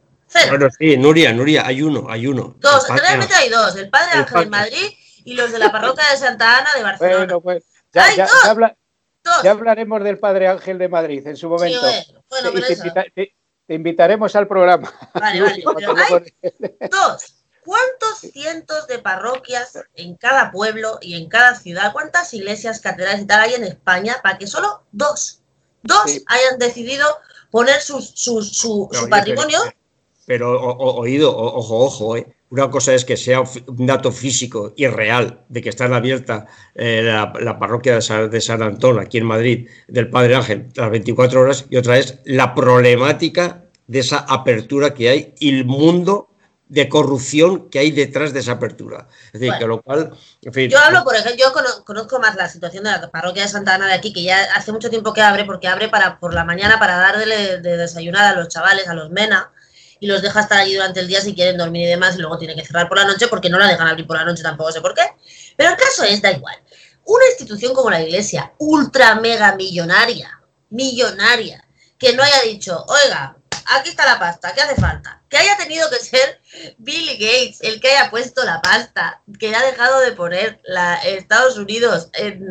Bueno, 0.48 0.68
sí, 0.78 0.96
Nuria, 0.96 1.32
Nuria, 1.32 1.66
hay 1.66 1.82
uno, 1.82 2.06
hay 2.08 2.26
uno. 2.26 2.54
Dos, 2.58 2.88
realmente 2.88 3.34
hay 3.34 3.48
dos, 3.48 3.76
el 3.76 3.88
Padre 3.88 4.18
Ángel 4.18 4.40
de 4.40 4.50
Madrid 4.50 4.90
y 5.24 5.34
los 5.34 5.52
de 5.52 5.58
la 5.58 5.72
parroquia 5.72 6.04
de 6.10 6.16
Santa 6.16 6.58
Ana 6.58 6.68
de 6.76 6.82
Barcelona. 6.82 7.18
Bueno, 7.18 7.40
pues 7.40 7.64
ya, 7.92 9.50
hablaremos 9.50 10.02
del 10.04 10.18
Padre 10.18 10.48
Ángel 10.48 10.78
de 10.78 10.88
Madrid 10.88 11.26
en 11.26 11.36
su 11.36 11.48
momento. 11.48 11.80
bueno, 12.28 12.52
te, 13.14 13.34
invitaremos 13.68 14.34
al 14.36 14.46
programa. 14.46 14.92
Vale, 15.14 15.40
vale, 15.40 15.64
pero 15.76 15.96
hay 15.96 16.88
dos. 16.90 17.34
¿Cuántos 17.64 18.20
cientos 18.32 18.86
de 18.86 18.98
parroquias 18.98 19.78
en 19.94 20.16
cada 20.16 20.50
pueblo 20.50 20.98
y 21.02 21.16
en 21.16 21.28
cada 21.28 21.54
ciudad, 21.54 21.92
cuántas 21.92 22.32
iglesias, 22.32 22.80
catedrales 22.80 23.22
y 23.22 23.26
tal 23.26 23.40
hay 23.42 23.54
en 23.54 23.64
España 23.64 24.16
para 24.22 24.38
que 24.38 24.46
solo 24.46 24.84
dos, 24.90 25.42
dos 25.82 26.22
hayan 26.28 26.58
decidido 26.58 27.06
poner 27.50 27.82
su, 27.82 28.00
su, 28.00 28.42
su 28.42 29.08
patrimonio 29.10 29.60
pero 30.28 30.60
oído, 30.60 31.34
ojo, 31.34 31.86
ojo, 31.86 32.16
¿eh? 32.18 32.26
una 32.50 32.70
cosa 32.70 32.92
es 32.92 33.06
que 33.06 33.16
sea 33.16 33.40
un 33.40 33.86
dato 33.86 34.12
físico 34.12 34.74
y 34.76 34.86
real 34.86 35.40
de 35.48 35.62
que 35.62 35.70
está 35.70 35.86
abierta 35.86 36.44
eh, 36.74 37.00
la, 37.02 37.58
parroquia 37.58 37.94
de 37.94 38.02
San, 38.02 38.28
de 38.28 38.38
San, 38.42 38.62
Antón, 38.62 39.00
aquí 39.00 39.16
en 39.16 39.24
Madrid, 39.24 39.70
del 39.88 40.10
Padre 40.10 40.34
Ángel, 40.34 40.68
las 40.74 40.90
24 40.90 41.40
horas, 41.40 41.64
y 41.70 41.78
otra 41.78 41.96
es 41.96 42.18
la 42.26 42.54
problemática 42.54 43.64
de 43.86 44.00
esa 44.00 44.18
apertura 44.18 44.92
que 44.92 45.08
hay 45.08 45.34
y 45.38 45.48
el 45.48 45.64
mundo 45.64 46.28
de 46.68 46.90
corrupción 46.90 47.70
que 47.70 47.78
hay 47.78 47.90
detrás 47.90 48.34
de 48.34 48.40
esa 48.40 48.52
apertura. 48.52 49.08
Es 49.32 49.40
decir, 49.40 49.54
que 49.58 49.66
lo 49.66 49.80
cual, 49.80 50.12
en 50.42 50.52
fin, 50.52 50.68
Yo 50.68 50.78
hablo, 50.78 51.04
por 51.04 51.16
ejemplo, 51.16 51.42
yo 51.42 51.84
conozco 51.86 52.20
más 52.20 52.36
la 52.36 52.50
situación 52.50 52.84
de 52.84 52.90
la 52.90 53.10
parroquia 53.10 53.44
de 53.44 53.48
Santa 53.48 53.76
Ana 53.76 53.86
de 53.86 53.94
aquí, 53.94 54.12
que 54.12 54.24
ya 54.24 54.42
hace 54.54 54.72
mucho 54.72 54.90
tiempo 54.90 55.14
que 55.14 55.22
abre, 55.22 55.46
porque 55.46 55.68
abre 55.68 55.88
para 55.88 56.20
por 56.20 56.34
la 56.34 56.44
mañana 56.44 56.78
para 56.78 56.98
darle 56.98 57.62
de 57.62 57.78
desayunar 57.78 58.26
a 58.26 58.38
los 58.38 58.48
chavales, 58.48 58.86
a 58.88 58.92
los 58.92 59.10
mena, 59.10 59.50
y 60.00 60.06
los 60.06 60.22
deja 60.22 60.40
estar 60.40 60.58
allí 60.58 60.74
durante 60.74 61.00
el 61.00 61.08
día 61.08 61.20
si 61.20 61.34
quieren 61.34 61.56
dormir 61.56 61.82
y 61.82 61.90
demás 61.90 62.16
y 62.16 62.18
luego 62.18 62.38
tiene 62.38 62.54
que 62.54 62.64
cerrar 62.64 62.88
por 62.88 62.98
la 62.98 63.04
noche 63.04 63.28
porque 63.28 63.50
no 63.50 63.58
la 63.58 63.66
dejan 63.66 63.86
abrir 63.86 64.06
por 64.06 64.16
la 64.16 64.24
noche, 64.24 64.42
tampoco 64.42 64.72
sé 64.72 64.80
por 64.80 64.94
qué. 64.94 65.02
Pero 65.56 65.70
el 65.70 65.76
caso 65.76 66.04
es, 66.04 66.22
da 66.22 66.30
igual. 66.30 66.56
Una 67.04 67.26
institución 67.26 67.74
como 67.74 67.90
la 67.90 68.02
iglesia, 68.02 68.52
ultra 68.58 69.14
mega 69.16 69.54
millonaria, 69.56 70.40
millonaria, 70.70 71.64
que 71.98 72.12
no 72.12 72.22
haya 72.22 72.42
dicho, 72.42 72.84
oiga, 72.86 73.36
aquí 73.66 73.90
está 73.90 74.06
la 74.06 74.18
pasta, 74.18 74.52
¿qué 74.54 74.60
hace 74.60 74.74
falta? 74.74 75.22
Que 75.28 75.38
haya 75.38 75.56
tenido 75.56 75.88
que 75.90 75.96
ser 75.96 76.40
Billy 76.78 77.14
Gates 77.14 77.58
el 77.62 77.80
que 77.80 77.90
haya 77.90 78.10
puesto 78.10 78.44
la 78.44 78.60
pasta, 78.60 79.22
que 79.38 79.54
ha 79.54 79.62
dejado 79.62 80.00
de 80.00 80.12
poner 80.12 80.60
la, 80.64 80.96
Estados 80.96 81.58
Unidos 81.58 82.10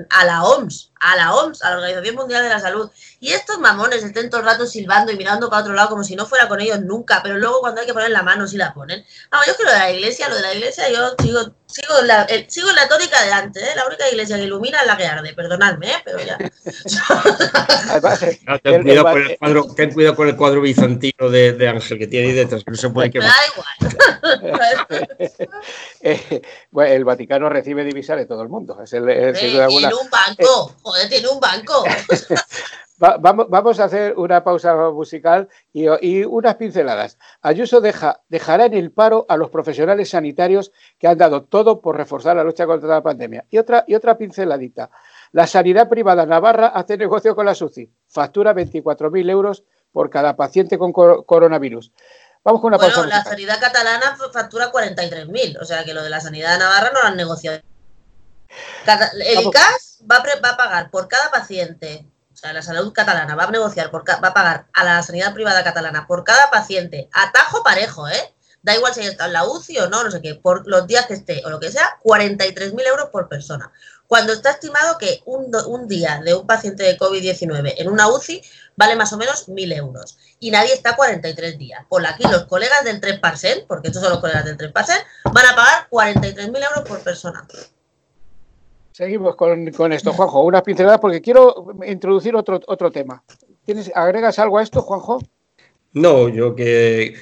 a 0.09 0.25
la 0.25 0.43
OMS, 0.43 0.91
a 0.99 1.15
la 1.15 1.35
OMS, 1.35 1.63
a 1.63 1.71
la 1.71 1.77
Organización 1.77 2.15
Mundial 2.15 2.43
de 2.43 2.49
la 2.49 2.59
Salud, 2.59 2.89
y 3.19 3.31
estos 3.31 3.59
mamones 3.59 4.03
estén 4.03 4.29
todo 4.29 4.41
el 4.41 4.47
rato 4.47 4.65
silbando 4.65 5.11
y 5.11 5.17
mirando 5.17 5.49
para 5.49 5.61
otro 5.61 5.73
lado 5.73 5.89
como 5.89 6.03
si 6.03 6.15
no 6.15 6.25
fuera 6.25 6.47
con 6.47 6.61
ellos 6.61 6.81
nunca, 6.81 7.21
pero 7.23 7.37
luego 7.37 7.59
cuando 7.61 7.81
hay 7.81 7.87
que 7.87 7.93
poner 7.93 8.11
la 8.11 8.23
mano 8.23 8.47
sí 8.47 8.57
la 8.57 8.73
ponen. 8.73 9.03
Vamos, 9.31 9.47
yo 9.47 9.55
creo 9.55 9.71
de 9.71 9.79
la 9.79 9.91
iglesia, 9.91 10.29
lo 10.29 10.35
de 10.35 10.41
la 10.41 10.53
iglesia, 10.53 10.89
yo 10.89 11.15
sigo, 11.21 11.39
sigo, 11.65 11.99
en, 12.01 12.07
la, 12.07 12.27
sigo 12.47 12.71
la 12.71 12.87
tónica 12.87 13.23
de 13.23 13.31
antes, 13.31 13.63
¿eh? 13.63 13.73
la 13.75 13.87
única 13.87 14.09
iglesia 14.09 14.37
que 14.37 14.43
ilumina 14.43 14.79
es 14.81 14.87
la 14.87 14.97
que 14.97 15.05
arde, 15.05 15.33
perdonadme, 15.33 15.91
¿eh? 15.91 15.97
pero 16.03 16.19
ya. 16.19 16.37
ten, 18.63 18.83
cuidado 18.83 19.03
con 19.03 19.21
el 19.21 19.37
cuadro, 19.37 19.67
ten 19.75 19.93
cuidado 19.93 20.15
con 20.15 20.27
el 20.27 20.35
cuadro 20.35 20.61
bizantino 20.61 21.29
de, 21.29 21.53
de 21.53 21.67
Ángel 21.67 21.97
que 21.97 22.07
tiene 22.07 22.27
ahí 22.27 22.33
detrás, 22.33 22.63
que 22.63 22.71
no 22.71 22.77
se 22.77 22.89
puede 22.89 23.11
quemar. 23.11 23.29
Da 23.29 23.35
igual. 23.53 23.67
Eh, 25.99 26.41
bueno, 26.71 26.93
el 26.93 27.03
Vaticano 27.03 27.49
recibe 27.49 27.83
divisas 27.83 28.17
de 28.17 28.25
todo 28.25 28.41
el 28.41 28.49
mundo. 28.49 28.79
Es 28.81 28.93
el, 28.93 29.09
es 29.09 29.39
Tiene 29.39 29.65
un 29.67 30.09
banco, 30.09 30.71
joder, 30.83 31.09
tiene 31.09 31.27
un 31.27 31.39
banco. 31.39 31.83
vamos, 32.97 33.79
a 33.79 33.85
hacer 33.85 34.13
una 34.17 34.43
pausa 34.43 34.89
musical 34.91 35.47
y, 35.71 36.23
unas 36.23 36.55
pinceladas. 36.55 37.17
Ayuso 37.41 37.81
deja, 37.81 38.21
dejará 38.29 38.65
en 38.65 38.73
el 38.73 38.91
paro 38.91 39.25
a 39.29 39.37
los 39.37 39.49
profesionales 39.49 40.09
sanitarios 40.09 40.71
que 40.97 41.07
han 41.07 41.17
dado 41.17 41.43
todo 41.43 41.81
por 41.81 41.97
reforzar 41.97 42.35
la 42.35 42.43
lucha 42.43 42.65
contra 42.65 42.89
la 42.89 43.03
pandemia. 43.03 43.45
Y 43.49 43.57
otra, 43.57 43.83
y 43.87 43.95
otra 43.95 44.17
pinceladita. 44.17 44.89
La 45.31 45.45
sanidad 45.45 45.89
privada 45.89 46.25
navarra 46.25 46.67
hace 46.67 46.97
negocio 46.97 47.35
con 47.35 47.45
la 47.45 47.55
SUCI. 47.55 47.89
Factura 48.07 48.53
24.000 48.55 49.29
euros 49.29 49.63
por 49.91 50.09
cada 50.09 50.35
paciente 50.35 50.77
con 50.77 50.91
coronavirus. 50.91 51.91
Vamos 52.47 52.61
con 52.61 52.69
una 52.69 52.77
bueno, 52.77 52.95
pausa. 52.95 53.09
la 53.09 53.23
sanidad 53.25 53.59
catalana 53.59 54.17
factura 54.31 54.71
43.000. 54.71 55.57
O 55.61 55.65
sea 55.65 55.83
que 55.83 55.93
lo 55.93 56.01
de 56.01 56.09
la 56.09 56.21
sanidad 56.21 56.57
navarra 56.57 56.91
no 56.93 57.01
lo 57.01 57.07
han 57.07 57.17
negociado. 57.17 57.59
El 59.19 59.51
CAS 59.51 59.99
va 60.09 60.15
a 60.15 60.55
pagar 60.55 60.89
por 60.89 61.09
cada 61.09 61.29
paciente 61.29 62.07
o 62.31 62.39
sea, 62.39 62.53
la 62.53 62.61
salud 62.61 62.93
catalana 62.93 63.35
va 63.35 63.45
a 63.45 63.51
negociar, 63.51 63.89
por, 63.89 64.07
va 64.07 64.27
a 64.27 64.33
pagar 64.33 64.67
a 64.71 64.83
la 64.83 65.01
sanidad 65.01 65.33
privada 65.33 65.63
catalana 65.63 66.05
por 66.05 66.23
cada 66.23 66.51
paciente, 66.51 67.09
atajo 67.11 67.63
parejo, 67.63 68.07
¿eh? 68.07 68.35
Da 68.61 68.75
igual 68.75 68.93
si 68.93 69.01
está 69.01 69.25
en 69.25 69.33
la 69.33 69.45
UCI 69.45 69.79
o 69.79 69.89
no, 69.89 70.03
no 70.03 70.11
sé 70.11 70.21
qué, 70.21 70.35
por 70.35 70.67
los 70.67 70.85
días 70.85 71.07
que 71.07 71.15
esté 71.15 71.41
o 71.45 71.49
lo 71.49 71.59
que 71.59 71.71
sea, 71.71 71.97
43.000 72.03 72.87
euros 72.87 73.09
por 73.09 73.27
persona. 73.27 73.71
Cuando 74.07 74.33
está 74.33 74.51
estimado 74.51 74.97
que 74.97 75.21
un, 75.25 75.87
día 75.87 76.21
de 76.23 76.33
un 76.33 76.47
paciente 76.47 76.83
de 76.83 76.97
COVID-19 76.97 77.75
en 77.77 77.89
una 77.89 78.07
UCI 78.07 78.41
vale 78.75 78.95
más 78.95 79.11
o 79.11 79.17
menos 79.17 79.49
1.000 79.49 79.75
euros. 79.75 80.17
Y 80.39 80.51
nadie 80.51 80.73
está 80.73 80.95
43 80.95 81.57
días. 81.57 81.85
Por 81.89 82.05
aquí 82.05 82.23
los 82.23 82.45
colegas 82.45 82.83
del 82.85 83.01
3%, 83.01 83.65
porque 83.67 83.87
estos 83.87 84.01
son 84.01 84.11
los 84.11 84.21
colegas 84.21 84.45
del 84.45 84.57
3%, 84.57 84.73
van 84.73 85.45
a 85.45 85.55
pagar 85.55 85.89
43.000 85.89 86.47
euros 86.47 86.87
por 86.87 86.99
persona. 87.01 87.45
Seguimos 88.93 89.35
con, 89.35 89.93
esto, 89.93 90.13
Juanjo. 90.13 90.41
Unas 90.43 90.63
pinceladas 90.63 90.99
porque 90.99 91.21
quiero 91.21 91.67
introducir 91.85 92.35
otro, 92.35 92.59
otro 92.65 92.91
tema. 92.91 93.23
¿Tienes, 93.65 93.91
¿Agregas 93.93 94.39
algo 94.39 94.57
a 94.57 94.63
esto, 94.63 94.81
Juanjo? 94.81 95.19
No, 95.93 96.29
yo 96.29 96.55
que, 96.55 97.15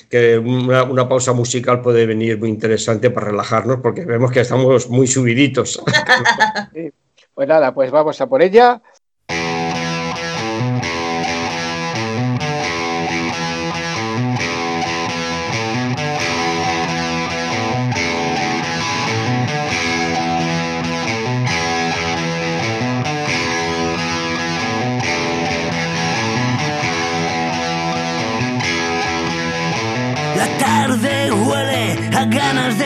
una, 0.43 1.07
pausa 1.07 1.33
musical 1.33 1.81
puede 1.81 2.05
venir 2.05 2.39
muy 2.39 2.49
interesante 2.49 3.09
para 3.09 3.27
relajarnos 3.27 3.79
porque 3.81 4.05
vemos 4.05 4.31
que 4.31 4.41
estamos 4.41 4.89
muy 4.89 5.07
subiditos. 5.07 5.81
Pues 7.35 7.49
nada, 7.49 7.73
pues 7.73 7.91
vamos 7.91 8.21
a 8.21 8.27
por 8.27 8.41
ella. 8.41 8.81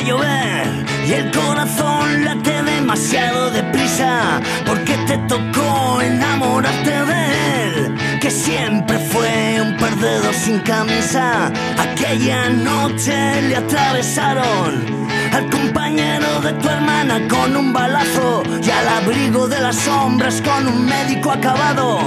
Y 0.10 1.14
el 1.14 1.30
corazón 1.30 2.26
late 2.26 2.64
demasiado 2.64 3.52
deprisa 3.52 4.42
porque 4.66 4.96
te 5.06 5.18
tocó 5.28 6.02
enamorarte 6.02 6.90
de 6.90 7.64
él, 7.64 7.98
que 8.20 8.32
siempre 8.32 8.98
fue 8.98 9.62
un 9.62 9.78
perdedor 9.78 10.34
sin 10.34 10.60
camisa. 10.60 11.52
Aquella 11.78 12.50
noche 12.50 13.42
le 13.44 13.58
atravesaron 13.58 14.84
al 15.32 15.48
compañero 15.52 16.42
de 16.42 16.54
tu 16.54 16.70
hermana 16.70 17.28
con 17.28 17.56
un 17.56 17.72
balazo 17.72 18.42
y 18.64 18.70
al 18.70 18.88
abrigo 18.88 19.48
de 19.48 19.62
las 19.62 19.76
sombras 19.76 20.42
con 20.42 20.68
un 20.68 20.86
médico 20.86 21.32
acabado. 21.32 22.00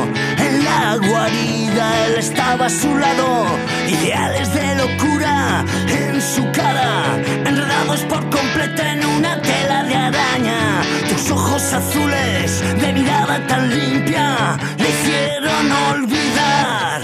La 0.60 0.96
guarida, 0.96 2.06
él 2.06 2.14
estaba 2.18 2.66
a 2.66 2.70
su 2.70 2.94
lado. 2.96 3.46
Ideales 3.88 4.52
de 4.52 4.74
locura 4.76 5.64
en 5.88 6.20
su 6.20 6.42
cara, 6.52 7.16
enredados 7.46 8.00
por 8.02 8.20
completo 8.30 8.82
en 8.82 9.04
una 9.04 9.40
tela 9.40 9.84
de 9.84 9.94
araña. 9.94 10.82
Tus 11.08 11.30
ojos 11.30 11.62
azules 11.72 12.62
de 12.80 12.92
mirada 12.92 13.46
tan 13.46 13.70
limpia 13.70 14.58
le 14.78 14.88
hicieron 14.90 15.72
olvidar 15.90 17.02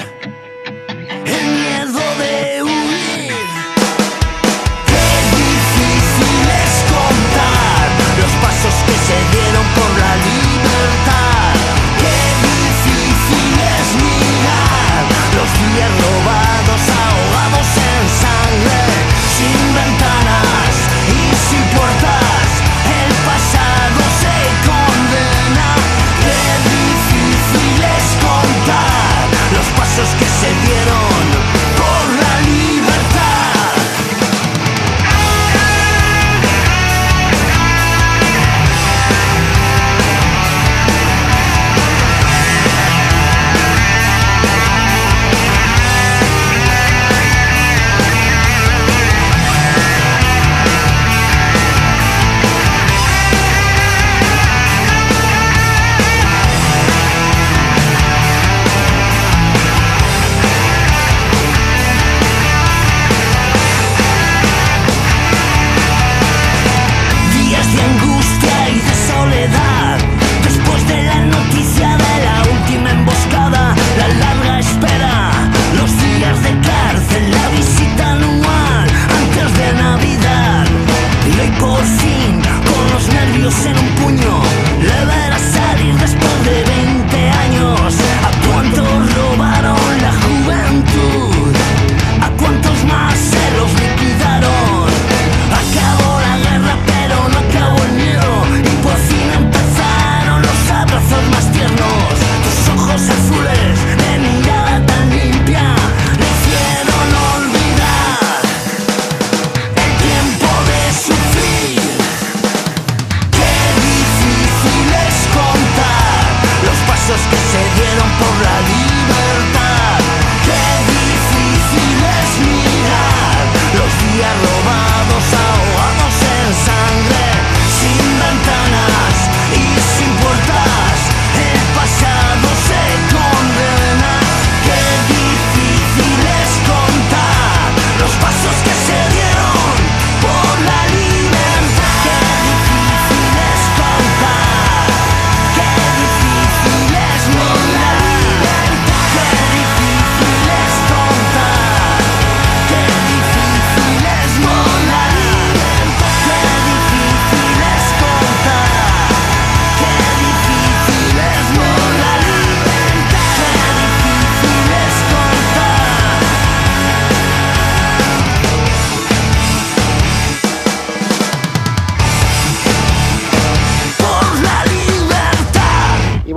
el 1.24 1.46
miedo 1.58 2.00
de 2.18 2.62
huir. 2.62 2.87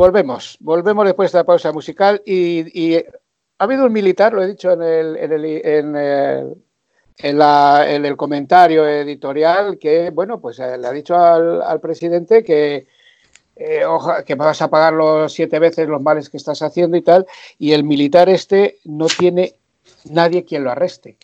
Volvemos, 0.02 0.58
volvemos 0.62 1.06
después 1.06 1.32
de 1.32 1.38
la 1.38 1.44
pausa 1.44 1.72
musical 1.72 2.22
y, 2.26 2.66
y 2.74 2.96
ha 2.98 3.04
habido 3.64 3.86
un 3.86 3.94
militar, 3.94 4.34
lo 4.34 4.42
he 4.42 4.48
dicho 4.48 4.72
en 4.72 4.82
el, 4.82 5.16
en 5.18 5.32
el, 5.32 5.46
en 5.46 5.96
el, 5.96 6.56
en 7.20 7.38
la- 7.38 7.86
en 7.88 8.04
el 8.06 8.18
comentario 8.18 8.88
editorial, 8.88 9.78
que 9.78 10.10
bueno, 10.10 10.42
pues 10.42 10.58
eh, 10.60 10.78
le 10.80 10.88
ha 10.88 10.92
dicho 10.92 11.16
al, 11.16 11.62
al 11.62 11.80
presidente 11.80 12.44
que, 12.44 12.88
eh, 13.56 13.86
oja- 13.86 14.24
que 14.24 14.34
vas 14.34 14.60
a 14.64 14.70
pagar 14.70 14.94
los 14.94 15.32
siete 15.32 15.60
veces 15.60 15.88
los 15.88 16.02
males 16.02 16.30
que 16.32 16.38
estás 16.38 16.64
haciendo 16.64 16.98
y 16.98 17.04
tal, 17.04 17.28
y 17.60 17.74
el 17.74 17.84
militar 17.84 18.28
este 18.28 18.80
no 18.86 19.06
tiene 19.06 19.54
nadie 20.10 20.44
quien 20.44 20.64
lo 20.64 20.72
arreste. 20.72 21.18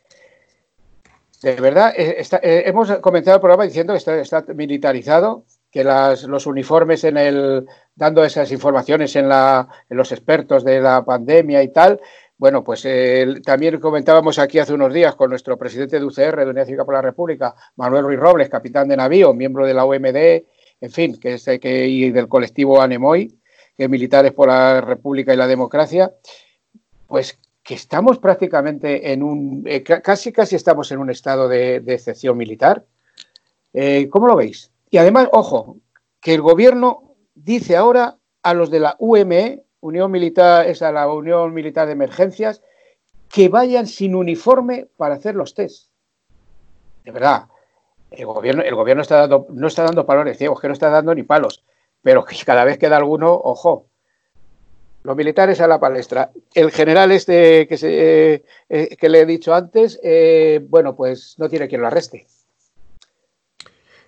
De 1.42 1.56
verdad, 1.56 1.94
eh, 1.98 2.16
está- 2.20 2.42
eh, 2.44 2.64
hemos 2.68 2.92
comenzado 3.00 3.38
el 3.38 3.42
programa 3.42 3.64
diciendo 3.64 3.94
que 3.94 4.22
está 4.22 4.42
militarizado, 4.54 5.46
los 5.84 6.46
uniformes 6.46 7.04
en 7.04 7.18
el 7.18 7.66
dando 7.96 8.24
esas 8.24 8.52
informaciones 8.52 9.16
en, 9.16 9.28
la, 9.30 9.68
en 9.90 9.98
los 9.98 10.12
expertos 10.12 10.64
de 10.64 10.80
la 10.80 11.04
pandemia 11.04 11.64
y 11.64 11.70
tal. 11.70 12.00
Bueno, 12.38 12.64
pues 12.64 12.88
también 13.44 13.80
comentábamos 13.80 14.38
aquí 14.38 14.60
hace 14.60 14.74
unos 14.74 14.94
días 14.94 15.16
con 15.16 15.30
nuestro 15.32 15.58
presidente 15.58 16.00
de 16.00 16.06
UCR, 16.06 16.38
de 16.46 16.46
Unidad 16.52 16.66
Cívica 16.68 16.86
por 16.86 16.94
la 16.94 17.02
República, 17.02 17.56
Manuel 17.78 18.04
Ruiz 18.06 18.20
Robles, 18.20 18.50
capitán 18.50 18.88
de 18.88 18.96
navío, 18.98 19.34
miembro 19.34 19.66
de 19.66 19.74
la 19.74 19.86
OMD, 19.86 20.44
en 20.80 20.92
fin, 20.92 21.20
que 21.20 21.34
es 21.34 21.46
que, 21.60 21.88
y 21.88 22.12
del 22.12 22.28
colectivo 22.28 22.80
ANEMOI, 22.80 23.28
que 23.76 23.84
es 23.86 23.90
Militares 23.90 24.34
por 24.34 24.50
la 24.50 24.82
República 24.82 25.34
y 25.34 25.38
la 25.38 25.48
Democracia, 25.48 26.12
pues 27.08 27.40
que 27.64 27.74
estamos 27.74 28.20
prácticamente 28.20 29.12
en 29.12 29.24
un, 29.24 29.64
eh, 29.66 29.82
ca- 29.82 30.02
casi 30.02 30.32
casi 30.32 30.56
estamos 30.56 30.92
en 30.92 31.00
un 31.00 31.10
estado 31.10 31.48
de, 31.50 31.80
de 31.80 31.94
excepción 31.96 32.38
militar. 32.38 32.86
Eh, 33.74 34.08
¿Cómo 34.10 34.28
lo 34.28 34.36
veis? 34.36 34.72
Y 34.90 34.98
además, 34.98 35.30
ojo, 35.32 35.78
que 36.22 36.34
el 36.34 36.42
gobierno 36.42 37.16
dice 37.36 37.76
ahora 37.76 38.18
a 38.44 38.54
los 38.54 38.70
de 38.70 38.80
la 38.80 38.96
UME, 39.00 39.64
Unión 39.80 40.12
Militar, 40.12 40.68
esa 40.68 40.92
la 40.92 41.12
Unión 41.12 41.54
Militar 41.54 41.88
de 41.88 41.94
Emergencias, 41.94 42.62
que 43.30 43.50
vayan 43.50 43.88
sin 43.88 44.16
uniforme 44.16 44.88
para 44.98 45.16
hacer 45.16 45.36
los 45.36 45.54
test. 45.54 45.90
De 47.04 47.12
verdad, 47.12 47.48
el 48.12 48.26
gobierno, 48.26 48.64
el 48.64 48.76
gobierno 48.76 49.02
está 49.02 49.18
dando, 49.18 49.48
no 49.50 49.68
está 49.68 49.84
dando 49.84 50.06
palones 50.06 50.38
ciegos, 50.38 50.60
que 50.60 50.68
no 50.68 50.74
está 50.74 50.90
dando 50.90 51.14
ni 51.14 51.24
palos, 51.24 51.64
pero 52.02 52.24
que 52.24 52.36
cada 52.46 52.64
vez 52.64 52.78
que 52.78 52.90
da 52.90 52.98
alguno, 52.98 53.34
ojo. 53.34 53.88
Los 55.04 55.16
militares 55.16 55.62
a 55.62 55.68
la 55.68 55.80
palestra. 55.80 56.32
El 56.54 56.72
general 56.72 57.12
este 57.12 57.66
que, 57.68 57.78
se, 57.78 58.34
eh, 58.34 58.44
eh, 58.68 58.98
que 58.98 59.08
le 59.08 59.22
he 59.22 59.26
dicho 59.26 59.54
antes, 59.54 60.00
eh, 60.04 60.60
bueno, 60.68 60.96
pues 60.96 61.36
no 61.38 61.48
tiene 61.48 61.68
quien 61.68 61.82
lo 61.82 61.88
arreste. 61.88 62.28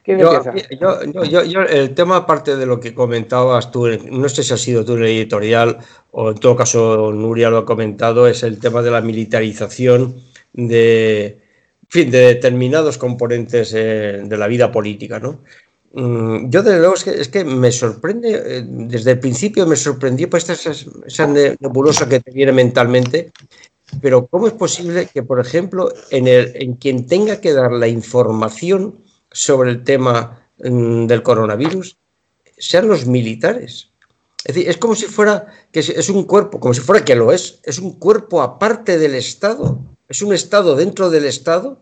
¿Quién 0.10 0.22
Yo, 0.22 0.34
empieza? 0.34 0.76
yo- 0.82 1.04
yo- 1.04 1.24
yo- 1.24 1.44
yo- 1.44 1.62
el 1.62 1.94
tema, 1.94 2.16
aparte 2.16 2.56
de 2.56 2.66
lo 2.66 2.80
que 2.80 2.96
comentabas 2.96 3.70
tú, 3.70 3.88
no 4.10 4.28
sé 4.28 4.42
si 4.42 4.52
ha 4.52 4.58
sido 4.58 4.84
tú 4.84 4.94
en 4.94 5.04
el 5.04 5.10
editorial 5.10 5.78
o 6.10 6.32
en 6.32 6.38
todo 6.40 6.56
caso 6.56 7.12
Nuria 7.12 7.52
lo 7.52 7.60
ha 7.60 7.66
comentado, 7.66 8.26
es 8.28 8.42
el 8.42 8.58
tema 8.58 8.82
de 8.82 8.90
la 8.90 9.02
militarización 9.02 10.16
de, 10.52 11.26
en 11.28 11.90
fin, 11.90 12.10
de 12.10 12.22
determinados 12.22 12.98
componentes 12.98 13.72
eh, 13.76 14.24
de 14.26 14.36
la 14.38 14.48
vida 14.48 14.72
política. 14.72 15.20
¿no? 15.20 15.42
Mm, 15.94 16.50
yo, 16.50 16.64
desde 16.64 16.80
luego, 16.80 16.96
es 16.96 17.28
que, 17.28 17.44
me 17.46 17.72
sorprende, 17.72 18.32
eh, 18.34 18.64
desde 18.66 19.12
el 19.12 19.20
principio 19.20 19.68
me 19.68 19.76
sorprendió 19.76 20.28
pues, 20.28 20.50
esta, 20.50 20.72
esa, 21.06 21.28
nebulosa 21.28 22.10
que 22.10 22.20
te 22.20 22.32
viene 22.32 22.52
mentalmente, 22.52 23.30
pero 24.02 24.26
¿cómo 24.26 24.48
es 24.48 24.54
posible 24.54 25.08
que, 25.14 25.22
por 25.22 25.40
ejemplo, 25.40 25.94
en, 26.10 26.28
el, 26.28 26.52
en 26.56 26.74
quien 26.78 27.06
tenga 27.06 27.40
que 27.40 27.54
dar 27.54 27.72
la 27.72 27.88
información 27.88 29.08
sobre 29.32 29.72
el 29.72 29.84
tema 29.84 30.50
mm, 30.58 31.06
del 31.06 31.24
coronavirus 31.24 31.98
sean 32.58 32.88
los 32.88 33.06
militares? 33.06 33.90
Es 34.44 34.56
decir, 34.56 34.70
es 34.70 34.78
como 34.78 34.96
si 34.96 35.06
fuera, 35.06 35.48
que 35.72 35.80
es 35.80 36.10
un 36.10 36.24
cuerpo, 36.24 36.60
como 36.60 36.74
si 36.74 36.82
fuera 36.82 37.04
que 37.04 37.16
lo 37.16 37.32
es, 37.32 37.60
es 37.64 37.80
un 37.80 38.00
cuerpo 38.00 38.42
aparte 38.42 38.98
del 38.98 39.16
Estado, 39.16 39.80
es 40.08 40.22
un 40.22 40.34
Estado 40.34 40.76
dentro 40.76 41.10
del 41.10 41.26
Estado 41.26 41.82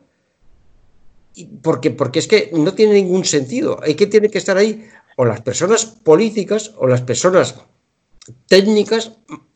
porque, 1.61 1.91
porque 1.91 2.19
es 2.19 2.27
que 2.27 2.49
no 2.53 2.73
tiene 2.73 2.93
ningún 2.93 3.25
sentido. 3.25 3.79
Hay 3.83 3.95
que 3.95 4.07
tiene 4.07 4.29
que 4.29 4.37
estar 4.37 4.57
ahí 4.57 4.89
o 5.17 5.25
las 5.25 5.41
personas 5.41 5.85
políticas 5.85 6.73
o 6.77 6.87
las 6.87 7.01
personas 7.01 7.55
técnicas 8.47 9.13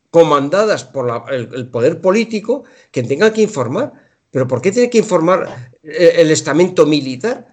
comandadas 0.10 0.84
por 0.84 1.24
el, 1.32 1.70
poder 1.70 2.02
político 2.02 2.64
que 2.92 3.04
tengan 3.04 3.34
que 3.34 3.42
informar. 3.42 3.94
Pero 4.30 4.48
¿por 4.48 4.62
qué 4.62 4.72
tiene 4.72 4.90
que 4.90 5.00
informar 5.00 5.72
eh, 5.84 6.16
el, 6.18 6.32
estamento 6.32 6.86
militar? 6.86 7.51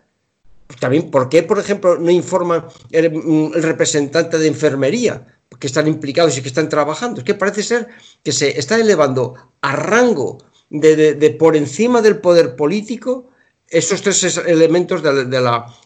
También, 0.80 1.10
¿por 1.10 1.28
qué, 1.28 1.42
por 1.42 1.58
ejemplo, 1.58 1.98
no 1.98 2.10
informa 2.10 2.68
el, 2.90 3.52
representante 3.62 4.38
de 4.38 4.48
enfermería? 4.48 5.26
que 5.58 5.66
están 5.66 5.88
implicados 5.88 6.36
y 6.38 6.42
que 6.42 6.48
están 6.48 6.68
trabajando. 6.68 7.18
Es 7.18 7.24
que 7.24 7.34
parece 7.34 7.64
ser 7.64 7.88
que 8.22 8.30
se 8.30 8.60
está 8.60 8.78
elevando 8.78 9.34
a 9.62 9.74
rango 9.74 10.38
de 10.70 11.36
por 11.36 11.56
encima 11.56 12.00
del 12.00 12.18
poder 12.18 12.54
político 12.54 13.30
esos 13.70 14.02
tres 14.02 14.36
elementos 14.46 15.02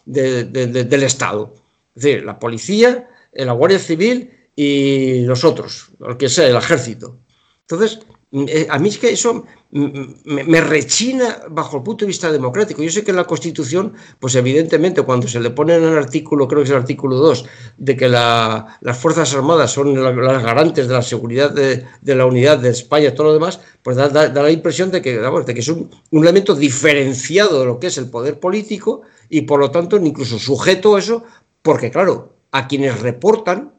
del 0.05 1.03
Estado. 1.03 1.53
Es 1.95 2.03
decir, 2.03 2.25
la 2.25 2.39
policía, 2.39 3.09
la 3.33 3.53
Guardia 3.53 3.79
Civil 3.79 4.31
y 4.55 5.23
nosotros, 5.25 5.91
lo 5.99 6.17
que 6.17 6.29
sea, 6.29 6.47
el 6.47 6.55
ejército. 6.55 7.17
Entonces, 7.61 7.99
mm, 7.99 8.22
a 8.69 8.79
mí 8.79 8.89
es 8.89 8.97
que 8.97 9.11
eso 9.11 9.45
me, 9.69 10.61
rechina 10.61 11.41
bajo 11.51 11.77
el 11.77 11.83
punto 11.83 12.03
de 12.03 12.07
vista 12.07 12.31
democrático. 12.31 12.81
Yo 12.81 12.89
sé 12.89 13.03
que 13.03 13.11
en 13.11 13.17
la 13.17 13.25
Constitución, 13.25 13.93
pues 14.19 14.33
evidentemente 14.33 15.03
cuando 15.03 15.27
se 15.27 15.39
le 15.39 15.51
pone 15.51 15.75
en 15.75 15.83
el 15.83 15.95
artículo, 15.95 16.47
creo 16.47 16.61
que 16.61 16.65
es 16.65 16.69
el 16.71 16.77
artículo 16.77 17.17
2, 17.17 17.45
de 17.77 17.95
que 17.95 18.09
las 18.09 18.97
Fuerzas 18.97 19.35
Armadas 19.35 19.71
son 19.71 20.01
las 20.01 20.43
garantes 20.43 20.87
de 20.87 20.93
la 20.95 21.03
seguridad 21.03 21.51
de, 21.51 21.85
la 22.15 22.25
unidad 22.25 22.57
de 22.57 22.69
España 22.69 23.09
y 23.09 23.11
todo 23.13 23.27
lo 23.27 23.33
demás, 23.33 23.59
pues 23.83 23.97
da, 23.97 24.09
la 24.09 24.51
impresión 24.51 24.89
de 24.89 25.03
que, 25.03 25.19
que 25.53 25.59
es 25.59 25.67
un, 25.67 25.91
elemento 26.11 26.55
diferenciado 26.55 27.59
de 27.59 27.65
lo 27.67 27.79
que 27.79 27.87
es 27.87 27.97
el 27.99 28.09
poder 28.09 28.39
político 28.39 29.03
y 29.29 29.41
por 29.41 29.59
lo 29.59 29.69
tanto 29.69 29.97
incluso 29.97 30.39
sujeto 30.39 30.95
a 30.95 30.99
eso, 30.99 31.23
porque 31.61 31.91
claro, 31.91 32.33
a 32.51 32.67
quienes 32.67 32.99
reportan 32.99 33.73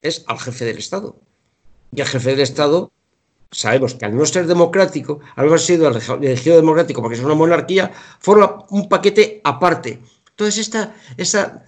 es 0.00 0.24
al 0.28 0.38
jefe 0.38 0.64
del 0.64 0.78
Estado. 0.78 1.16
Y 1.94 2.00
el 2.00 2.06
jefe 2.06 2.30
del 2.30 2.40
Estado 2.40 2.90
sabemos 3.52 3.94
que 3.94 4.06
al 4.06 4.16
no 4.16 4.26
ser 4.26 4.46
democrático, 4.46 5.20
al 5.36 5.46
haber 5.46 5.60
sido 5.60 5.88
elegido 5.88 6.56
democrático 6.56 7.00
porque 7.00 7.16
es 7.16 7.22
una 7.22 7.34
monarquía, 7.34 7.92
forma 8.18 8.64
un 8.70 8.88
paquete 8.88 9.40
aparte. 9.44 10.00
Entonces, 10.30 10.58
esta, 10.58 10.94
esa, 11.16 11.64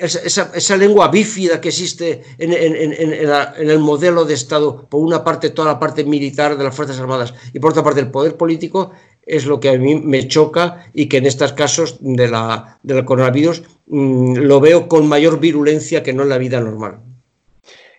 esa, 0.00 0.52
esa 0.54 0.76
lengua 0.76 1.08
bífida 1.08 1.60
que 1.60 1.70
existe 1.70 2.22
en, 2.38 2.52
el 2.52 3.78
modelo 3.78 4.24
de 4.24 4.34
Estado, 4.34 4.86
por 4.88 5.00
una 5.00 5.24
parte 5.24 5.50
toda 5.50 5.72
la 5.72 5.80
parte 5.80 6.04
militar 6.04 6.56
de 6.56 6.64
las 6.64 6.74
Fuerzas 6.76 7.00
Armadas 7.00 7.34
y 7.52 7.58
por 7.58 7.70
otra 7.70 7.82
parte 7.82 8.00
el 8.00 8.10
poder 8.10 8.36
político, 8.36 8.92
es 9.22 9.46
lo 9.46 9.60
que 9.60 9.70
a 9.70 9.78
mí 9.78 9.94
me 9.94 10.28
choca 10.28 10.90
y 10.92 11.06
que 11.06 11.18
en 11.18 11.26
estos 11.26 11.52
casos 11.54 11.96
de 12.00 12.28
la, 12.28 12.78
coronavirus 13.04 13.62
mm, 13.86 14.36
lo 14.36 14.60
veo 14.60 14.88
con 14.88 15.08
mayor 15.08 15.40
virulencia 15.40 16.02
que 16.02 16.12
no 16.12 16.22
en 16.22 16.28
la 16.28 16.38
vida 16.38 16.60
normal 16.60 17.07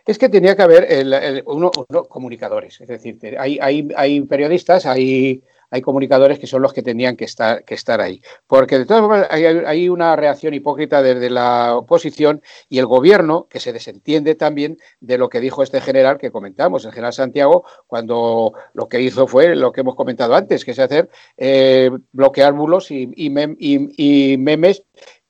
es 0.10 0.18
que 0.18 0.28
tenía 0.28 0.56
que 0.56 0.64
haber 0.64 1.44
uno, 1.46 1.70
comunicadores. 2.10 2.82
Es 2.82 2.88
decir, 2.88 3.20
hay, 3.38 4.22
periodistas, 4.24 4.88
hay, 4.88 5.44
comunicadores 5.84 6.40
que 6.40 6.48
son 6.48 6.64
los 6.64 6.74
que 6.74 6.82
tenían 6.82 7.16
que 7.16 7.26
estar, 7.26 7.64
que 7.64 7.76
estar 7.76 8.02
ahí. 8.02 8.20
Porque 8.48 8.80
de 8.80 8.88
todas 8.88 9.02
formas 9.04 9.28
hay, 9.30 9.88
una 9.88 10.16
reacción 10.16 10.56
hipócrita 10.56 11.04
desde 11.04 11.30
la 11.30 11.76
oposición 11.76 12.42
y 12.70 12.80
el 12.80 12.88
gobierno 12.88 13.46
que 13.48 13.60
se 13.60 13.72
desentiende 13.72 14.34
también 14.34 14.80
de 15.00 15.20
lo 15.20 15.30
que 15.30 15.40
dijo 15.40 15.62
este 15.62 15.80
general 15.80 16.18
que 16.18 16.32
comentamos, 16.32 16.86
el 16.86 16.92
general 16.92 17.14
Santiago, 17.14 17.66
cuando 17.86 18.54
lo 18.74 18.90
que 18.90 19.02
hizo 19.02 19.28
fue 19.28 19.56
lo 19.56 19.72
que 19.72 19.82
hemos 19.82 19.94
comentado 19.94 20.34
antes, 20.34 20.66
que 20.66 20.72
es 20.72 20.80
hacer 20.80 21.08
eh, 21.38 21.92
bloquear 22.14 22.54
bulos 22.54 22.90
y, 22.90 23.12
y 23.16 24.38
memes 24.40 24.84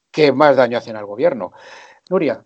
que 0.10 0.32
más 0.32 0.56
daño 0.56 0.78
hacen 0.78 0.96
al 0.96 1.06
gobierno. 1.06 1.52
Nuria 2.10 2.46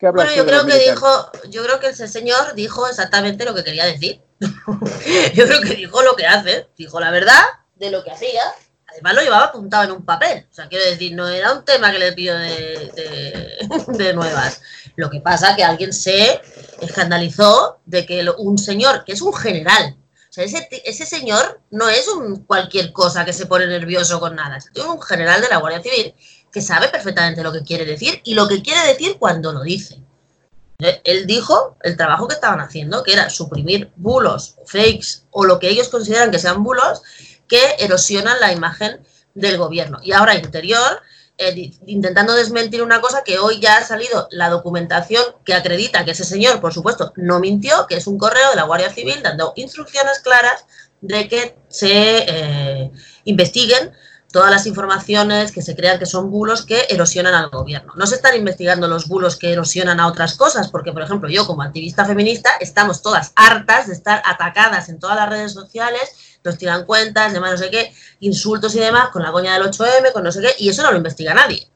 bueno, 0.00 0.34
yo 0.34 0.44
creo 0.44 0.66
que 0.66 0.78
dijo, 0.78 1.30
yo 1.48 1.64
creo 1.64 1.80
que 1.80 1.88
ese 1.88 2.08
señor 2.08 2.54
dijo 2.54 2.86
exactamente 2.86 3.44
lo 3.44 3.54
que 3.54 3.64
quería 3.64 3.86
decir. 3.86 4.20
yo 4.40 5.46
creo 5.46 5.60
que 5.60 5.74
dijo 5.74 6.02
lo 6.02 6.16
que 6.16 6.26
hace, 6.26 6.68
dijo 6.76 7.00
la 7.00 7.10
verdad 7.10 7.42
de 7.76 7.90
lo 7.90 8.04
que 8.04 8.10
hacía. 8.10 8.42
Además 8.86 9.14
lo 9.14 9.22
llevaba 9.22 9.44
apuntado 9.46 9.84
en 9.84 9.90
un 9.92 10.04
papel. 10.04 10.46
O 10.50 10.54
sea, 10.54 10.68
quiero 10.68 10.84
decir, 10.84 11.14
no 11.14 11.26
era 11.28 11.52
un 11.52 11.64
tema 11.64 11.90
que 11.90 11.98
le 11.98 12.12
pidió 12.12 12.36
de, 12.36 14.12
nuevas. 14.14 14.60
Lo 14.96 15.10
que 15.10 15.20
pasa 15.20 15.56
que 15.56 15.64
alguien 15.64 15.92
se 15.92 16.40
escandalizó 16.80 17.80
de 17.86 18.06
que 18.06 18.24
un 18.38 18.58
señor, 18.58 19.04
que 19.04 19.12
es 19.12 19.22
un 19.22 19.34
general, 19.34 19.96
o 20.30 20.32
sea, 20.34 20.44
ese, 20.44 20.68
ese, 20.84 21.06
señor 21.06 21.60
no 21.70 21.88
es 21.88 22.08
un 22.08 22.44
cualquier 22.44 22.92
cosa 22.92 23.24
que 23.24 23.32
se 23.32 23.46
pone 23.46 23.66
nervioso 23.66 24.18
con 24.20 24.34
nada. 24.36 24.56
Es 24.56 24.84
un 24.84 25.00
general 25.00 25.40
de 25.40 25.48
la 25.48 25.58
Guardia 25.58 25.82
Civil 25.82 26.14
que 26.54 26.62
sabe 26.62 26.88
perfectamente 26.88 27.42
lo 27.42 27.52
que 27.52 27.64
quiere 27.64 27.84
decir 27.84 28.20
y 28.22 28.34
lo 28.34 28.46
que 28.46 28.62
quiere 28.62 28.86
decir 28.86 29.16
cuando 29.18 29.52
lo 29.52 29.62
dice. 29.62 30.00
Eh, 30.78 31.00
él 31.02 31.26
dijo 31.26 31.76
el 31.82 31.96
trabajo 31.96 32.28
que 32.28 32.36
estaban 32.36 32.60
haciendo, 32.60 33.02
que 33.02 33.12
era 33.12 33.28
suprimir 33.28 33.90
bulos, 33.96 34.54
fakes 34.64 35.24
o 35.32 35.44
lo 35.44 35.58
que 35.58 35.68
ellos 35.68 35.88
consideran 35.88 36.30
que 36.30 36.38
sean 36.38 36.62
bulos 36.62 37.02
que 37.48 37.60
erosionan 37.80 38.38
la 38.40 38.52
imagen 38.52 39.00
del 39.34 39.58
gobierno. 39.58 39.98
Y 40.04 40.12
ahora 40.12 40.36
Interior, 40.36 41.02
eh, 41.38 41.72
intentando 41.86 42.34
desmentir 42.34 42.82
una 42.82 43.00
cosa 43.00 43.24
que 43.24 43.40
hoy 43.40 43.58
ya 43.58 43.78
ha 43.78 43.84
salido 43.84 44.28
la 44.30 44.48
documentación 44.48 45.24
que 45.44 45.54
acredita 45.54 46.04
que 46.04 46.12
ese 46.12 46.24
señor, 46.24 46.60
por 46.60 46.72
supuesto, 46.72 47.12
no 47.16 47.40
mintió, 47.40 47.88
que 47.88 47.96
es 47.96 48.06
un 48.06 48.16
correo 48.16 48.50
de 48.50 48.56
la 48.56 48.62
Guardia 48.62 48.92
Civil 48.92 49.20
dando 49.24 49.54
instrucciones 49.56 50.20
claras 50.20 50.66
de 51.00 51.26
que 51.28 51.56
se 51.68 52.24
eh, 52.28 52.92
investiguen 53.24 53.92
todas 54.34 54.50
las 54.50 54.66
informaciones 54.66 55.52
que 55.52 55.62
se 55.62 55.76
crean 55.76 56.00
que 56.00 56.06
son 56.06 56.28
bulos 56.28 56.66
que 56.66 56.88
erosionan 56.90 57.34
al 57.34 57.50
gobierno. 57.50 57.92
No 57.94 58.04
se 58.04 58.16
están 58.16 58.34
investigando 58.36 58.88
los 58.88 59.06
bulos 59.06 59.36
que 59.36 59.52
erosionan 59.52 60.00
a 60.00 60.08
otras 60.08 60.34
cosas, 60.34 60.72
porque, 60.72 60.92
por 60.92 61.02
ejemplo, 61.02 61.28
yo 61.28 61.46
como 61.46 61.62
activista 61.62 62.04
feminista 62.04 62.50
estamos 62.58 63.00
todas 63.00 63.30
hartas 63.36 63.86
de 63.86 63.92
estar 63.92 64.20
atacadas 64.26 64.88
en 64.88 64.98
todas 64.98 65.14
las 65.14 65.28
redes 65.28 65.52
sociales, 65.52 66.40
nos 66.42 66.58
tiran 66.58 66.84
cuentas, 66.84 67.32
demás 67.32 67.52
no 67.52 67.58
sé 67.58 67.70
qué, 67.70 67.94
insultos 68.18 68.74
y 68.74 68.80
demás, 68.80 69.10
con 69.10 69.22
la 69.22 69.30
coña 69.30 69.52
del 69.52 69.70
8M, 69.70 70.12
con 70.12 70.24
no 70.24 70.32
sé 70.32 70.40
qué, 70.40 70.52
y 70.58 70.68
eso 70.68 70.82
no 70.82 70.90
lo 70.90 70.96
investiga 70.96 71.32
nadie. 71.32 71.68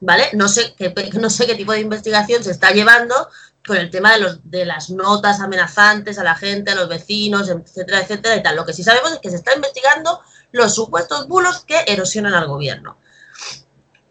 ¿Vale? 0.00 0.30
No 0.32 0.48
sé 0.48 0.74
qué, 0.74 0.94
no 1.20 1.28
sé 1.28 1.46
qué 1.46 1.54
tipo 1.54 1.72
de 1.72 1.80
investigación 1.80 2.42
se 2.42 2.50
está 2.50 2.70
llevando 2.70 3.28
con 3.66 3.76
el 3.76 3.90
tema 3.90 4.12
de, 4.12 4.20
los, 4.20 4.38
de 4.50 4.64
las 4.64 4.88
notas 4.88 5.40
amenazantes 5.40 6.18
a 6.18 6.24
la 6.24 6.34
gente, 6.34 6.70
a 6.70 6.76
los 6.76 6.88
vecinos, 6.88 7.50
etcétera, 7.50 8.00
etcétera 8.00 8.36
y 8.36 8.42
tal. 8.42 8.56
Lo 8.56 8.64
que 8.64 8.72
sí 8.72 8.82
sabemos 8.82 9.12
es 9.12 9.18
que 9.18 9.28
se 9.28 9.36
está 9.36 9.54
investigando 9.54 10.20
los 10.56 10.74
supuestos 10.74 11.28
bulos 11.28 11.64
que 11.64 11.84
erosionan 11.86 12.34
al 12.34 12.48
gobierno. 12.48 12.96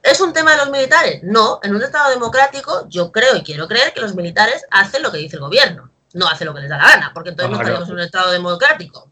¿Es 0.04 0.22
un 0.22 0.32
tema 0.32 0.52
de 0.52 0.58
los 0.58 0.70
militares? 0.70 1.22
No, 1.24 1.60
en 1.64 1.76
un 1.76 1.82
Estado 1.82 2.12
democrático 2.12 2.88
yo 2.88 3.12
creo 3.12 3.36
y 3.36 3.44
quiero 3.44 3.68
creer 3.68 3.92
que 3.94 4.02
los 4.02 4.16
militares 4.16 4.64
hacen 4.70 5.02
lo 5.02 5.12
que 5.12 5.18
dice 5.18 5.38
el 5.38 5.42
gobierno, 5.42 5.90
no 6.14 6.28
hacen 6.28 6.46
lo 6.46 6.54
que 6.54 6.62
les 6.62 6.70
da 6.70 6.78
la 6.78 6.90
gana, 6.90 7.12
porque 7.14 7.32
entonces 7.32 7.50
no 7.50 7.58
estaríamos 7.58 7.90
en 7.90 7.96
un 7.96 8.02
Estado 8.02 8.32
democrático. 8.32 9.10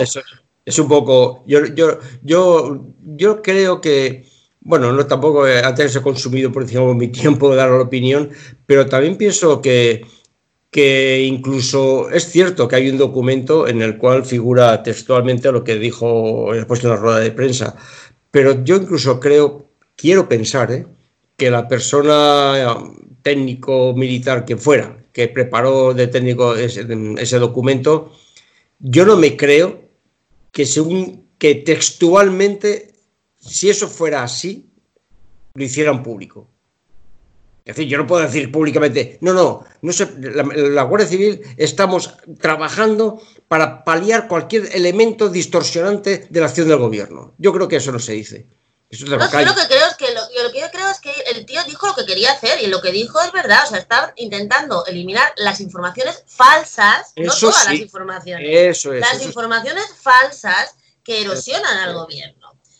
Eso 0.00 0.20
es 0.64 0.78
un 0.78 0.88
poco, 0.88 1.44
yo, 1.46 1.64
yo, 1.64 1.98
yo, 2.22 2.84
yo 3.02 3.40
creo 3.40 3.80
que, 3.80 4.28
bueno, 4.60 4.92
no 4.92 5.06
tampoco 5.06 5.44
antes 5.44 5.96
he 5.96 6.02
consumido 6.02 6.52
por 6.52 6.64
ejemplo 6.64 6.92
mi 6.92 7.08
tiempo 7.08 7.48
de 7.50 7.56
dar 7.56 7.70
la 7.70 7.80
opinión, 7.80 8.30
pero 8.66 8.86
también 8.86 9.16
pienso 9.16 9.62
que 9.62 10.06
que 10.70 11.22
incluso 11.22 12.10
es 12.10 12.30
cierto 12.30 12.68
que 12.68 12.76
hay 12.76 12.90
un 12.90 12.98
documento 12.98 13.68
en 13.68 13.82
el 13.82 13.96
cual 13.98 14.24
figura 14.24 14.82
textualmente 14.82 15.50
lo 15.50 15.64
que 15.64 15.76
dijo 15.76 16.50
después 16.52 16.82
de 16.82 16.88
una 16.88 16.96
rueda 16.96 17.20
de 17.20 17.30
prensa, 17.30 17.76
pero 18.30 18.62
yo 18.64 18.76
incluso 18.76 19.18
creo, 19.18 19.70
quiero 19.96 20.28
pensar, 20.28 20.70
¿eh? 20.72 20.86
que 21.36 21.50
la 21.50 21.68
persona 21.68 22.76
técnico 23.22 23.94
militar 23.94 24.44
que 24.44 24.56
fuera, 24.56 25.04
que 25.12 25.28
preparó 25.28 25.94
de 25.94 26.08
técnico 26.08 26.54
ese, 26.54 26.86
ese 27.18 27.38
documento, 27.38 28.12
yo 28.78 29.06
no 29.06 29.16
me 29.16 29.36
creo 29.36 29.88
que 30.52 30.66
según 30.66 31.28
que 31.38 31.54
textualmente, 31.54 32.92
si 33.38 33.70
eso 33.70 33.88
fuera 33.88 34.22
así, 34.22 34.68
lo 35.54 35.64
hicieran 35.64 36.02
público. 36.02 36.48
Es 37.68 37.76
decir, 37.76 37.90
yo 37.90 37.98
no 37.98 38.06
puedo 38.06 38.22
decir 38.22 38.50
públicamente, 38.50 39.18
no, 39.20 39.34
no, 39.34 39.62
no 39.82 39.92
la, 40.20 40.84
Guardia 40.84 41.06
Civil 41.06 41.42
estamos 41.58 42.14
trabajando 42.40 43.20
para 43.46 43.84
paliar 43.84 44.26
cualquier 44.26 44.74
elemento 44.74 45.28
distorsionante 45.28 46.26
de 46.30 46.40
la 46.40 46.46
acción 46.46 46.66
del 46.66 46.78
gobierno. 46.78 47.34
Yo 47.36 47.52
creo 47.52 47.68
que 47.68 47.76
eso 47.76 47.92
no 47.92 47.98
se 47.98 48.12
dice. 48.12 48.46
Eso 48.88 49.04
no, 49.04 49.18
yo 49.18 49.18
lo 49.18 49.54
que 49.54 49.68
creo 49.68 50.88
es 50.90 50.98
que 50.98 51.14
que 51.94 52.06
quería 52.06 52.32
hacer 52.32 52.62
y 52.62 52.68
lo 52.68 52.80
que 52.80 52.90
dijo 52.90 53.20
es 53.20 53.32
verdad, 53.32 53.60
o 53.66 53.68
sea, 53.68 53.80
está 53.80 54.14
intentando 54.16 54.86
eliminar 54.86 55.30
las 55.36 55.60
informaciones 55.60 56.24
falsas, 56.26 57.12
no 57.16 57.30
todas 57.38 57.66
las 57.66 57.74
informaciones, 57.74 58.48
eso 58.50 58.94
es, 58.94 59.00
las 59.02 59.22
informaciones 59.22 59.84
falsas 59.94 60.74
que 61.04 61.20
erosionan 61.20 61.76
al 61.76 61.92
gobierno. 61.92 62.37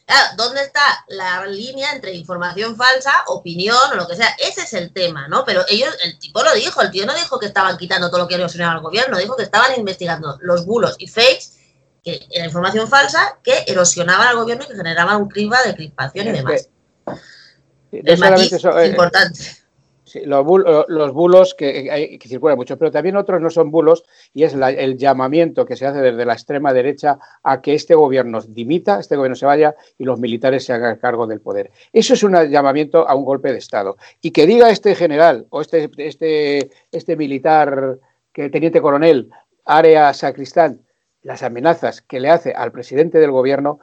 Claro, 0.09 0.27
¿dónde 0.39 0.63
está 0.63 1.05
la 1.09 1.45
línea 1.45 1.93
entre 1.93 2.15
información 2.15 2.77
falsa, 2.77 3.13
opinión 3.27 3.77
o 3.93 3.95
lo 3.95 4.09
que 4.09 4.17
sea? 4.17 4.35
Ese 4.39 4.63
es 4.63 4.73
el 4.73 4.91
tema, 4.91 5.29
¿no? 5.29 5.45
Pero 5.45 5.67
ellos, 5.69 5.95
el 6.03 6.19
tipo 6.19 6.43
lo 6.43 6.55
dijo, 6.55 6.81
el 6.81 6.91
tío 6.91 7.05
no 7.05 7.13
dijo 7.13 7.39
que 7.39 7.45
estaban 7.45 7.77
quitando 7.77 8.09
todo 8.09 8.21
lo 8.21 8.27
que 8.27 8.37
erosionaba 8.37 8.73
al 8.73 8.81
gobierno, 8.81 9.19
dijo 9.19 9.37
que 9.37 9.43
estaban 9.43 9.79
investigando 9.79 10.39
los 10.41 10.65
bulos 10.65 10.95
y 10.99 11.09
fakes, 11.09 11.59
que 12.03 12.27
era 12.31 12.47
información 12.47 12.89
falsa, 12.89 13.37
que 13.45 13.65
erosionaban 13.67 14.29
al 14.29 14.37
gobierno 14.37 14.65
y 14.65 14.69
que 14.69 14.77
generaban 14.77 15.21
un 15.21 15.29
clima 15.29 15.61
de 15.63 15.75
crispación 15.75 16.29
y 16.29 16.33
demás. 16.33 16.71
el 17.93 18.19
matiz 18.19 18.51
es 18.55 18.65
eh, 18.65 18.97
importante 20.17 20.89
los, 20.89 21.13
bulos, 21.13 21.55
que, 21.55 21.89
hay, 21.91 22.19
que 22.19 22.29
circulan 22.29 22.57
mucho, 22.57 22.79
pero 22.79 22.91
también 22.91 23.17
otros 23.17 23.41
no 23.41 23.51
son 23.51 23.71
bulos 23.71 24.05
y 24.35 24.45
es 24.45 24.55
el 24.55 24.97
llamamiento 24.97 25.67
que 25.67 25.77
se 25.77 25.87
hace 25.87 26.01
desde 26.01 26.25
la 26.25 26.33
extrema 26.33 26.73
derecha 26.73 27.19
a 27.43 27.61
que 27.61 27.75
este 27.75 27.95
gobierno 27.95 28.41
dimita, 28.41 29.01
este 29.01 29.17
gobierno 29.17 29.37
se 29.37 29.47
vaya 29.47 29.75
y 29.97 30.05
los 30.05 30.19
militares 30.19 30.65
se 30.65 30.73
hagan 30.73 30.97
cargo 30.97 31.27
del 31.27 31.41
poder. 31.41 31.71
Eso 31.93 32.15
es 32.15 32.23
un 32.23 32.35
llamamiento 32.51 33.09
a 33.09 33.15
un 33.15 33.25
golpe 33.25 33.53
de 33.53 33.59
Estado. 33.59 33.97
Y 34.21 34.31
que 34.31 34.47
diga 34.47 34.71
este 34.71 34.95
general 34.95 35.47
o 35.51 35.61
este, 35.61 35.91
este, 35.99 36.71
este 36.93 37.17
militar, 37.17 37.99
que 38.33 38.51
teniente 38.51 38.81
coronel, 38.81 39.31
área 39.65 40.13
sacristán, 40.15 40.81
las 41.23 41.43
amenazas 41.43 42.01
que 42.03 42.21
le 42.21 42.31
hace 42.31 42.53
al 42.53 42.73
presidente 42.73 43.19
del 43.19 43.33
gobierno, 43.33 43.81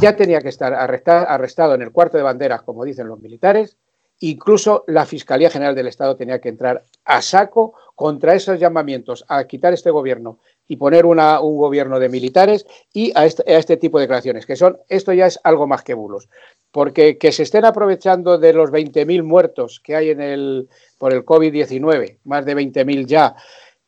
ya 0.00 0.16
tenía 0.16 0.40
que 0.40 0.48
estar 0.48 0.74
arrestado 0.74 1.74
en 1.74 1.82
el 1.82 1.92
cuarto 1.92 2.16
de 2.16 2.22
banderas, 2.22 2.62
como 2.62 2.84
dicen 2.84 3.06
los 3.06 3.20
militares, 3.20 3.76
Incluso 4.24 4.84
la 4.86 5.04
Fiscalía 5.04 5.50
General 5.50 5.74
del 5.74 5.88
Estado 5.88 6.14
tenía 6.14 6.40
que 6.40 6.48
entrar 6.48 6.84
a 7.04 7.20
saco 7.22 7.74
contra 7.96 8.36
esos 8.36 8.60
llamamientos 8.60 9.24
a 9.26 9.42
quitar 9.48 9.72
este 9.72 9.90
gobierno 9.90 10.38
y 10.68 10.76
poner 10.76 11.06
un 11.06 11.16
gobierno 11.56 11.98
de 11.98 12.08
militares 12.08 12.64
y 12.92 13.10
a 13.16 13.26
este, 13.26 13.42
a 13.52 13.58
este, 13.58 13.76
tipo 13.78 13.98
de 13.98 14.02
declaraciones, 14.02 14.46
que 14.46 14.54
son, 14.54 14.78
esto 14.88 15.12
ya 15.12 15.26
es 15.26 15.40
algo 15.42 15.66
más 15.66 15.82
que 15.82 15.94
bulos, 15.94 16.28
porque 16.70 17.18
que 17.18 17.32
se 17.32 17.42
estén 17.42 17.64
aprovechando 17.64 18.38
de 18.38 18.52
los 18.52 18.70
20.000 18.70 19.24
muertos 19.24 19.80
que 19.80 19.96
hay 19.96 20.10
en 20.10 20.20
el, 20.20 20.68
por 20.98 21.12
el 21.12 21.24
COVID-19, 21.24 22.18
más 22.22 22.44
de 22.44 22.56
20.000 22.56 23.06
ya, 23.06 23.34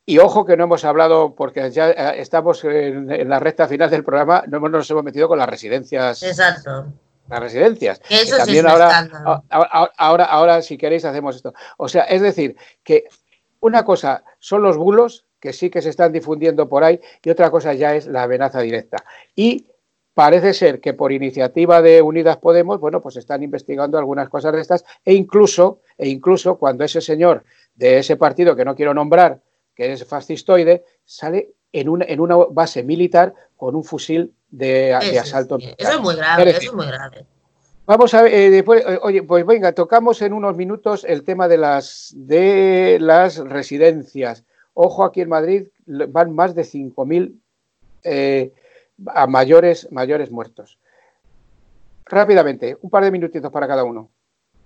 y 0.04 0.18
ojo 0.18 0.44
que 0.44 0.56
no 0.56 0.64
hemos 0.64 0.84
hablado, 0.84 1.36
porque 1.36 1.70
ya 1.70 1.92
eh, 1.92 2.20
estamos 2.20 2.64
en, 2.64 3.08
en, 3.08 3.28
la 3.28 3.38
recta 3.38 3.68
final 3.68 3.88
del 3.88 4.02
programa, 4.02 4.42
no 4.48 4.58
nos 4.68 4.90
hemos 4.90 5.04
metido 5.04 5.28
con 5.28 5.38
las 5.38 5.48
residencias. 5.48 6.24
Exacto 6.24 6.86
las 7.28 7.40
residencias. 7.40 8.00
Eso 8.08 8.36
también 8.36 8.66
ahora, 8.66 9.08
ahora, 9.96 10.24
ahora, 10.24 10.62
si 10.62 10.76
queréis, 10.76 11.04
hacemos 11.04 11.36
esto. 11.36 11.54
O 11.76 11.88
sea, 11.88 12.04
es 12.04 12.20
decir, 12.20 12.56
que 12.82 13.04
una 13.60 13.84
cosa 13.84 14.24
son 14.38 14.62
los 14.62 14.76
bulos, 14.76 15.26
que 15.40 15.52
sí 15.52 15.70
que 15.70 15.82
se 15.82 15.90
están 15.90 16.12
difundiendo 16.12 16.68
por 16.68 16.84
ahí, 16.84 17.00
y 17.22 17.30
otra 17.30 17.50
cosa 17.50 17.74
ya 17.74 17.94
es 17.94 18.06
la 18.06 18.24
amenaza 18.24 18.60
directa. 18.60 19.04
Y 19.34 19.66
parece 20.14 20.54
ser 20.54 20.80
que 20.80 20.94
por 20.94 21.12
iniciativa 21.12 21.82
de 21.82 22.00
Unidas 22.00 22.36
Podemos, 22.36 22.80
bueno, 22.80 23.00
pues 23.00 23.16
están 23.16 23.42
investigando 23.42 23.98
algunas 23.98 24.28
cosas 24.28 24.52
de 24.54 24.60
estas, 24.60 24.84
e 25.04 25.14
incluso, 25.14 25.80
e 25.98 26.08
incluso 26.08 26.56
cuando 26.58 26.84
ese 26.84 27.00
señor 27.00 27.44
de 27.74 27.98
ese 27.98 28.16
partido 28.16 28.54
que 28.54 28.64
no 28.64 28.76
quiero 28.76 28.94
nombrar, 28.94 29.40
que 29.74 29.92
es 29.92 30.04
fascistoide, 30.04 30.84
sale 31.04 31.54
en 31.72 31.88
una, 31.88 32.04
en 32.04 32.20
una 32.20 32.36
base 32.36 32.84
militar 32.84 33.34
con 33.56 33.74
un 33.74 33.82
fusil 33.82 34.32
de, 34.56 34.94
asalto. 34.94 35.58
eso 35.58 35.74
es 35.78 36.00
muy 36.00 36.16
grave, 36.16 36.50
eso 36.50 36.60
es 36.60 36.72
muy 36.72 36.86
grave. 36.86 37.26
Vamos 37.86 38.14
a 38.14 38.22
ver, 38.22 38.32
eh, 38.32 38.50
después, 38.50 38.82
eh, 38.86 38.98
oye, 39.02 39.22
pues 39.22 39.44
venga, 39.44 39.72
tocamos 39.72 40.22
en 40.22 40.32
unos 40.32 40.56
minutos 40.56 41.04
el 41.06 41.22
tema 41.22 41.48
de 41.48 41.58
las, 41.58 42.14
de 42.16 42.96
las 43.00 43.36
residencias. 43.36 44.44
Ojo, 44.72 45.04
aquí 45.04 45.20
en 45.20 45.28
Madrid 45.28 45.66
van 45.86 46.34
más 46.34 46.54
de 46.54 46.62
5.000 46.62 47.34
eh, 48.04 48.52
a 49.06 49.26
mayores, 49.26 49.88
mayores 49.90 50.30
muertos. 50.30 50.78
Rápidamente, 52.06 52.78
un 52.80 52.88
par 52.88 53.04
de 53.04 53.10
minutitos 53.10 53.52
para 53.52 53.68
cada 53.68 53.84
uno. 53.84 54.08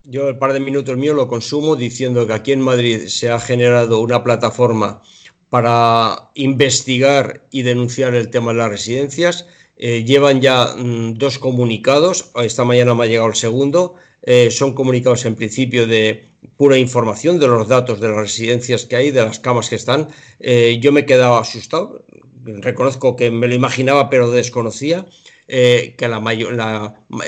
Yo 0.03 0.29
el 0.29 0.37
par 0.37 0.53
de 0.53 0.61
minutos 0.61 0.95
mío 0.95 1.13
lo 1.13 1.27
consumo 1.27 1.75
diciendo 1.75 2.25
que 2.25 2.33
aquí 2.33 2.53
en 2.53 2.61
Madrid 2.61 3.07
se 3.07 3.29
ha 3.29 3.39
generado 3.39 3.99
una 3.99 4.23
plataforma 4.23 5.01
para 5.49 6.29
investigar 6.35 7.47
y 7.51 7.63
denunciar 7.63 8.15
el 8.15 8.29
tema 8.29 8.53
de 8.53 8.59
las 8.59 8.69
residencias 8.69 9.47
eh, 9.81 10.03
llevan 10.03 10.41
ya 10.41 10.75
mm, 10.75 11.13
dos 11.13 11.39
comunicados, 11.39 12.31
esta 12.43 12.65
mañana 12.65 12.93
me 12.93 13.05
ha 13.05 13.07
llegado 13.07 13.29
el 13.29 13.35
segundo, 13.35 13.95
eh, 14.21 14.51
son 14.51 14.75
comunicados 14.75 15.23
en 15.23 15.35
principio 15.35 15.87
de 15.87 16.25
pura 16.57 16.77
información 16.77 17.39
de 17.39 17.47
los 17.47 17.65
datos 17.69 18.01
de 18.01 18.09
las 18.09 18.17
residencias 18.17 18.85
que 18.85 18.97
hay, 18.97 19.11
de 19.11 19.23
las 19.23 19.39
camas 19.39 19.69
que 19.69 19.77
están. 19.77 20.09
Eh, 20.41 20.79
yo 20.81 20.91
me 20.91 21.05
quedaba 21.05 21.39
asustado, 21.39 22.05
reconozco 22.43 23.15
que 23.15 23.31
me 23.31 23.47
lo 23.47 23.55
imaginaba 23.55 24.09
pero 24.09 24.29
desconocía. 24.29 25.07
que 25.47 25.95
el 25.97 26.11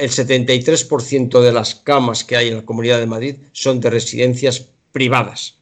73% 0.10 1.42
de 1.42 1.52
las 1.54 1.76
camas 1.76 2.26
que 2.26 2.36
hay 2.36 2.50
en 2.50 2.58
la 2.58 2.66
Comunidad 2.66 3.00
de 3.00 3.08
Madrid 3.08 3.36
son 3.54 3.80
de 3.80 3.90
residencias 3.90 4.68
privadas. 4.92 5.60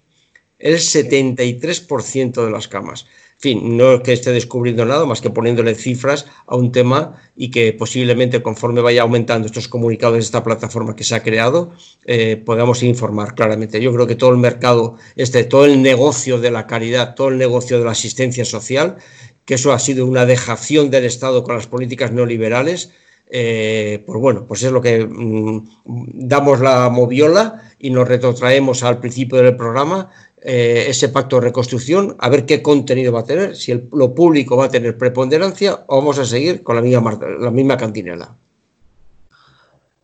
El 0.58 0.78
73% 0.78 2.46
de 2.46 2.52
las 2.52 2.68
camas. 2.68 3.06
Fin, 3.42 3.78
no 3.78 3.94
es 3.94 4.02
que 4.02 4.12
esté 4.12 4.34
descubriendo 4.34 4.84
nada 4.84 5.06
más 5.06 5.22
que 5.22 5.30
poniéndole 5.30 5.74
cifras 5.74 6.26
a 6.46 6.58
un 6.58 6.74
tema 6.74 7.22
y 7.38 7.52
que 7.52 7.72
posiblemente 7.72 8.44
conforme 8.44 8.82
vaya 8.82 9.04
aumentando 9.04 9.48
estos 9.48 9.70
comunicados 9.70 10.16
de 10.16 10.20
esta 10.20 10.44
plataforma 10.44 10.94
que 10.94 11.06
se 11.06 11.16
ha 11.16 11.24
creado, 11.24 11.72
eh, 12.06 12.36
podamos 12.36 12.84
informar 12.84 13.36
claramente. 13.36 13.80
Yo 13.80 13.94
creo 13.94 14.08
que 14.08 14.16
todo 14.16 14.32
el 14.32 14.38
mercado, 14.40 14.98
este, 15.16 15.46
todo 15.46 15.64
el 15.64 15.82
negocio 15.82 16.42
de 16.42 16.52
la 16.52 16.68
caridad, 16.68 17.16
todo 17.16 17.30
el 17.30 17.38
negocio 17.38 17.80
de 17.80 17.86
la 17.86 17.92
asistencia 17.92 18.44
social, 18.44 18.98
que 19.46 19.54
eso 19.54 19.72
ha 19.72 19.80
sido 19.80 20.06
una 20.06 20.26
dejación 20.26 20.90
del 20.92 21.06
Estado 21.06 21.46
con 21.46 21.56
las 21.56 21.68
políticas 21.68 22.12
neoliberales, 22.12 22.92
eh, 23.32 24.04
pues 24.06 24.20
bueno, 24.20 24.48
pues 24.48 24.64
es 24.64 24.72
lo 24.72 24.82
que 24.82 25.06
mm, 25.06 25.68
damos 25.86 26.60
la 26.60 26.90
moviola 26.90 27.62
y 27.78 27.92
nos 27.92 28.08
retrotraemos 28.08 28.84
al 28.84 29.00
principio 29.00 29.38
del 29.38 29.56
programa 29.56 30.10
eh, 30.42 30.86
ese 30.88 31.10
pacto 31.10 31.38
de 31.38 31.48
reconstrucción, 31.48 32.16
a 32.20 32.30
ver 32.30 32.46
qué 32.46 32.62
contenido 32.62 33.12
va 33.12 33.22
a 33.22 33.26
tener, 33.26 33.56
si 33.56 33.74
lo 33.92 34.16
público 34.16 34.56
va 34.58 34.66
a 34.66 34.70
tener 34.70 34.98
preponderancia 34.98 35.84
o 35.88 35.98
vamos 35.98 36.20
a 36.20 36.26
seguir 36.26 36.64
con 36.64 36.76
la 36.76 36.82
misma, 36.82 37.20
la 37.40 37.52
misma 37.52 37.78
cantinela. 37.78 38.38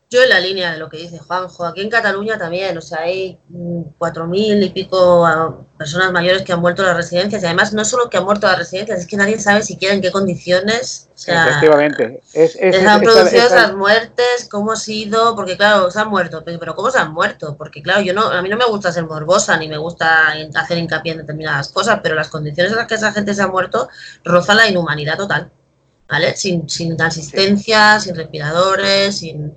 Yo 0.07 0.21
en 0.21 0.29
la 0.29 0.39
línea 0.39 0.71
de 0.71 0.77
lo 0.77 0.87
que 0.87 0.97
dice 0.97 1.17
Juanjo, 1.17 1.65
aquí 1.65 1.81
en 1.81 1.89
Cataluña 1.89 2.37
también, 2.37 2.77
o 2.77 2.81
sea, 2.81 2.99
hay 2.99 3.39
mm, 3.49 3.81
cuatro 3.97 4.27
mil 4.27 4.61
y 4.61 4.69
pico 4.69 5.25
ah, 5.25 5.57
personas 5.79 6.11
mayores 6.11 6.43
que 6.43 6.53
han 6.53 6.61
muerto 6.61 6.83
a 6.83 6.85
las 6.85 6.97
residencias 6.97 7.41
y 7.41 7.45
además 7.47 7.73
no 7.73 7.83
solo 7.83 8.07
que 8.07 8.17
han 8.17 8.23
muerto 8.23 8.45
a 8.45 8.51
las 8.51 8.59
residencias, 8.59 8.99
es 8.99 9.07
que 9.07 9.17
nadie 9.17 9.39
sabe 9.39 9.63
siquiera 9.63 9.95
en 9.95 10.01
qué 10.01 10.11
condiciones. 10.11 11.09
O 11.15 11.17
sea, 11.17 11.47
Efectivamente. 11.47 12.21
Es, 12.33 12.55
han 12.85 13.01
producido 13.01 13.47
esas 13.47 13.75
muertes, 13.75 14.47
cómo 14.49 14.73
ha 14.73 14.75
sido, 14.75 15.35
porque 15.35 15.57
claro, 15.57 15.89
se 15.89 15.99
han 15.99 16.09
muerto, 16.09 16.43
pero 16.45 16.75
¿cómo 16.75 16.91
se 16.91 16.99
han 16.99 17.11
muerto? 17.11 17.57
Porque 17.57 17.81
claro, 17.81 18.01
yo 18.01 18.13
no, 18.13 18.27
a 18.27 18.43
mí 18.43 18.49
no 18.49 18.57
me 18.57 18.65
gusta 18.65 18.91
ser 18.91 19.05
morbosa 19.05 19.57
ni 19.57 19.67
me 19.67 19.77
gusta 19.77 20.33
hacer 20.53 20.77
hincapié 20.77 21.13
en 21.13 21.19
determinadas 21.19 21.69
cosas, 21.69 21.99
pero 22.03 22.13
las 22.13 22.29
condiciones 22.29 22.71
en 22.71 22.77
las 22.77 22.87
que 22.87 22.95
esa 22.95 23.11
gente 23.11 23.33
se 23.33 23.41
ha 23.41 23.47
muerto 23.47 23.89
rozan 24.23 24.57
la 24.57 24.67
inhumanidad 24.69 25.17
total. 25.17 25.51
¿Vale? 26.07 26.35
Sin, 26.35 26.69
sin 26.69 27.01
asistencia, 27.01 27.99
sin 27.99 28.15
respiradores, 28.15 29.17
sin 29.17 29.55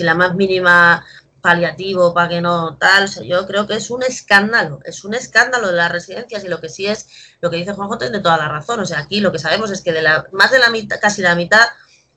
sin 0.00 0.06
la 0.06 0.14
más 0.14 0.34
mínima 0.34 1.04
paliativo 1.42 2.14
para 2.14 2.30
que 2.30 2.40
no 2.40 2.78
tal, 2.78 3.06
yo 3.22 3.46
creo 3.46 3.66
que 3.66 3.74
es 3.74 3.90
un 3.90 4.02
escándalo, 4.02 4.80
es 4.84 5.04
un 5.04 5.12
escándalo 5.12 5.68
de 5.68 5.74
las 5.74 5.92
residencias 5.92 6.42
y 6.42 6.48
lo 6.48 6.58
que 6.58 6.70
sí 6.70 6.86
es, 6.86 7.06
lo 7.42 7.50
que 7.50 7.58
dice 7.58 7.74
Juanjo 7.74 7.98
tiene 7.98 8.20
toda 8.20 8.38
la 8.38 8.48
razón, 8.48 8.80
o 8.80 8.86
sea, 8.86 9.00
aquí 9.00 9.20
lo 9.20 9.30
que 9.30 9.38
sabemos 9.38 9.70
es 9.70 9.82
que 9.82 9.92
de 9.92 10.00
la, 10.00 10.26
más 10.32 10.50
de 10.50 10.58
la 10.58 10.70
mitad, 10.70 10.98
casi 11.00 11.20
la 11.20 11.34
mitad 11.34 11.66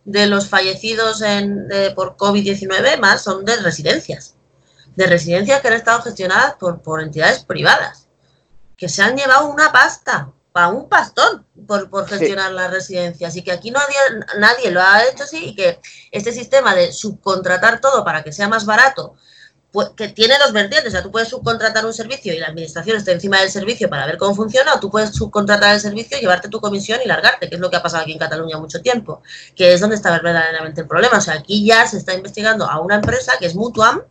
de 0.05 0.27
los 0.27 0.47
fallecidos 0.47 1.21
en, 1.21 1.67
por 1.93 2.15
COVID-19 2.15 2.99
más 2.99 3.21
son 3.21 3.43
de 3.43 3.57
residencias, 3.57 4.35
de 4.95 5.05
residencias 5.05 5.59
que 5.59 5.67
han 5.67 5.73
estado 5.73 6.03
gestionadas 6.03 6.55
por, 6.55 6.81
por 6.81 7.01
entidades 7.01 7.43
privadas, 7.43 8.07
que 8.77 8.87
se 8.87 9.01
han 9.01 9.17
llevado 9.17 9.47
una 9.47 9.73
pasta, 9.73 10.31
para 10.53 10.69
un 10.69 10.87
pastón 10.87 11.45
por, 11.67 11.89
por 11.89 12.07
gestionar 12.07 12.51
las 12.51 12.71
residencias 12.71 13.35
y 13.35 13.41
que 13.41 13.51
aquí 13.51 13.71
nadie, 13.71 13.97
nadie 14.37 14.71
lo 14.71 14.81
ha 14.81 15.03
hecho 15.03 15.23
así 15.23 15.47
y 15.47 15.55
que 15.55 15.79
este 16.11 16.31
sistema 16.31 16.75
de 16.75 16.93
subcontratar 16.93 17.81
todo 17.81 18.05
para 18.05 18.23
que 18.23 18.31
sea 18.31 18.47
más 18.47 18.65
barato, 18.65 19.15
pues, 19.73 19.89
que 19.97 20.09
tiene 20.09 20.35
dos 20.37 20.53
vertientes, 20.53 20.89
o 20.89 20.91
sea, 20.91 21.01
tú 21.01 21.11
puedes 21.11 21.29
subcontratar 21.29 21.83
un 21.83 21.93
servicio 21.93 22.31
y 22.31 22.37
la 22.37 22.45
administración 22.45 22.95
está 22.95 23.11
encima 23.11 23.39
del 23.39 23.49
servicio 23.49 23.89
para 23.89 24.05
ver 24.05 24.19
cómo 24.19 24.35
funciona, 24.35 24.75
o 24.75 24.79
tú 24.79 24.91
puedes 24.91 25.09
subcontratar 25.15 25.73
el 25.73 25.81
servicio, 25.81 26.19
llevarte 26.19 26.47
tu 26.47 26.61
comisión 26.61 26.99
y 27.03 27.07
largarte, 27.07 27.49
que 27.49 27.55
es 27.55 27.61
lo 27.61 27.71
que 27.71 27.77
ha 27.77 27.81
pasado 27.81 28.03
aquí 28.03 28.11
en 28.11 28.19
Cataluña 28.19 28.59
mucho 28.59 28.83
tiempo, 28.83 29.23
que 29.55 29.73
es 29.73 29.81
donde 29.81 29.95
está 29.95 30.11
verdaderamente 30.11 30.81
el 30.81 30.87
problema. 30.87 31.17
O 31.17 31.21
sea, 31.21 31.33
aquí 31.33 31.65
ya 31.65 31.87
se 31.87 31.97
está 31.97 32.13
investigando 32.13 32.69
a 32.69 32.79
una 32.81 32.95
empresa 32.95 33.33
que 33.39 33.47
es 33.47 33.55
Mutuam, 33.55 34.03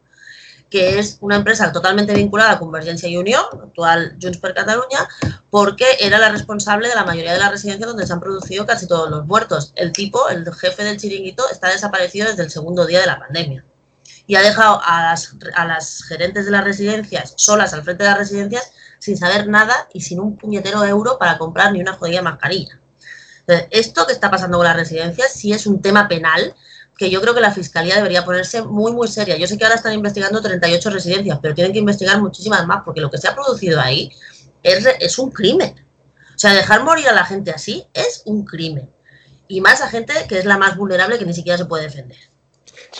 que 0.72 0.98
es 0.98 1.18
una 1.20 1.36
empresa 1.36 1.70
totalmente 1.70 2.14
vinculada 2.14 2.52
a 2.52 2.58
Convergencia 2.58 3.06
y 3.06 3.18
Unión, 3.18 3.44
actual 3.62 4.16
Junts 4.20 4.38
per 4.38 4.54
Cataluña, 4.54 5.06
porque 5.50 5.84
era 6.00 6.16
la 6.16 6.30
responsable 6.30 6.88
de 6.88 6.94
la 6.94 7.04
mayoría 7.04 7.34
de 7.34 7.38
las 7.38 7.50
residencias 7.50 7.86
donde 7.86 8.06
se 8.06 8.12
han 8.14 8.20
producido 8.20 8.64
casi 8.64 8.86
todos 8.86 9.10
los 9.10 9.26
muertos. 9.26 9.74
El 9.76 9.92
tipo, 9.92 10.30
el 10.30 10.50
jefe 10.54 10.82
del 10.82 10.96
chiringuito, 10.96 11.44
está 11.50 11.68
desaparecido 11.68 12.26
desde 12.26 12.44
el 12.44 12.50
segundo 12.50 12.86
día 12.86 13.00
de 13.00 13.06
la 13.06 13.18
pandemia. 13.18 13.66
y 14.26 14.36
ha 14.36 14.40
dejado 14.40 14.80
a 14.82 15.02
las, 15.02 15.34
a 15.54 15.66
las 15.66 16.04
gerentes 16.04 16.46
de 16.46 16.52
las 16.52 16.64
residencias 16.64 17.34
solas 17.36 17.74
al 17.74 17.82
frente 17.82 18.04
de 18.04 18.10
las 18.10 18.18
residencias 18.18 18.72
sin 18.98 19.18
saber 19.18 19.48
nada 19.48 19.88
y 19.92 20.00
sin 20.00 20.20
un 20.20 20.38
puñetero 20.38 20.84
euro 20.84 21.18
para 21.18 21.36
comprar 21.36 21.72
ni 21.72 21.82
una 21.82 21.94
jodida 21.94 22.22
mascarilla. 22.22 22.80
Entonces, 23.40 23.66
esto 23.72 24.06
que 24.06 24.12
está 24.14 24.30
pasando 24.30 24.56
con 24.56 24.66
las 24.66 24.76
residencias 24.76 25.32
sí 25.32 25.52
es 25.52 25.66
un 25.66 25.82
tema 25.82 26.08
penal 26.08 26.54
que 26.96 27.10
yo 27.10 27.20
creo 27.20 27.34
que 27.34 27.40
la 27.40 27.52
Fiscalía 27.52 27.96
debería 27.96 28.24
ponerse 28.24 28.62
muy, 28.62 28.92
muy 28.92 29.08
seria. 29.08 29.36
Yo 29.36 29.46
sé 29.46 29.58
que 29.58 29.64
ahora 29.64 29.76
están 29.76 29.94
investigando 29.94 30.40
38 30.40 30.90
residencias, 30.90 31.38
pero 31.40 31.54
tienen 31.54 31.72
que 31.72 31.78
investigar 31.78 32.20
muchísimas 32.20 32.66
más, 32.66 32.82
porque 32.84 33.00
lo 33.00 33.10
que 33.10 33.18
se 33.18 33.28
ha 33.28 33.34
producido 33.34 33.80
ahí 33.80 34.10
es, 34.62 34.86
es 35.00 35.18
un 35.18 35.30
crimen. 35.30 35.74
O 36.34 36.38
sea, 36.38 36.54
dejar 36.54 36.84
morir 36.84 37.08
a 37.08 37.12
la 37.12 37.24
gente 37.24 37.50
así 37.50 37.84
es 37.94 38.22
un 38.26 38.44
crimen. 38.44 38.90
Y 39.48 39.60
más 39.60 39.82
a 39.82 39.88
gente 39.88 40.12
que 40.28 40.38
es 40.38 40.44
la 40.44 40.58
más 40.58 40.76
vulnerable 40.76 41.18
que 41.18 41.26
ni 41.26 41.34
siquiera 41.34 41.58
se 41.58 41.66
puede 41.66 41.84
defender. 41.84 42.18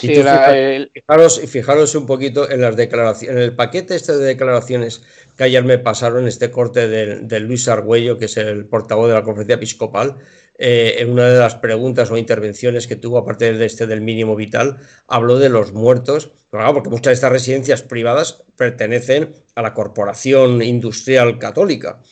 Y 0.00 0.08
fijaros, 0.08 1.40
fijaros, 1.46 1.94
un 1.94 2.06
poquito 2.06 2.50
en 2.50 2.60
las 2.60 2.76
declaraciones, 2.76 3.36
en 3.36 3.42
el 3.42 3.54
paquete 3.54 3.94
este 3.94 4.16
de 4.16 4.24
declaraciones 4.24 5.02
que 5.36 5.44
ayer 5.44 5.64
me 5.64 5.78
pasaron, 5.78 6.26
este 6.26 6.50
corte 6.50 6.88
de, 6.88 7.40
Luis 7.40 7.68
Argüello, 7.68 8.18
que 8.18 8.24
es 8.24 8.36
el 8.36 8.66
portavoz 8.66 9.08
de 9.08 9.14
la 9.14 9.22
conferencia 9.22 9.56
episcopal, 9.56 10.18
eh, 10.58 10.96
en 10.98 11.10
una 11.10 11.28
de 11.28 11.38
las 11.38 11.54
preguntas 11.56 12.10
o 12.10 12.16
intervenciones 12.16 12.86
que 12.86 12.96
tuvo, 12.96 13.18
aparte 13.18 13.52
de 13.52 13.66
este 13.66 13.86
del 13.86 14.00
mínimo 14.00 14.36
vital, 14.36 14.78
habló 15.08 15.38
de 15.38 15.48
los 15.48 15.72
muertos, 15.72 16.30
porque 16.50 16.90
muchas 16.90 17.10
de 17.10 17.12
estas 17.14 17.32
residencias 17.32 17.82
privadas 17.82 18.44
pertenecen 18.56 19.34
a 19.54 19.62
la 19.62 19.74
corporación 19.74 20.62
industrial 20.62 21.38
católica. 21.38 22.02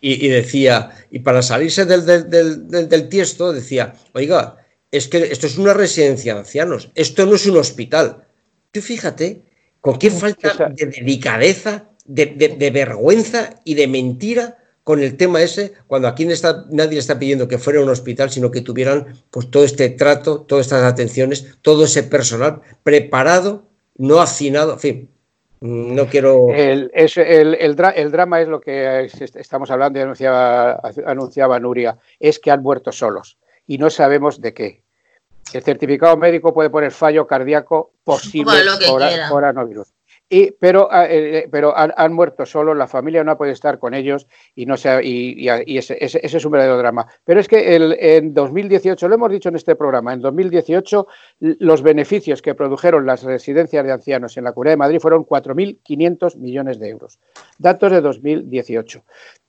Y, 0.00 0.28
decía, 0.28 0.90
y 1.10 1.18
para 1.20 1.42
salirse 1.42 1.84
del, 1.84 2.06
del, 2.06 2.88
del 2.88 3.08
tiesto, 3.08 3.52
decía, 3.52 3.94
oiga, 4.12 4.56
es 4.90 5.08
que 5.08 5.18
esto 5.18 5.46
es 5.46 5.58
una 5.58 5.74
residencia 5.74 6.34
de 6.34 6.40
ancianos, 6.40 6.90
esto 6.94 7.26
no 7.26 7.34
es 7.34 7.46
un 7.46 7.56
hospital. 7.56 8.24
Tú 8.70 8.80
fíjate 8.80 9.42
con 9.80 9.98
qué 9.98 10.10
falta 10.10 10.70
de 10.70 10.86
delicadeza, 10.86 11.90
de, 12.06 12.70
vergüenza 12.72 13.60
y 13.64 13.74
de 13.74 13.86
mentira 13.86 14.56
con 14.84 15.00
el 15.00 15.16
tema 15.16 15.40
ese, 15.40 15.72
cuando 15.86 16.08
aquí 16.08 16.26
nadie 16.26 16.98
está 16.98 17.18
pidiendo 17.18 17.48
que 17.48 17.58
fuera 17.58 17.80
un 17.80 17.88
hospital, 17.88 18.30
sino 18.30 18.50
que 18.50 18.60
tuvieran 18.60 19.14
pues, 19.30 19.50
todo 19.50 19.64
este 19.64 19.88
trato, 19.88 20.42
todas 20.42 20.66
estas 20.66 20.84
atenciones, 20.84 21.56
todo 21.62 21.84
ese 21.84 22.02
personal 22.02 22.60
preparado, 22.82 23.64
no 23.96 24.20
hacinado, 24.20 24.74
en 24.74 24.78
fin, 24.78 25.10
no 25.60 26.06
quiero... 26.06 26.48
El, 26.50 26.90
el, 26.94 28.10
drama 28.12 28.42
es 28.42 28.48
lo 28.48 28.60
que 28.60 29.08
estamos 29.34 29.70
hablando 29.70 29.98
y 29.98 30.02
anunciaba, 30.02 30.78
anunciaba 31.06 31.58
Nuria, 31.58 31.96
es 32.20 32.38
que 32.38 32.50
han 32.50 32.62
muerto 32.62 32.92
solos 32.92 33.38
y 33.66 33.78
no 33.78 33.88
sabemos 33.88 34.42
de 34.42 34.52
qué. 34.52 34.82
El 35.54 35.62
certificado 35.62 36.16
médico 36.18 36.52
puede 36.52 36.68
poner 36.68 36.92
fallo 36.92 37.26
cardíaco 37.26 37.92
posible 38.04 38.52
por 38.86 39.02
coronavirus. 39.30 39.93
Y, 40.28 40.52
pero 40.52 40.88
ah, 40.90 41.06
eh, 41.06 41.38
eh, 41.38 41.48
pero 41.50 41.76
han, 41.76 42.12
muerto 42.12 42.46
solo, 42.46 42.74
la 42.74 42.86
familia 42.86 43.22
no 43.22 43.32
ha 43.32 43.38
podido 43.38 43.52
estar 43.52 43.78
con 43.78 43.92
ellos 43.92 44.26
y, 44.54 44.64
no 44.64 44.76
se 44.76 45.04
y, 45.04 45.48
ese, 45.48 45.98
es 46.00 46.44
un 46.44 46.52
verdadero 46.52 46.78
drama. 46.78 47.06
Pero 47.24 47.40
es 47.40 47.48
que 47.48 47.76
el, 47.76 47.96
en 48.00 48.32
2018, 48.32 49.06
lo 49.06 49.14
hemos 49.14 49.30
dicho 49.30 49.50
en 49.50 49.56
este 49.56 49.76
programa, 49.76 50.14
en 50.14 50.20
2018 50.20 51.06
los 51.40 51.82
beneficios 51.82 52.40
que 52.40 52.54
produjeron 52.54 53.04
las 53.04 53.22
residencias 53.22 53.84
de 53.84 53.92
ancianos 53.92 54.36
en 54.36 54.44
la 54.44 54.52
Comunidad 54.52 54.72
de 54.72 54.78
Madrid 54.78 55.00
fueron 55.00 55.26
4.500 55.26 56.36
millones 56.38 56.78
de 56.78 56.88
euros. 56.88 57.18
Datos 57.58 57.92
de 57.92 58.00
2018 58.00 59.04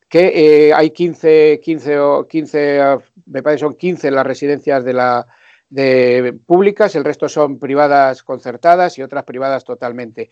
que 0.08 0.68
eh, 0.68 0.74
hay 0.74 0.92
15, 0.92 1.60
15, 1.64 1.98
15, 2.30 2.98
me 3.26 3.42
parece 3.42 3.62
son 3.62 3.74
15 3.74 4.12
las 4.12 4.26
residencias 4.26 4.86
de 4.86 4.94
la 4.94 5.28
de 5.70 6.34
públicas, 6.46 6.96
el 6.96 7.04
resto 7.04 7.28
son 7.28 7.60
privadas 7.60 8.24
concertadas 8.24 8.98
y 8.98 9.02
otras 9.02 9.24
privadas 9.24 9.64
totalmente, 9.64 10.30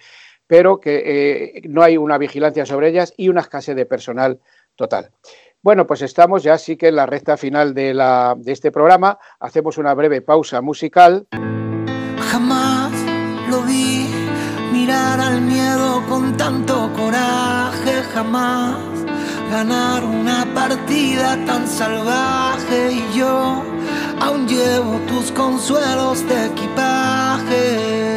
pero 0.53 0.79
que 0.79 1.01
eh, 1.03 1.63
no 1.67 1.81
hay 1.81 1.97
una 1.97 2.19
vigilancia 2.19 2.63
sobre 2.63 2.89
ellas 2.89 3.11
y 3.17 3.27
una 3.29 3.41
escasez 3.41 3.75
de 3.75 3.87
personal 3.87 4.39
total. 4.75 5.09
Bueno, 5.63 5.87
pues 5.87 6.03
estamos 6.03 6.43
ya 6.43 6.59
sí 6.59 6.77
que 6.77 6.89
en 6.89 6.95
la 6.97 7.07
recta 7.07 7.37
final 7.37 7.73
de, 7.73 7.91
la, 7.95 8.35
de 8.37 8.51
este 8.51 8.71
programa. 8.71 9.17
Hacemos 9.39 9.79
una 9.79 9.95
breve 9.95 10.21
pausa 10.21 10.61
musical. 10.61 11.25
Jamás 12.29 12.91
lo 13.49 13.63
vi 13.63 14.05
mirar 14.71 15.19
al 15.19 15.41
miedo 15.41 16.03
con 16.07 16.37
tanto 16.37 16.87
coraje, 16.95 18.03
jamás 18.13 18.77
ganar 19.49 20.03
una 20.03 20.45
partida 20.53 21.35
tan 21.47 21.67
salvaje 21.67 22.91
y 22.91 23.17
yo 23.17 23.63
aún 24.19 24.47
llevo 24.47 24.99
tus 25.07 25.31
consuelos 25.31 26.23
de 26.27 26.45
equipaje. 26.45 28.13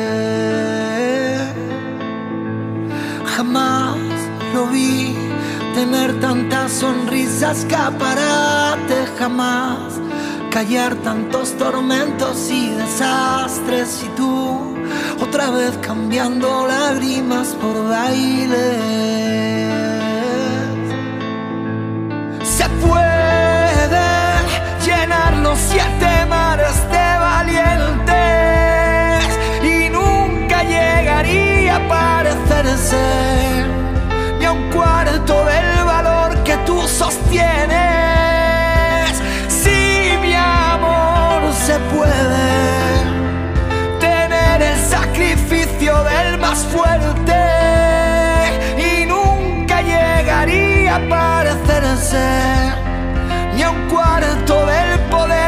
Jamás 3.36 3.98
lo 4.54 4.66
vi 4.68 5.14
tener 5.74 6.18
tantas 6.20 6.72
sonrisas 6.72 7.58
escaparate, 7.58 9.06
jamás 9.18 10.00
callar 10.50 10.94
tantos 10.94 11.54
tormentos 11.58 12.50
y 12.50 12.70
desastres 12.70 14.04
y 14.04 14.08
tú 14.16 14.74
otra 15.20 15.50
vez 15.50 15.76
cambiando 15.82 16.66
lágrimas 16.66 17.48
por 17.60 17.90
baile. 17.90 18.78
Se 22.42 22.66
puede 22.86 24.08
llenar 24.82 25.36
los 25.42 25.58
siete 25.58 26.24
mares 26.26 26.76
de 26.90 27.18
valientes 27.28 28.16
y 29.62 29.90
nunca 29.90 30.62
llegaría 30.62 31.76
a 31.76 31.88
ni 34.38 34.44
a 34.46 34.52
un 34.52 34.70
cuarto 34.70 35.44
del 35.44 35.84
valor 35.84 36.42
que 36.42 36.56
tú 36.64 36.80
sostienes. 36.88 37.76
Si 39.48 40.16
mi 40.22 40.32
amor 40.34 41.52
se 41.52 41.78
puede 41.94 42.48
tener 44.00 44.62
el 44.62 44.78
sacrificio 44.78 46.02
del 46.04 46.38
más 46.38 46.64
fuerte 46.64 47.42
y 48.78 49.04
nunca 49.04 49.82
llegaría 49.82 50.96
a 50.96 51.08
parecerse 51.10 52.26
ni 53.54 53.62
a 53.62 53.70
un 53.70 53.86
cuarto 53.88 54.64
del 54.64 54.98
poder 55.10 55.45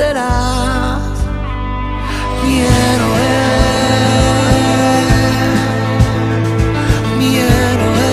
serás 0.00 1.02
mi 2.42 2.54
héroe. 2.60 3.32
Mi 7.18 7.36
héroe. 7.36 8.10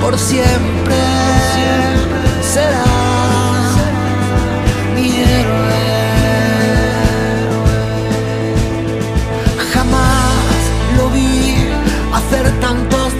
Por 0.00 0.18
siempre, 0.18 0.96
serás. 2.54 2.96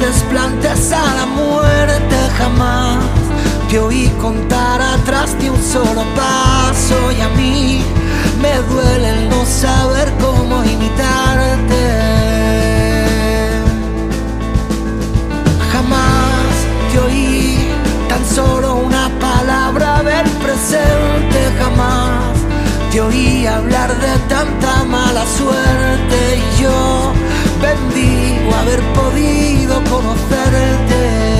desplantes 0.01 0.93
a 0.93 1.15
la 1.15 1.27
muerte 1.27 2.17
jamás. 2.39 3.05
Te 3.69 3.81
oí 3.81 4.09
contar 4.21 4.86
atrás 5.07 5.39
de 5.39 5.49
un 5.49 5.63
solo 5.63 6.03
paso 6.17 7.13
y 7.17 7.21
a 7.21 7.29
mí 7.29 7.81
me 8.43 8.57
duele 8.73 9.11
el 9.11 9.29
no 9.29 9.47
saber 9.47 10.13
cómo 10.21 10.65
imitarte. 10.65 11.83
Jamás 15.71 16.51
te 16.91 16.99
oí 16.99 17.69
tan 18.09 18.25
solo 18.27 18.75
una 18.75 19.09
palabra 19.21 20.03
del 20.03 20.29
presente, 20.45 21.39
jamás 21.61 22.35
te 22.91 23.01
oí 23.01 23.47
hablar 23.47 23.95
de 24.01 24.19
tanta 24.29 24.83
mala 24.85 25.25
suerte 25.39 26.19
y 26.43 26.63
yo 26.63 27.13
bendigo 27.63 28.53
haber 28.57 28.81
podido 28.93 29.75
conocerte. 29.85 31.36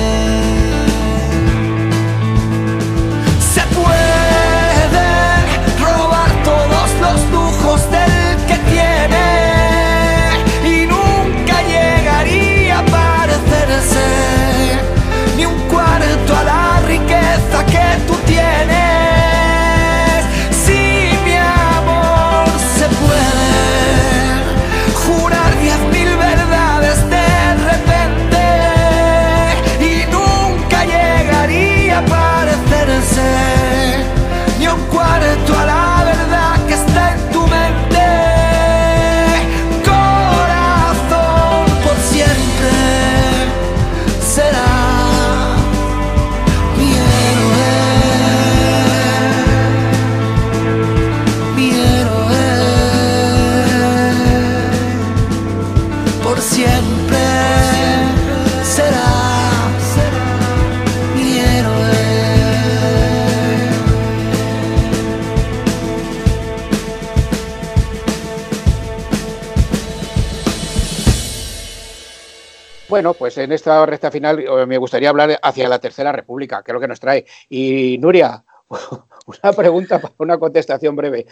Bueno, 72.97 73.13
pues 73.13 73.37
en 73.37 73.51
esta 73.51 73.85
recta 73.85 74.09
final 74.09 74.39
eh, 74.39 74.65
me 74.65 74.79
gustaría 74.79 75.09
hablar 75.09 75.39
hacia 75.43 75.69
la 75.69 75.77
Tercera 75.77 76.11
República, 76.11 76.63
que 76.63 76.71
es 76.71 76.73
lo 76.73 76.79
que 76.79 76.87
nos 76.87 76.99
trae. 76.99 77.27
Y 77.47 77.99
Nuria, 77.99 78.43
una 79.27 79.53
pregunta 79.53 79.99
para 79.99 80.15
una 80.17 80.39
contestación 80.39 80.95
breve. 80.95 81.27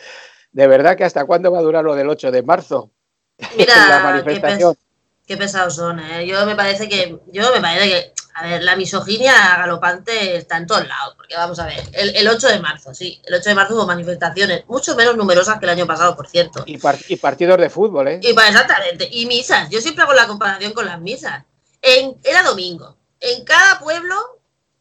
¿De 0.51 0.67
verdad 0.67 0.95
que 0.95 1.05
hasta 1.05 1.25
cuándo 1.25 1.51
va 1.51 1.57
a 1.57 1.63
durar 1.63 1.83
lo 1.83 1.95
del 1.95 2.07
8 2.07 2.29
de 2.29 2.43
marzo? 2.43 2.91
Mira, 3.57 3.87
la 3.89 3.99
manifestación. 3.99 4.77
Qué, 5.25 5.37
pesados 5.37 5.77
son, 5.77 5.99
¿eh? 6.01 6.27
Yo 6.27 6.45
me 6.45 6.55
parece 6.55 6.87
que, 6.87 7.17
yo 7.31 7.51
me 7.51 7.59
parece 7.59 7.89
que, 7.89 8.13
a 8.35 8.45
ver, 8.45 8.61
la 8.61 8.75
misoginia 8.75 9.33
galopante 9.57 10.35
está 10.35 10.57
en 10.57 10.67
todos 10.67 10.87
lados, 10.87 11.15
porque 11.17 11.35
vamos 11.35 11.57
a 11.57 11.65
ver, 11.65 11.81
el, 11.93 12.27
8 12.27 12.47
de 12.47 12.59
marzo, 12.59 12.93
sí, 12.93 13.19
el 13.25 13.33
8 13.33 13.49
de 13.49 13.55
marzo 13.55 13.73
hubo 13.73 13.87
manifestaciones, 13.87 14.65
mucho 14.67 14.95
menos 14.95 15.17
numerosas 15.17 15.57
que 15.57 15.65
el 15.65 15.71
año 15.71 15.87
pasado, 15.87 16.15
por 16.15 16.27
cierto. 16.27 16.63
Y, 16.67 16.77
partidos 16.77 17.57
de 17.57 17.71
fútbol, 17.71 18.07
¿eh? 18.07 18.19
Y, 18.21 18.27
exactamente, 18.27 19.09
y 19.11 19.25
misas, 19.25 19.67
yo 19.71 19.81
siempre 19.81 20.03
hago 20.03 20.13
la 20.13 20.27
comparación 20.27 20.71
con 20.71 20.85
las 20.85 21.01
misas. 21.01 21.43
En, 21.87 22.17
era 22.23 22.41
domingo, 22.41 22.97
en 23.19 23.45
cada 23.45 23.79
pueblo 23.79 24.35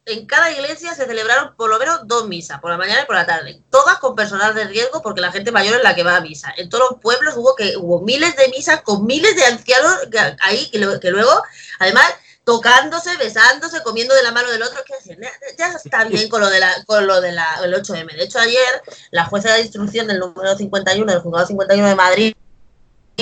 en 0.05 0.27
cada 0.27 0.51
iglesia 0.51 0.93
se 0.93 1.05
celebraron 1.05 1.55
por 1.55 1.69
lo 1.69 1.79
menos 1.79 2.01
dos 2.05 2.27
misas, 2.27 2.59
por 2.61 2.69
la 2.69 2.77
mañana 2.77 3.01
y 3.01 3.05
por 3.05 3.15
la 3.15 3.25
tarde, 3.25 3.61
todas 3.71 3.97
con 3.97 4.15
personal 4.15 4.53
de 4.53 4.65
riesgo 4.65 5.01
porque 5.01 5.21
la 5.21 5.31
gente 5.31 5.51
mayor 5.51 5.77
es 5.77 5.83
la 5.83 5.95
que 5.95 6.03
va 6.03 6.17
a 6.17 6.21
misa. 6.21 6.53
En 6.57 6.69
todos 6.69 6.91
los 6.91 7.01
pueblos 7.01 7.35
hubo 7.37 7.55
que 7.55 7.75
hubo 7.75 8.01
miles 8.01 8.35
de 8.35 8.49
misas 8.49 8.81
con 8.83 9.05
miles 9.05 9.35
de 9.35 9.45
ancianos 9.45 9.97
ahí 10.41 10.69
que, 10.69 10.77
luego, 10.77 11.41
además, 11.79 12.05
tocándose, 12.43 13.17
besándose, 13.17 13.81
comiendo 13.81 14.13
de 14.13 14.21
la 14.21 14.31
mano 14.31 14.51
del 14.51 14.61
otro, 14.61 14.83
que 14.83 15.17
ya 15.57 15.71
está 15.71 16.03
bien 16.03 16.29
con 16.29 16.41
lo 16.41 16.49
de 16.49 16.59
la, 16.59 16.71
con 16.85 17.07
lo 17.07 17.19
de 17.19 17.31
la, 17.31 17.59
el 17.63 17.73
8M. 17.73 18.15
De 18.15 18.23
hecho, 18.23 18.37
ayer 18.37 18.83
la 19.09 19.25
jueza 19.25 19.53
de 19.53 19.61
instrucción 19.61 20.05
del 20.05 20.19
número 20.19 20.55
51 20.55 21.11
del 21.11 21.21
juzgado 21.21 21.47
51 21.47 21.87
de 21.87 21.95
Madrid 21.95 22.35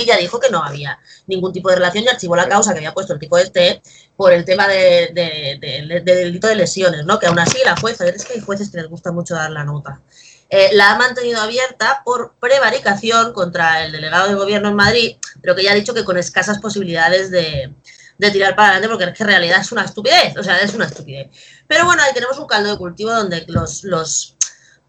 ella 0.02 0.18
dijo 0.18 0.40
que 0.40 0.50
no 0.50 0.64
había 0.64 1.00
ningún 1.28 1.54
tipo 1.54 1.70
de 1.70 1.76
relación 1.76 2.04
y 2.04 2.08
archivó 2.08 2.36
la 2.36 2.48
causa 2.48 2.72
que 2.72 2.80
había 2.80 2.94
puesto 2.94 3.14
el 3.14 3.20
tipo 3.20 3.38
este 3.38 3.82
por 4.16 4.32
el 4.32 4.46
tema 4.46 4.68
de, 4.68 5.12
delito 6.04 6.48
de 6.48 6.56
lesiones, 6.56 7.06
¿no? 7.06 7.20
Que 7.20 7.28
aún 7.28 7.40
así 7.40 7.58
la 7.64 7.76
jueza, 7.76 8.08
es 8.08 8.26
que 8.26 8.34
hay 8.34 8.40
jueces 8.42 8.70
que 8.70 8.78
les 8.78 8.88
gusta 8.88 9.12
mucho 9.12 9.36
dar 9.36 9.52
la 9.52 9.64
nota, 9.64 10.02
eh, 10.50 10.70
la 10.74 10.92
ha 10.92 10.98
mantenido 10.98 11.42
abierta 11.42 12.04
por 12.06 12.36
prevaricación 12.40 13.34
contra 13.34 13.86
el 13.86 13.92
delegado 13.92 14.28
de 14.28 14.36
gobierno 14.36 14.70
en 14.70 14.76
Madrid, 14.76 15.18
pero 15.42 15.56
que 15.56 15.64
ya 15.64 15.72
ha 15.72 15.76
dicho 15.76 15.94
que 15.94 16.04
con 16.04 16.18
escasas 16.18 16.60
posibilidades 16.60 17.32
de, 17.32 17.74
tirar 18.32 18.56
para 18.56 18.70
adelante 18.70 18.88
porque 18.88 19.04
es 19.06 19.18
que 19.18 19.24
en 19.24 19.30
realidad 19.30 19.60
es 19.60 19.72
una 19.72 19.84
estupidez, 19.84 20.38
o 20.38 20.44
sea, 20.44 20.60
es 20.60 20.74
una 20.74 20.86
estupidez. 20.86 21.30
Pero 21.68 21.86
bueno, 21.86 22.04
ahí 22.04 22.14
tenemos 22.14 22.38
un 22.38 22.48
caldo 22.48 22.70
de 22.72 22.78
cultivo 22.78 23.12
donde 23.12 23.44
los, 23.48 23.84
los 23.84 24.38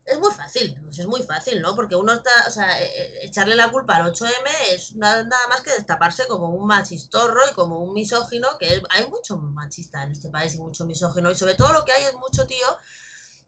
es 0.05 0.19
muy 0.19 0.33
fácil, 0.33 0.79
pues 0.83 0.99
es 0.99 1.07
muy 1.07 1.23
fácil, 1.23 1.63
¿no? 1.63 1.75
Porque 1.75 1.97
uno 1.97 2.13
está, 2.13 2.31
o 2.47 2.51
sea, 2.51 2.81
e, 2.81 2.85
e, 2.85 3.27
echarle 3.27 3.57
la 3.57 3.71
culpa 3.71 3.97
al 3.97 4.13
8M 4.13 4.49
es 4.71 4.95
nada, 4.97 5.27
más 5.49 5.63
que 5.63 5.71
destaparse 5.71 6.27
como 6.27 6.51
un 6.51 6.67
machistorro 6.67 7.41
y 7.51 7.55
como 7.55 7.83
un 7.83 7.95
misógino, 7.95 8.59
que 8.59 8.83
hay 8.91 9.09
mucho 9.09 9.39
machista 9.39 10.03
en 10.03 10.13
este 10.13 10.29
país 10.29 10.55
y 10.55 10.59
mucho 10.59 10.85
misógino, 10.85 11.31
y 11.31 11.35
sobre 11.35 11.55
todo 11.55 11.73
lo 11.73 11.85
que 11.85 11.93
hay 11.93 12.05
es 12.05 12.15
mucho 12.15 12.47
tío 12.47 12.67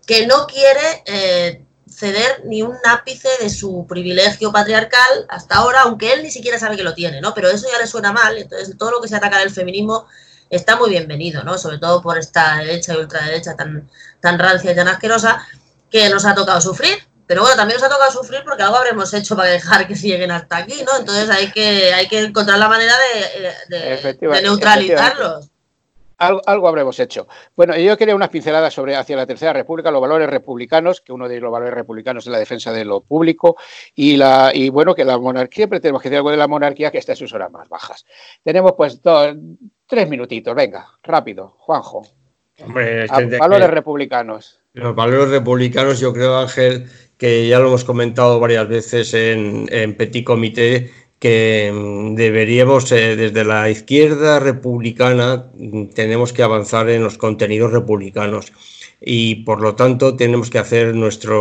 que 0.07 0.27
no 0.27 0.47
quiere 0.47 1.03
eh, 1.05 1.63
ceder 1.91 2.43
ni 2.47 2.63
un 2.63 2.77
ápice 2.87 3.29
de 3.41 3.51
su 3.51 3.87
privilegio 3.87 4.51
patriarcal 4.51 5.27
hasta 5.29 5.57
ahora, 5.57 5.83
aunque 5.83 6.15
él 6.15 6.23
ni 6.23 6.31
siquiera 6.31 6.59
sabe 6.59 6.77
que 6.77 6.85
lo 6.85 6.95
tiene, 6.95 7.21
¿no? 7.21 7.35
Pero 7.35 7.51
eso 7.51 7.67
ya 7.71 7.79
le 7.79 7.87
suena 7.87 8.13
mal, 8.13 8.39
entonces 8.39 8.79
todo 8.79 8.93
lo 8.93 9.03
que 9.03 9.09
se 9.09 9.17
ataca 9.17 9.41
del 9.41 9.51
feminismo 9.51 10.07
está 10.49 10.77
muy 10.77 10.89
bienvenido, 10.89 11.45
¿no? 11.45 11.59
Sobre 11.59 11.79
todo 11.79 12.01
por 12.01 12.17
esta 12.17 12.57
derecha 12.59 12.95
y 12.95 12.97
ultraderecha 12.97 13.57
tan, 13.57 13.91
tan 14.21 14.39
rancia 14.39 14.73
y 14.73 14.77
tan 14.77 14.89
asquerosa 14.89 15.47
que 15.97 16.09
nos 16.11 16.27
ha 16.27 16.35
tocado 16.35 16.61
sufrir. 16.61 16.99
Pero 17.27 17.43
bueno, 17.43 17.57
también 17.57 17.81
nos 17.81 17.89
ha 17.89 17.93
tocado 17.93 18.13
sufrir 18.13 18.43
porque 18.45 18.63
algo 18.63 18.77
habremos 18.77 19.13
hecho 19.13 19.35
para 19.35 19.51
dejar 19.51 19.89
que 19.89 19.97
se 19.97 20.07
lleguen 20.07 20.31
hasta 20.31 20.59
aquí, 20.59 20.85
¿no? 20.85 20.97
Entonces 20.99 21.29
hay 21.29 21.51
que, 21.51 21.93
hay 21.93 22.07
que 22.07 22.21
encontrar 22.21 22.59
la 22.59 22.69
manera 22.69 22.95
de, 23.69 24.43
neutralizarlos. 24.43 25.51
Algo, 26.19 26.41
algo, 26.47 26.69
habremos 26.69 26.99
hecho. 26.99 27.27
Bueno, 27.57 27.77
yo 27.77 27.99
quería 27.99 28.15
unas 28.15 28.31
pinceladas 28.31 28.73
sobre 28.73 28.97
hacia 28.97 29.17
la 29.17 29.27
Tercera 29.27 29.53
República, 29.53 29.91
los 29.91 30.01
valores 30.01 30.31
republicanos, 30.31 31.03
que 31.03 31.13
uno 31.13 31.29
de 31.29 31.41
los 31.41 31.53
valores 31.53 31.75
republicanos 31.75 32.27
es 32.27 32.33
la 32.33 32.39
defensa 32.39 32.73
de 32.73 32.87
lo 32.87 33.01
público 33.03 33.57
y 33.95 34.17
la 34.17 34.51
y 34.55 34.71
bueno 34.71 34.95
que 34.95 35.05
la 35.05 35.19
monarquía, 35.19 35.67
pero 35.67 35.81
tenemos 35.81 36.01
que 36.01 36.09
decir 36.09 36.19
algo 36.19 36.31
de 36.31 36.39
la 36.39 36.49
monarquía 36.49 36.91
que 36.91 36.99
está 36.99 37.13
en 37.13 37.19
sus 37.19 37.33
horas 37.35 37.51
más 37.51 37.69
bajas. 37.69 38.07
Tenemos 38.43 38.73
pues 38.77 39.01
tres 39.87 40.09
minutitos, 40.09 40.55
venga, 40.55 40.89
rápido, 41.03 41.55
Juanjo. 41.59 42.03
Valores 42.65 43.71
republicanos. 43.71 44.61
Los 44.73 44.95
valores 44.95 45.31
republicanos, 45.31 46.01
yo 46.01 46.13
creo, 46.13 46.39
Ángel, 46.39 46.87
que 47.19 47.49
ya 47.49 47.59
lo 47.59 47.69
hemos 47.69 47.85
comentado 47.85 48.41
varias 48.41 48.69
veces 48.69 49.15
en, 49.15 49.95
Petit 49.97 50.25
Comité, 50.25 50.91
que 51.19 51.73
mm, 51.75 52.15
deberíamos, 52.15 52.93
eh, 52.93 53.17
desde 53.17 53.45
la 53.45 53.71
izquierda 53.71 54.39
republicana, 54.39 55.47
mm, 55.55 55.87
tenemos 55.95 56.33
que 56.33 56.43
avanzar 56.43 56.91
en 56.91 57.03
los 57.03 57.17
contenidos 57.17 57.73
republicanos 57.73 58.53
y 59.01 59.37
por 59.37 59.61
lo 59.61 59.75
tanto 59.75 60.17
tenemos 60.17 60.51
que 60.51 60.59
hacer 60.59 60.95
nuestra 60.95 61.37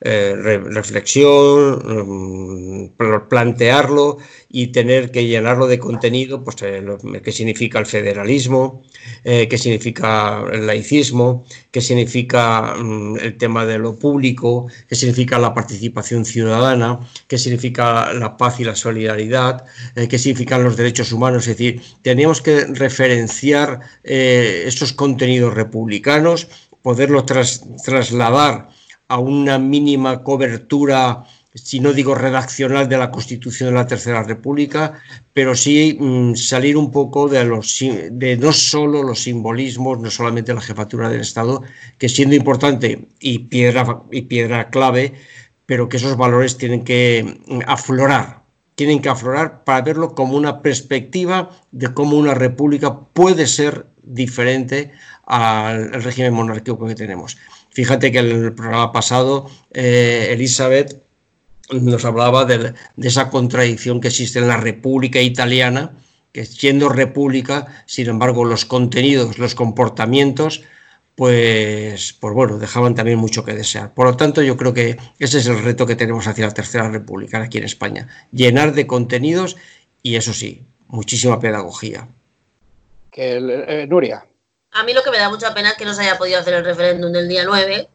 eh, 0.00 0.34
reflexión, 0.36 2.90
mm, 2.98 3.28
plantearlo 3.28 4.18
y 4.48 4.68
tener 4.68 5.10
que 5.10 5.26
llenarlo 5.26 5.66
de 5.66 5.78
contenido, 5.78 6.42
pues 6.42 6.56
eh, 6.62 6.82
qué 7.22 7.32
significa 7.32 7.78
el 7.78 7.86
federalismo, 7.86 8.82
eh, 9.24 9.48
qué 9.48 9.58
significa 9.58 10.44
el 10.50 10.66
laicismo, 10.66 11.44
qué 11.70 11.80
significa 11.80 12.74
mm, 12.74 13.18
el 13.18 13.36
tema 13.36 13.66
de 13.66 13.78
lo 13.78 13.98
público, 13.98 14.68
qué 14.88 14.94
significa 14.94 15.38
la 15.38 15.52
participación 15.52 16.24
ciudadana, 16.24 17.00
qué 17.28 17.36
significa 17.36 18.12
la 18.14 18.36
paz 18.36 18.60
y 18.60 18.64
la 18.64 18.76
solidaridad, 18.76 19.64
qué 20.08 20.18
significan 20.18 20.64
los 20.64 20.76
derechos 20.76 21.12
humanos. 21.12 21.46
Es 21.46 21.58
decir, 21.58 21.82
tenemos 22.02 22.40
que 22.40 22.64
referenciar 22.66 23.80
estos 24.02 24.92
contenidos 24.92 25.54
republicanos 25.54 26.48
poderlo 26.84 27.24
trasladar 27.24 28.68
a 29.08 29.18
una 29.18 29.58
mínima 29.58 30.22
cobertura, 30.22 31.24
si 31.54 31.80
no 31.80 31.94
digo 31.94 32.14
redaccional, 32.14 32.90
de 32.90 32.98
la 32.98 33.10
Constitución 33.10 33.70
de 33.70 33.76
la 33.76 33.86
Tercera 33.86 34.22
República, 34.22 35.00
pero 35.32 35.54
sí 35.54 35.96
mm, 35.98 36.34
salir 36.34 36.76
un 36.76 36.90
poco 36.90 37.26
de, 37.26 37.42
los, 37.42 37.78
de 37.80 38.36
no 38.36 38.52
solo 38.52 39.02
los 39.02 39.22
simbolismos, 39.22 39.98
no 39.98 40.10
solamente 40.10 40.52
la 40.52 40.60
jefatura 40.60 41.08
del 41.08 41.22
Estado, 41.22 41.62
que 41.96 42.10
siendo 42.10 42.36
importante 42.36 43.08
y 43.18 43.38
piedra, 43.38 44.02
y 44.12 44.20
piedra 44.22 44.68
clave, 44.68 45.14
pero 45.64 45.88
que 45.88 45.96
esos 45.96 46.18
valores 46.18 46.58
tienen 46.58 46.84
que 46.84 47.40
mm, 47.46 47.60
aflorar, 47.66 48.42
tienen 48.74 49.00
que 49.00 49.08
aflorar 49.08 49.64
para 49.64 49.80
verlo 49.80 50.14
como 50.14 50.36
una 50.36 50.60
perspectiva 50.60 51.48
de 51.72 51.94
cómo 51.94 52.18
una 52.18 52.34
república 52.34 53.00
puede 53.14 53.46
ser 53.46 53.86
diferente 54.02 54.92
al, 55.26 56.02
régimen 56.02 56.34
monárquico 56.34 56.86
que 56.86 56.94
tenemos. 56.94 57.36
Fíjate 57.70 58.12
que 58.12 58.18
en 58.18 58.30
el 58.30 58.52
programa 58.52 58.92
pasado 58.92 59.50
eh, 59.72 60.28
Elizabeth 60.30 61.02
nos 61.72 62.04
hablaba 62.04 62.44
de, 62.44 62.74
esa 62.98 63.30
contradicción 63.30 64.00
que 64.00 64.08
existe 64.08 64.38
en 64.38 64.48
la 64.48 64.56
República 64.56 65.20
Italiana, 65.20 65.92
que 66.32 66.44
siendo 66.44 66.88
república, 66.88 67.84
sin 67.86 68.08
embargo, 68.08 68.44
los 68.44 68.64
contenidos, 68.64 69.38
los 69.38 69.54
comportamientos, 69.54 70.62
pues, 71.14 72.12
pues 72.12 72.34
bueno, 72.34 72.58
dejaban 72.58 72.94
también 72.94 73.18
mucho 73.18 73.44
que 73.44 73.54
desear. 73.54 73.94
Por 73.94 74.06
lo 74.06 74.16
tanto, 74.16 74.42
yo 74.42 74.56
creo 74.56 74.74
que 74.74 74.98
ese 75.18 75.38
es 75.38 75.46
el 75.46 75.62
reto 75.62 75.86
que 75.86 75.96
tenemos 75.96 76.26
hacia 76.26 76.46
la 76.46 76.54
Tercera 76.54 76.88
República 76.88 77.40
aquí 77.40 77.58
en 77.58 77.64
España. 77.64 78.08
Llenar 78.32 78.72
de 78.74 78.86
contenidos 78.86 79.56
y, 80.02 80.16
eso 80.16 80.32
sí, 80.32 80.64
muchísima 80.88 81.38
pedagogía. 81.38 82.08
Eh, 83.12 83.86
Nuria. 83.88 84.26
A 84.74 84.82
mí 84.82 84.92
lo 84.92 85.02
que 85.04 85.10
me 85.12 85.18
da 85.18 85.30
mucha 85.30 85.54
pena 85.54 85.70
es 85.70 85.76
que 85.76 85.84
no 85.84 85.94
se 85.94 86.02
haya 86.02 86.18
podido 86.18 86.40
hacer 86.40 86.54
el 86.54 86.64
referéndum 86.64 87.12
del 87.12 87.28
día 87.28 87.44
9, 87.44 87.88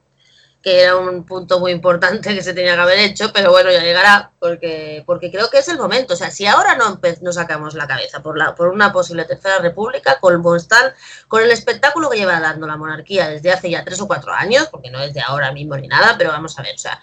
que 0.63 0.82
era 0.82 0.95
un 0.95 1.25
punto 1.25 1.59
muy 1.59 1.73
importante 1.73 2.34
que 2.34 2.41
se 2.41 2.53
tenía 2.53 2.75
que 2.75 2.82
haber 2.82 2.99
hecho, 2.99 3.34
pero 3.34 3.51
bueno, 3.51 3.69
ya 3.69 3.84
llegará, 3.84 4.32
porque, 4.39 5.03
porque 5.05 5.30
creo 5.30 5.49
que 5.49 5.57
es 5.57 5.67
el 5.67 5.77
momento. 5.77 6.13
O 6.13 6.17
sea, 6.17 6.32
si 6.32 6.45
ahora 6.45 6.75
no, 6.75 7.01
no 7.21 7.34
sacamos 7.34 7.73
la 7.73 7.86
cabeza 7.86 8.23
por, 8.23 8.38
la, 8.38 8.55
por 8.55 8.69
una 8.69 8.93
posible 8.93 9.25
tercera 9.25 9.59
república, 9.59 10.19
con, 10.21 10.41
con 10.41 11.43
el 11.43 11.51
espectáculo 11.51 12.09
que 12.09 12.17
lleva 12.17 12.39
dando 12.39 12.65
la 12.65 12.77
monarquía 12.77 13.27
desde 13.27 13.51
hace 13.51 13.69
ya 13.69 13.84
tres 13.84 13.99
o 13.99 14.07
cuatro 14.07 14.32
años, 14.32 14.67
porque 14.71 14.89
no 14.89 15.01
es 15.01 15.13
de 15.13 15.19
ahora 15.21 15.51
mismo 15.51 15.75
ni 15.75 15.88
nada, 15.89 16.15
pero 16.17 16.32
vamos 16.32 16.57
a 16.57 16.61
ver, 16.61 16.75
o 16.75 16.80
sea, 16.80 17.01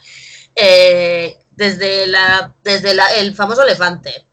eh, 0.55 1.39
desde, 1.51 2.07
la, 2.07 2.55
desde 2.64 2.93
el 3.18 3.35
famoso 3.35 3.62
elefante, 3.62 4.27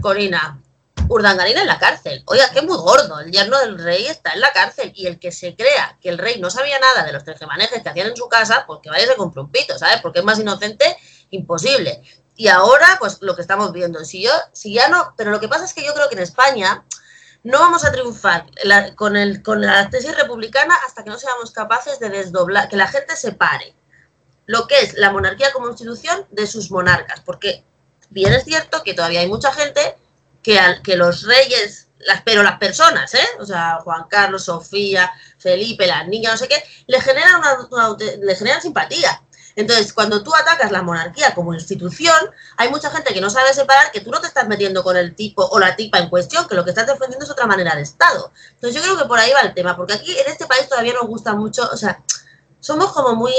Corina, 0.00 0.60
Urdangarín 1.08 1.58
en 1.58 1.66
la 1.66 1.78
cárcel. 1.78 2.22
Oiga, 2.26 2.50
que 2.50 2.62
muy 2.62 2.76
gordo. 2.76 3.20
El 3.20 3.30
yerno 3.30 3.58
del 3.58 3.78
rey 3.78 4.06
está 4.06 4.32
en 4.32 4.40
la 4.40 4.52
cárcel. 4.52 4.92
Y 4.94 5.06
el 5.06 5.18
que 5.18 5.32
se 5.32 5.54
crea 5.54 5.98
que 6.00 6.08
el 6.08 6.18
rey 6.18 6.40
no 6.40 6.50
sabía 6.50 6.78
nada 6.78 7.04
de 7.04 7.12
los 7.12 7.24
tejemanejes 7.24 7.82
que 7.82 7.88
hacían 7.88 8.08
en 8.08 8.16
su 8.16 8.28
casa, 8.28 8.64
pues 8.66 8.80
que 8.82 8.90
vaya 8.90 9.04
y 9.04 9.08
se 9.08 9.16
compre 9.16 9.40
un 9.40 9.50
pito, 9.50 9.78
¿sabes? 9.78 10.00
Porque 10.00 10.20
es 10.20 10.24
más 10.24 10.38
inocente, 10.38 10.96
imposible. 11.30 12.02
Y 12.36 12.48
ahora, 12.48 12.96
pues 12.98 13.18
lo 13.20 13.34
que 13.34 13.42
estamos 13.42 13.72
viendo. 13.72 14.04
Si 14.04 14.22
yo, 14.22 14.30
si 14.52 14.74
ya 14.74 14.88
no. 14.88 15.14
Pero 15.16 15.30
lo 15.30 15.40
que 15.40 15.48
pasa 15.48 15.64
es 15.64 15.74
que 15.74 15.84
yo 15.84 15.94
creo 15.94 16.08
que 16.08 16.16
en 16.16 16.22
España 16.22 16.84
no 17.42 17.60
vamos 17.60 17.84
a 17.84 17.92
triunfar 17.92 18.46
con, 18.96 19.16
el, 19.16 19.42
con 19.42 19.60
la 19.60 19.88
tesis 19.88 20.16
republicana 20.16 20.74
hasta 20.86 21.04
que 21.04 21.10
no 21.10 21.18
seamos 21.18 21.52
capaces 21.52 22.00
de 22.00 22.10
desdoblar, 22.10 22.68
que 22.68 22.76
la 22.76 22.88
gente 22.88 23.14
se 23.16 23.32
pare 23.32 23.74
lo 24.46 24.66
que 24.66 24.80
es 24.80 24.94
la 24.94 25.12
monarquía 25.12 25.52
como 25.52 25.68
institución 25.68 26.26
de 26.30 26.46
sus 26.46 26.70
monarcas. 26.70 27.20
Porque 27.20 27.64
bien 28.10 28.32
es 28.32 28.44
cierto 28.44 28.82
que 28.82 28.94
todavía 28.94 29.20
hay 29.20 29.28
mucha 29.28 29.52
gente 29.52 29.96
que, 30.46 30.60
que 30.84 30.96
los 30.96 31.22
reyes 31.24 31.88
las, 31.98 32.22
pero 32.22 32.44
las 32.44 32.56
personas, 32.58 33.12
¿eh? 33.14 33.28
O 33.40 33.44
sea, 33.44 33.80
Juan 33.82 34.04
Carlos, 34.08 34.44
Sofía, 34.44 35.12
Felipe, 35.38 35.88
las 35.88 36.06
niñas, 36.06 36.34
no 36.34 36.38
sé 36.38 36.46
qué, 36.46 36.62
le 36.86 37.00
generan, 37.00 37.42
una, 37.68 37.96
le 37.98 38.36
generan 38.36 38.62
simpatía. 38.62 39.20
Entonces, 39.56 39.92
cuando 39.92 40.22
tú 40.22 40.32
atacas 40.36 40.70
la 40.70 40.82
monarquía 40.82 41.34
como 41.34 41.52
institución, 41.52 42.14
hay 42.58 42.68
mucha 42.68 42.90
gente 42.90 43.12
que 43.12 43.20
no 43.20 43.28
sabe 43.28 43.54
separar 43.54 43.90
que 43.90 44.02
tú 44.02 44.12
no 44.12 44.20
te 44.20 44.28
estás 44.28 44.46
metiendo 44.46 44.84
con 44.84 44.96
el 44.96 45.16
tipo 45.16 45.44
o 45.44 45.58
la 45.58 45.74
tipa 45.74 45.98
en 45.98 46.10
cuestión, 46.10 46.46
que 46.46 46.54
lo 46.54 46.62
que 46.62 46.70
estás 46.70 46.86
defendiendo 46.86 47.24
es 47.24 47.30
otra 47.30 47.46
manera 47.46 47.74
de 47.74 47.82
Estado. 47.82 48.30
Entonces, 48.52 48.74
yo 48.76 48.82
creo 48.82 48.96
que 49.02 49.08
por 49.08 49.18
ahí 49.18 49.32
va 49.32 49.40
el 49.40 49.54
tema, 49.54 49.76
porque 49.76 49.94
aquí 49.94 50.16
en 50.16 50.30
este 50.30 50.46
país 50.46 50.68
todavía 50.68 50.92
nos 50.92 51.08
gusta 51.08 51.34
mucho, 51.34 51.68
o 51.72 51.76
sea, 51.76 52.00
somos 52.66 52.90
como 52.90 53.14
muy, 53.14 53.32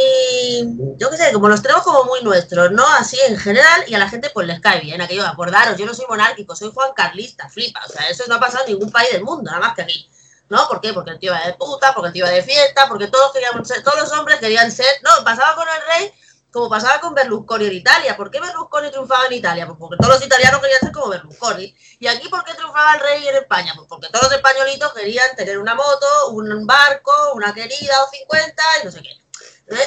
yo 0.97 1.09
qué 1.09 1.17
sé, 1.17 1.33
como 1.33 1.49
los 1.49 1.61
tenemos 1.61 1.83
como 1.83 2.05
muy 2.05 2.23
nuestros, 2.23 2.71
¿no? 2.71 2.87
Así 2.87 3.17
en 3.27 3.37
general, 3.37 3.83
y 3.85 3.93
a 3.93 3.99
la 3.99 4.07
gente 4.07 4.29
pues 4.33 4.47
les 4.47 4.61
cae 4.61 4.79
bien 4.79 5.01
aquello, 5.01 5.27
acordaros, 5.27 5.75
yo 5.75 5.85
no 5.85 5.93
soy 5.93 6.05
monárquico, 6.07 6.55
soy 6.55 6.71
Juan 6.73 6.93
Carlista, 6.95 7.49
flipa, 7.49 7.81
o 7.85 7.91
sea, 7.91 8.07
eso 8.07 8.23
no 8.29 8.35
ha 8.35 8.39
pasado 8.39 8.63
en 8.65 8.71
ningún 8.71 8.89
país 8.89 9.11
del 9.11 9.25
mundo, 9.25 9.51
nada 9.51 9.59
más 9.59 9.75
que 9.75 9.81
aquí. 9.81 10.09
¿No? 10.47 10.65
¿Por 10.69 10.79
qué? 10.79 10.93
Porque 10.93 11.11
el 11.11 11.19
tío 11.19 11.33
va 11.33 11.45
de 11.45 11.55
puta, 11.55 11.93
porque 11.93 12.07
el 12.07 12.13
tío 12.13 12.23
va 12.23 12.31
de 12.31 12.41
fiesta, 12.41 12.87
porque 12.87 13.07
todos 13.07 13.33
queríamos 13.33 13.67
ser, 13.67 13.83
todos 13.83 13.99
los 13.99 14.11
hombres 14.13 14.39
querían 14.39 14.71
ser, 14.71 14.87
no, 15.03 15.21
pasaba 15.25 15.55
con 15.55 15.67
el 15.67 15.81
rey 15.89 16.13
como 16.51 16.69
pasaba 16.69 16.99
con 16.99 17.13
Berlusconi 17.13 17.65
en 17.65 17.73
Italia. 17.73 18.17
¿Por 18.17 18.31
qué 18.31 18.39
Berlusconi 18.39 18.89
triunfaba 18.89 19.25
en 19.27 19.33
Italia? 19.33 19.65
Pues 19.65 19.77
porque 19.79 19.97
todos 19.97 20.15
los 20.15 20.25
italianos 20.25 20.61
querían 20.61 20.79
ser 20.79 20.91
como 20.91 21.09
Berlusconi. 21.09 21.75
¿Y 21.99 22.07
aquí 22.07 22.29
por 22.29 22.43
qué 22.43 22.53
triunfaba 22.53 22.95
el 22.95 23.01
rey 23.01 23.27
en 23.27 23.35
España? 23.35 23.73
Pues 23.75 23.87
porque 23.87 24.07
todos 24.09 24.25
los 24.25 24.33
españolitos 24.33 24.93
querían 24.93 25.35
tener 25.35 25.59
una 25.59 25.75
moto, 25.75 26.29
un 26.31 26.65
barco, 26.65 27.11
una 27.33 27.53
querida 27.53 28.01
o 28.03 28.09
50 28.09 28.63
y 28.81 28.85
no 28.85 28.91
sé 28.91 29.01
qué. 29.01 29.27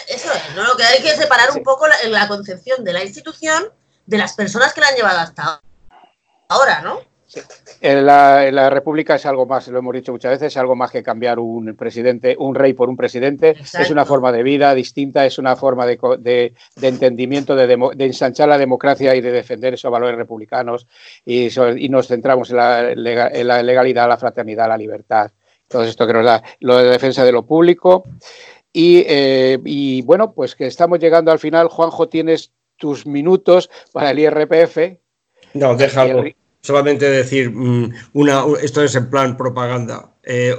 Eso 0.09 0.31
es, 0.33 0.55
¿no? 0.55 0.65
Lo 0.65 0.77
que 0.77 0.85
hay 0.85 1.03
que 1.03 1.17
separar 1.17 1.51
un 1.53 1.63
poco 1.63 1.87
la, 1.89 2.29
concepción 2.29 2.85
de 2.85 2.93
la 2.93 3.03
institución 3.03 3.73
de 4.05 4.19
las 4.19 4.35
personas 4.35 4.75
que 4.75 4.81
la 4.83 4.89
han 4.89 4.95
llevado 4.95 5.21
hasta 5.21 5.61
ahora, 6.49 6.83
¿no? 6.83 7.01
En 7.81 8.07
la, 8.07 8.71
República 8.71 9.15
es 9.15 9.27
algo 9.27 9.47
más, 9.47 9.69
lo 9.69 9.79
hemos 9.79 9.95
dicho 9.95 10.13
muchas 10.13 10.33
veces, 10.33 10.49
es 10.49 10.57
algo 10.57 10.77
más 10.77 10.91
que 10.91 11.03
cambiar 11.03 11.39
un 11.39 11.75
presidente, 11.77 12.37
un 12.39 12.55
rey 12.55 12.75
por 12.75 12.89
un 12.89 12.97
presidente. 12.97 13.57
Es 13.79 13.91
una 13.91 14.05
forma 14.05 14.33
de 14.33 14.43
vida 14.43 14.75
distinta, 14.75 15.25
es 15.25 15.39
una 15.39 15.57
forma 15.57 15.87
de, 15.87 16.55
entendimiento, 16.81 17.55
de, 17.55 18.05
ensanchar 18.05 18.49
la 18.49 18.59
democracia 18.59 19.15
y 19.15 19.21
de 19.21 19.33
defender 19.33 19.75
esos 19.75 19.91
valores 19.91 20.17
republicanos. 20.17 20.87
Y, 21.25 21.49
nos 21.89 22.09
centramos 22.09 22.51
en 22.51 22.57
la, 22.57 22.95
legalidad, 22.95 24.09
la 24.09 24.17
fraternidad, 24.17 24.69
la 24.69 24.77
libertad. 24.77 25.31
Todo 25.69 25.85
esto 25.85 26.07
que 26.07 26.13
nos 26.13 26.25
da 26.25 26.43
lo 26.61 26.79
de 26.79 26.91
defensa 26.91 27.25
de 27.25 27.33
lo 27.33 27.47
público. 27.47 28.05
Y, 28.73 29.05
eh, 29.09 29.59
y 29.65 30.03
bueno, 30.03 30.33
pues 30.33 30.55
que 30.55 30.67
estamos 30.67 30.99
llegando 30.99 31.31
al 31.31 31.39
final. 31.39 31.69
Juanjo, 31.69 32.09
tienes 32.09 32.53
tus 32.77 33.07
minutos 33.07 33.71
para 33.93 34.11
el 34.11 34.19
IRPF. 34.19 34.99
No, 35.55 35.77
déjalo 35.77 36.25
solamente 36.61 37.09
decir, 37.09 37.51
mm, 37.51 37.93
una, 38.13 38.45
esto 38.63 38.83
es 38.83 38.95
en 38.95 39.11
plan 39.11 39.37
propaganda. 39.37 40.11
Eh, 40.23 40.55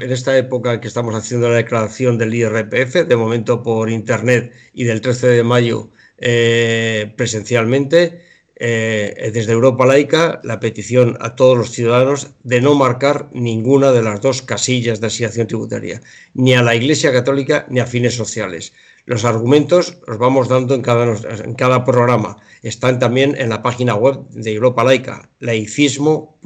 en, 0.00 0.10
esta 0.10 0.36
época 0.36 0.80
que 0.80 0.88
estamos 0.88 1.14
haciendo 1.14 1.48
la 1.48 1.56
declaración 1.56 2.16
del 2.18 2.34
IRPF, 2.34 3.06
de 3.06 3.16
momento 3.16 3.62
por 3.62 3.90
internet 3.90 4.54
y 4.72 4.84
del 4.84 5.00
13 5.00 5.28
de 5.28 5.44
mayo 5.44 5.90
eh, 6.18 7.12
presencialmente, 7.16 8.22
eh, 8.56 9.30
desde 9.34 9.52
Europa 9.52 9.84
Laica, 9.86 10.40
la 10.44 10.60
petición 10.60 11.18
a 11.20 11.34
todos 11.34 11.58
los 11.58 11.70
ciudadanos 11.70 12.34
de 12.42 12.60
no 12.60 12.74
marcar 12.74 13.28
ninguna 13.32 13.92
de 13.92 14.02
las 14.02 14.20
dos 14.20 14.40
casillas 14.40 15.00
de 15.00 15.08
asignación 15.08 15.46
tributaria, 15.46 16.00
ni 16.34 16.54
a 16.54 16.62
la 16.62 16.74
Iglesia 16.74 17.12
Católica 17.12 17.66
ni 17.68 17.80
a 17.80 17.86
fines 17.86 18.14
sociales. 18.14 18.72
Los 19.12 19.26
argumentos 19.26 19.98
los 20.06 20.16
vamos 20.16 20.48
dando 20.48 20.74
en 20.74 20.80
cada, 20.80 21.04
en 21.04 21.52
cada 21.52 21.84
programa. 21.84 22.38
Están 22.62 22.98
también 22.98 23.36
en 23.38 23.50
la 23.50 23.60
página 23.60 23.94
web 23.94 24.26
de 24.30 24.54
Europa 24.54 24.84
Laica, 24.84 25.28
laicismo.org. 25.38 26.40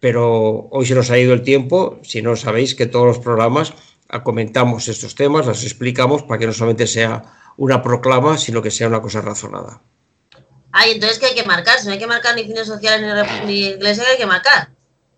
Pero 0.00 0.68
hoy 0.72 0.86
se 0.86 0.96
nos 0.96 1.08
ha 1.12 1.18
ido 1.18 1.34
el 1.34 1.42
tiempo, 1.42 2.00
si 2.02 2.20
no 2.20 2.34
sabéis 2.34 2.74
que 2.74 2.86
todos 2.86 3.06
los 3.06 3.20
programas 3.20 3.74
comentamos 4.24 4.88
estos 4.88 5.14
temas, 5.14 5.46
los 5.46 5.62
explicamos 5.62 6.24
para 6.24 6.40
que 6.40 6.48
no 6.48 6.52
solamente 6.52 6.88
sea 6.88 7.22
una 7.56 7.80
proclama, 7.80 8.36
sino 8.36 8.60
que 8.60 8.72
sea 8.72 8.88
una 8.88 9.00
cosa 9.00 9.20
razonada. 9.20 9.80
Ay, 10.72 10.94
entonces 10.94 11.20
¿qué 11.20 11.26
hay 11.26 11.36
que 11.36 11.44
marcar? 11.44 11.78
Si 11.78 11.86
no 11.86 11.92
hay 11.92 12.00
que 12.00 12.08
marcar 12.08 12.34
ni 12.34 12.42
fines 12.42 12.66
sociales 12.66 13.24
ni, 13.44 13.46
ni 13.46 13.66
iglesia, 13.68 14.02
hay 14.10 14.18
que 14.18 14.26
marcar? 14.26 14.70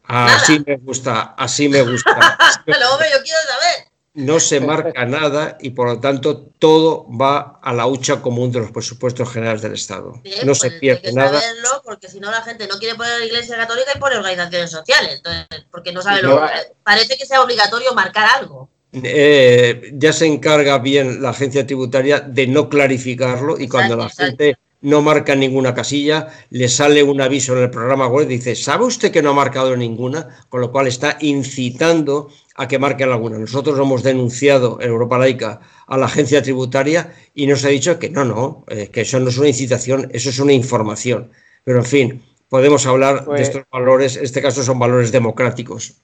Así 0.05 0.63
me 0.67 0.77
gusta, 0.77 1.35
así 1.39 1.71
me 1.71 1.81
gusta. 1.81 2.37
Luego 2.67 2.99
yo 2.99 3.23
quiero 3.23 3.39
saber 3.49 3.89
no 4.19 4.41
se 4.41 4.59
marca 4.61 5.05
nada 5.05 5.57
y 5.61 5.71
por 5.71 5.87
lo 5.87 6.01
tanto 6.01 6.49
todo 6.59 7.07
va 7.09 7.61
a 7.63 7.73
la 7.73 7.87
hucha 7.87 8.21
común 8.21 8.51
de 8.51 8.59
los 8.59 8.73
presupuestos 8.73 9.33
generales 9.33 9.63
del 9.63 9.75
Estado. 9.75 10.21
no 10.45 10.55
se 10.57 10.71
pues, 10.71 10.81
pierde 10.81 11.13
nada. 11.13 11.41
Saberlo 11.41 11.83
porque 11.85 12.09
si 12.09 12.19
no 12.19 12.29
la 12.29 12.43
gente 12.43 12.67
no 12.67 12.79
quiere 12.81 12.97
poner 12.97 13.21
la 13.21 13.27
Iglesia 13.27 13.57
Católica 13.57 13.93
y 13.95 14.01
pone 14.01 14.17
organizaciones 14.17 14.73
sociales, 14.73 15.15
entonces, 15.19 15.67
porque 15.71 15.93
no 15.93 16.03
sabe 16.03 16.23
lo 16.23 16.43
parece 16.83 17.17
que 17.17 17.27
sea 17.27 17.43
obligatorio 17.43 17.95
marcar 17.95 18.29
algo. 18.41 18.69
Eh, 18.93 19.93
ya 19.93 20.13
se 20.13 20.27
encarga 20.27 20.79
bien 20.79 21.23
la 21.23 21.31
agencia 21.31 21.65
tributaria 21.65 22.19
de 22.19 22.49
no 22.49 22.69
clarificarlo 22.69 23.57
y 23.57 23.69
cuando 23.69 23.95
la 23.95 24.09
gente 24.09 24.59
no 24.81 25.03
marca 25.03 25.35
ninguna 25.35 25.75
casilla, 25.75 26.29
le 26.51 26.69
sale 26.69 27.03
un 27.03 27.21
aviso 27.21 27.57
en 27.57 27.65
el 27.65 27.71
programa 27.71 28.07
web, 28.07 28.29
dice, 28.29 28.55
¿sabe 28.55 28.85
usted 28.85 29.11
que 29.11 29.23
no 29.23 29.31
ha 29.31 29.35
marcado 29.35 29.77
ninguna? 29.77 30.29
Con 30.49 30.61
lo 30.61 30.71
cual 30.71 30.87
está 30.87 31.19
incitando 31.21 32.29
a 32.55 32.69
que 32.69 32.79
marque 32.79 33.05
alguna. 33.05 33.39
Nosotros 33.39 33.79
hemos 33.79 34.03
denunciado 34.03 34.79
en 34.81 34.89
Europa 34.89 35.19
Laica 35.19 35.61
a 35.87 35.97
la 35.97 36.07
agencia 36.07 36.43
tributaria 36.43 37.13
y 37.35 37.47
nos 37.47 37.65
ha 37.65 37.69
dicho 37.69 37.99
que 37.99 38.11
no, 38.11 38.25
no, 38.25 38.65
eh, 38.69 38.89
que 38.89 39.03
eso 39.03 39.19
no 39.21 39.29
es 39.29 39.39
una 39.39 39.49
incitación, 39.49 40.09
eso 40.13 40.31
es 40.31 40.39
una 40.39 40.53
información. 40.53 41.31
Pero 41.65 41.79
en 41.79 41.85
fin, 41.85 42.23
podemos 42.49 42.87
hablar 42.87 43.21
de 43.21 43.27
pues 43.27 43.41
estos 43.43 43.63
valores, 43.71 44.17
en 44.17 44.25
este 44.25 44.43
caso 44.43 44.63
son 44.63 44.79
valores 44.79 45.13
democráticos. 45.13 45.95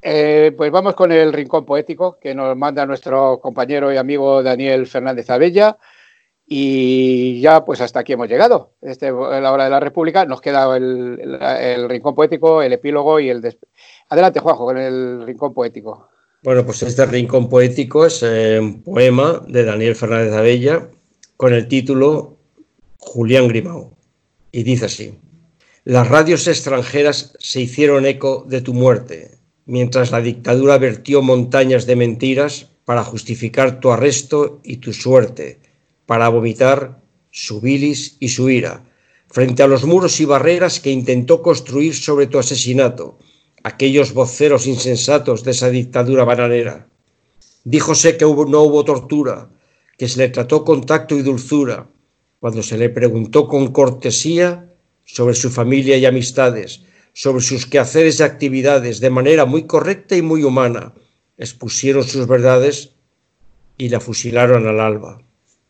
Eh, 0.00 0.52
pues 0.56 0.70
vamos 0.70 0.94
con 0.94 1.10
el 1.10 1.32
rincón 1.32 1.64
poético 1.64 2.18
que 2.20 2.34
nos 2.34 2.56
manda 2.56 2.86
nuestro 2.86 3.40
compañero 3.40 3.92
y 3.92 3.96
amigo 3.96 4.42
Daniel 4.42 4.86
Fernández 4.86 5.28
Abella. 5.30 5.76
Y 6.50 7.42
ya, 7.42 7.62
pues 7.62 7.82
hasta 7.82 8.00
aquí 8.00 8.14
hemos 8.14 8.26
llegado. 8.26 8.72
Este, 8.80 9.10
la 9.10 9.52
hora 9.52 9.64
de 9.64 9.70
la 9.70 9.80
República 9.80 10.24
nos 10.24 10.40
queda 10.40 10.74
el, 10.78 11.88
rincón 11.90 12.14
poético, 12.14 12.62
el 12.62 12.72
epílogo 12.72 13.20
y 13.20 13.28
el, 13.28 13.42
Adelante, 14.08 14.40
Juanjo, 14.40 14.64
con 14.64 14.78
el 14.78 15.26
rincón 15.26 15.52
poético. 15.52 16.08
Bueno, 16.42 16.64
pues 16.64 16.82
este 16.82 17.04
rincón 17.04 17.50
poético 17.50 18.06
es 18.06 18.22
eh, 18.22 18.58
un 18.58 18.82
poema 18.82 19.42
de 19.46 19.64
Daniel 19.64 19.94
Fernández 19.94 20.32
Abella 20.32 20.88
con 21.36 21.52
el 21.52 21.68
título 21.68 22.38
Julián 22.96 23.48
Grimao. 23.48 23.92
Y 24.50 24.62
dice 24.62 24.86
así: 24.86 25.18
Las 25.84 26.08
radios 26.08 26.48
extranjeras 26.48 27.34
se 27.38 27.60
hicieron 27.60 28.06
eco 28.06 28.46
de 28.48 28.62
tu 28.62 28.72
muerte, 28.72 29.32
mientras 29.66 30.12
la 30.12 30.22
dictadura 30.22 30.78
vertió 30.78 31.20
montañas 31.20 31.84
de 31.84 31.96
mentiras 31.96 32.70
para 32.86 33.04
justificar 33.04 33.80
tu 33.80 33.90
arresto 33.90 34.60
y 34.62 34.78
tu 34.78 34.94
suerte, 34.94 35.58
para 36.08 36.30
vomitar 36.30 37.02
su 37.30 37.60
bilis 37.60 38.16
y 38.18 38.30
su 38.30 38.48
ira, 38.48 38.82
frente 39.26 39.62
a 39.62 39.66
los 39.66 39.84
muros 39.84 40.18
y 40.22 40.24
barreras 40.24 40.80
que 40.80 40.90
intentó 40.90 41.42
construir 41.42 41.94
sobre 41.94 42.26
tu 42.26 42.38
asesinato 42.38 43.18
aquellos 43.62 44.14
voceros 44.14 44.66
insensatos 44.66 45.44
de 45.44 45.50
esa 45.50 45.68
dictadura 45.68 46.24
bananera. 46.24 46.88
Díjose 47.64 48.16
que 48.16 48.24
no 48.24 48.62
hubo 48.62 48.84
tortura, 48.86 49.50
que 49.98 50.08
se 50.08 50.20
le 50.20 50.30
trató 50.30 50.64
con 50.64 50.86
tacto 50.86 51.14
y 51.14 51.20
dulzura, 51.20 51.90
cuando 52.40 52.62
se 52.62 52.78
le 52.78 52.88
preguntó 52.88 53.46
con 53.46 53.70
cortesía 53.70 54.72
sobre 55.04 55.34
su 55.34 55.50
familia 55.50 55.98
y 55.98 56.06
amistades, 56.06 56.84
sobre 57.12 57.42
sus 57.42 57.66
quehaceres 57.66 58.20
y 58.20 58.22
actividades, 58.22 59.00
de 59.00 59.10
manera 59.10 59.44
muy 59.44 59.64
correcta 59.64 60.16
y 60.16 60.22
muy 60.22 60.42
humana, 60.42 60.94
expusieron 61.36 62.04
sus 62.04 62.26
verdades 62.26 62.94
y 63.76 63.90
la 63.90 64.00
fusilaron 64.00 64.66
al 64.66 64.80
alba. 64.80 65.27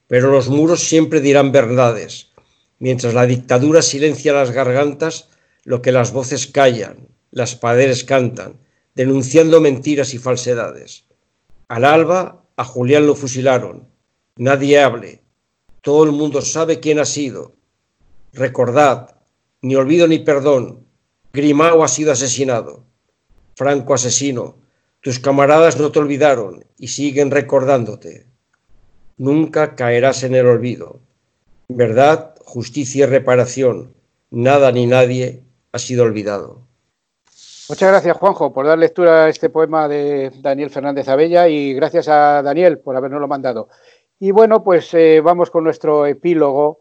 Pero 0.09 0.31
los 0.33 0.49
muros 0.49 0.83
siempre 0.83 1.21
dirán 1.21 1.53
verdades, 1.53 2.31
mientras 2.79 3.15
la 3.15 3.27
dictadura 3.27 3.83
silencia 3.83 4.33
las 4.33 4.51
gargantas, 4.51 5.29
lo 5.65 5.83
que 5.83 5.93
las 5.93 6.13
voces 6.13 6.47
callan, 6.47 7.09
las 7.31 7.55
paredes 7.55 8.05
cantan, 8.05 8.59
denunciando 8.95 9.61
mentiras 9.61 10.15
y 10.15 10.19
falsedades. 10.19 11.05
Al 11.69 11.85
alba 11.85 12.43
a 12.57 12.65
Julián 12.65 13.07
lo 13.07 13.15
fusilaron. 13.15 13.87
Nadie 14.37 14.81
hable. 14.81 15.23
Todo 15.83 16.05
el 16.05 16.13
mundo 16.13 16.41
sabe 16.41 16.81
quién 16.81 16.99
ha 16.99 17.05
sido. 17.05 17.55
Recordad, 18.33 19.17
ni 19.61 19.77
olvido 19.77 20.09
ni 20.09 20.21
perdón. 20.21 20.87
Grimao 21.33 21.85
ha 21.85 21.89
sido 21.89 22.13
asesinado. 22.13 22.87
Franco 23.55 23.93
asesino. 23.93 24.57
Tus 25.01 25.19
camaradas 25.19 25.79
no 25.79 25.93
te 25.93 25.99
olvidaron 25.99 26.65
y 26.79 26.89
siguen 26.89 27.31
recordándote. 27.31 28.28
Nunca 29.19 29.75
caerás 29.75 30.23
en 30.23 30.35
el 30.35 30.47
olvido. 30.47 31.01
Verdad, 31.69 32.35
justicia 32.45 33.05
y 33.05 33.09
reparación. 33.09 33.93
Nada 34.31 34.73
ni 34.73 34.87
nadie 34.87 35.43
ha 35.73 35.79
sido 35.79 36.05
olvidado. 36.05 36.63
Muchas 37.69 37.91
gracias, 37.91 38.17
Juanjo, 38.17 38.53
por 38.53 38.67
dar 38.67 38.79
lectura 38.79 39.25
a 39.25 39.29
este 39.29 39.51
poema 39.51 39.89
de 39.89 40.33
Daniel 40.41 40.71
Fernández 40.71 41.07
Abella 41.09 41.49
y 41.49 41.75
gracias 41.75 42.09
a 42.09 42.43
Daniel 42.43 42.79
por 42.79 42.97
habernoslo 42.97 43.29
mandado. 43.29 43.69
Y 44.19 44.31
bueno, 44.31 44.65
pues 44.65 44.93
eh, 44.95 45.21
vamos 45.21 45.51
con 45.51 45.65
nuestro 45.65 46.07
epílogo. 46.07 46.81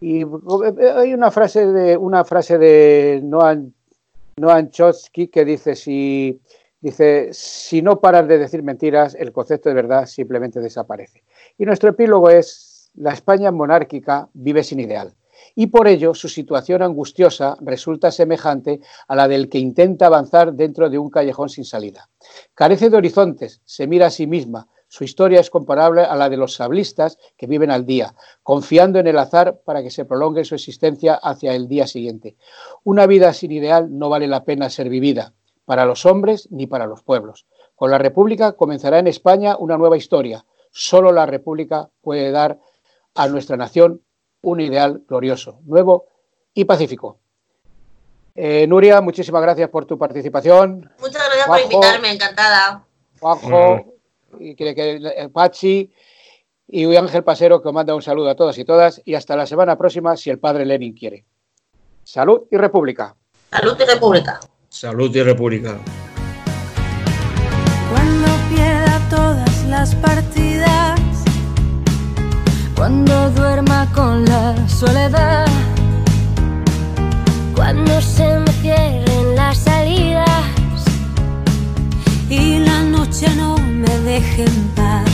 Y 0.00 0.22
eh, 0.22 0.92
hay 0.96 1.14
una 1.14 1.30
frase 1.30 1.66
de 1.66 1.96
una 1.96 2.24
frase 2.24 2.58
de 2.58 3.20
Noam 3.22 3.72
Noam 4.36 4.70
Chomsky 4.70 5.28
que 5.28 5.44
dice 5.44 5.76
si, 5.76 6.40
dice, 6.84 7.30
si 7.32 7.80
no 7.80 7.98
paras 7.98 8.28
de 8.28 8.36
decir 8.36 8.62
mentiras, 8.62 9.16
el 9.18 9.32
concepto 9.32 9.70
de 9.70 9.74
verdad 9.74 10.04
simplemente 10.04 10.60
desaparece. 10.60 11.24
Y 11.56 11.64
nuestro 11.64 11.88
epílogo 11.88 12.28
es, 12.28 12.90
la 12.94 13.14
España 13.14 13.50
monárquica 13.50 14.28
vive 14.34 14.62
sin 14.62 14.80
ideal 14.80 15.14
y 15.54 15.68
por 15.68 15.88
ello 15.88 16.14
su 16.14 16.28
situación 16.28 16.82
angustiosa 16.82 17.56
resulta 17.62 18.10
semejante 18.10 18.80
a 19.08 19.16
la 19.16 19.28
del 19.28 19.48
que 19.48 19.58
intenta 19.58 20.06
avanzar 20.06 20.52
dentro 20.52 20.90
de 20.90 20.98
un 20.98 21.08
callejón 21.08 21.48
sin 21.48 21.64
salida. 21.64 22.10
Carece 22.54 22.90
de 22.90 22.98
horizontes, 22.98 23.62
se 23.64 23.86
mira 23.86 24.06
a 24.06 24.10
sí 24.10 24.26
misma, 24.26 24.68
su 24.88 25.04
historia 25.04 25.40
es 25.40 25.48
comparable 25.48 26.02
a 26.02 26.14
la 26.16 26.28
de 26.28 26.36
los 26.36 26.54
sablistas 26.54 27.18
que 27.36 27.46
viven 27.46 27.70
al 27.70 27.86
día, 27.86 28.14
confiando 28.42 28.98
en 28.98 29.06
el 29.06 29.18
azar 29.18 29.58
para 29.64 29.82
que 29.82 29.90
se 29.90 30.04
prolongue 30.04 30.44
su 30.44 30.54
existencia 30.54 31.14
hacia 31.14 31.54
el 31.54 31.66
día 31.66 31.86
siguiente. 31.86 32.36
Una 32.84 33.06
vida 33.06 33.32
sin 33.32 33.52
ideal 33.52 33.88
no 33.98 34.10
vale 34.10 34.28
la 34.28 34.44
pena 34.44 34.70
ser 34.70 34.90
vivida, 34.90 35.32
para 35.64 35.84
los 35.84 36.06
hombres 36.06 36.48
ni 36.50 36.66
para 36.66 36.86
los 36.86 37.02
pueblos. 37.02 37.46
Con 37.74 37.90
la 37.90 37.98
República 37.98 38.52
comenzará 38.52 38.98
en 38.98 39.06
España 39.06 39.56
una 39.58 39.76
nueva 39.76 39.96
historia. 39.96 40.44
Solo 40.70 41.12
la 41.12 41.26
República 41.26 41.88
puede 42.00 42.30
dar 42.30 42.58
a 43.14 43.28
nuestra 43.28 43.56
nación 43.56 44.02
un 44.42 44.60
ideal 44.60 45.02
glorioso, 45.08 45.60
nuevo 45.64 46.06
y 46.52 46.64
pacífico. 46.64 47.18
Eh, 48.34 48.66
Nuria, 48.66 49.00
muchísimas 49.00 49.42
gracias 49.42 49.70
por 49.70 49.86
tu 49.86 49.96
participación. 49.96 50.90
Muchas 50.98 51.22
gracias 51.24 51.46
por 51.46 51.60
invitarme, 51.60 52.12
encantada. 52.12 52.84
Juanjo, 53.20 53.94
y 54.38 54.54
que, 54.56 54.74
que, 54.74 55.30
Pachi 55.32 55.92
y 56.66 56.96
Ángel 56.96 57.22
Pasero 57.22 57.62
que 57.62 57.68
os 57.68 57.74
manda 57.74 57.94
un 57.94 58.02
saludo 58.02 58.30
a 58.30 58.34
todas 58.34 58.58
y 58.58 58.64
todas 58.64 59.00
y 59.04 59.14
hasta 59.14 59.36
la 59.36 59.46
semana 59.46 59.78
próxima 59.78 60.16
si 60.16 60.30
el 60.30 60.38
padre 60.38 60.66
Lenin 60.66 60.94
quiere. 60.94 61.24
Salud 62.02 62.42
y 62.50 62.56
República. 62.56 63.14
Salud 63.50 63.76
y 63.80 63.84
República. 63.84 64.40
Salud 64.74 65.14
y 65.14 65.22
República. 65.22 65.78
Cuando 67.92 68.26
pierda 68.50 68.98
todas 69.08 69.64
las 69.66 69.94
partidas 69.94 71.00
cuando 72.74 73.30
duerma 73.30 73.86
con 73.94 74.24
la 74.24 74.68
soledad, 74.68 75.46
cuando 77.54 78.00
se 78.00 78.36
me 78.40 78.50
cierren 78.62 79.36
las 79.36 79.58
salidas 79.58 80.42
y 82.28 82.58
la 82.58 82.82
noche 82.82 83.28
no 83.36 83.56
me 83.58 83.96
deje 84.00 84.42
en 84.42 84.68
paz, 84.74 85.08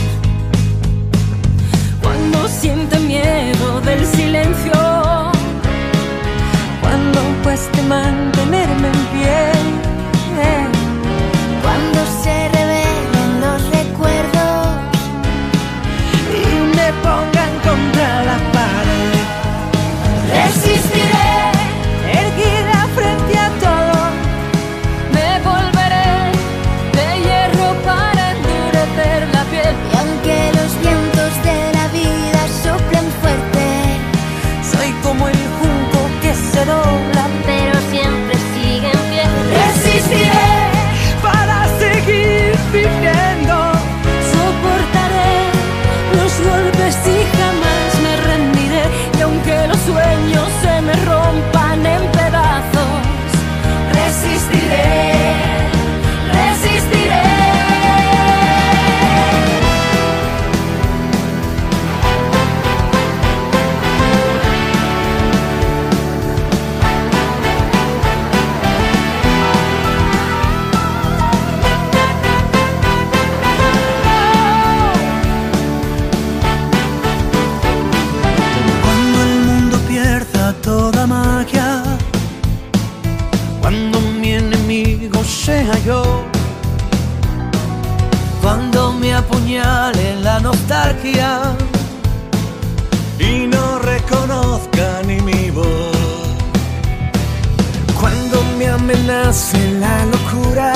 cuando 2.01 2.47
siente 2.47 2.97
miedo 2.97 3.79
del 3.81 4.03
silencio, 4.07 4.73
cuando 6.81 7.19
cueste 7.43 7.79
mantenerme 7.83 8.30
en 8.79 8.91
pie, 9.11 9.51
cuando 9.51 9.60
amenace 98.93 99.57
la 99.79 100.05
locura, 100.05 100.73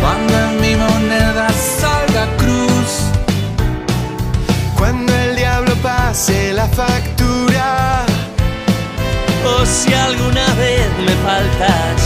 cuando 0.00 0.32
en 0.34 0.60
mi 0.60 0.74
moneda 0.76 1.48
salga 1.50 2.26
cruz. 2.36 2.92
Cuando 4.78 5.12
el 5.12 5.36
diablo 5.36 5.74
pase 5.76 6.52
la 6.52 6.66
factura. 6.68 8.04
O 9.44 9.64
si 9.64 9.92
alguna 9.94 10.46
vez 10.54 10.88
me 11.06 11.14
faltas 11.24 12.05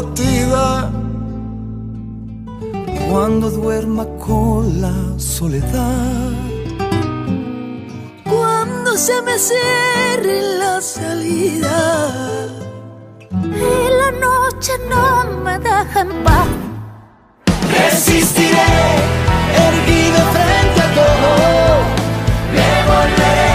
partida. 0.00 0.90
Cuando 3.10 3.50
duerma 3.50 4.04
con 4.26 4.80
la 4.80 4.96
soledad. 5.18 6.32
Cuando 8.24 8.96
se 8.96 9.20
me 9.22 9.38
cierre 9.38 10.58
la 10.58 10.80
salida. 10.80 11.78
Y 13.66 13.76
la 14.00 14.10
noche 14.26 14.72
no 14.88 15.40
me 15.44 15.58
deja 15.58 16.00
en. 16.00 16.10
Resistiré, 17.76 18.74
erguido 19.66 20.20
frente 20.34 20.80
a 20.86 20.88
todo. 20.98 21.30
Me 22.54 22.70
volveré. 22.88 23.47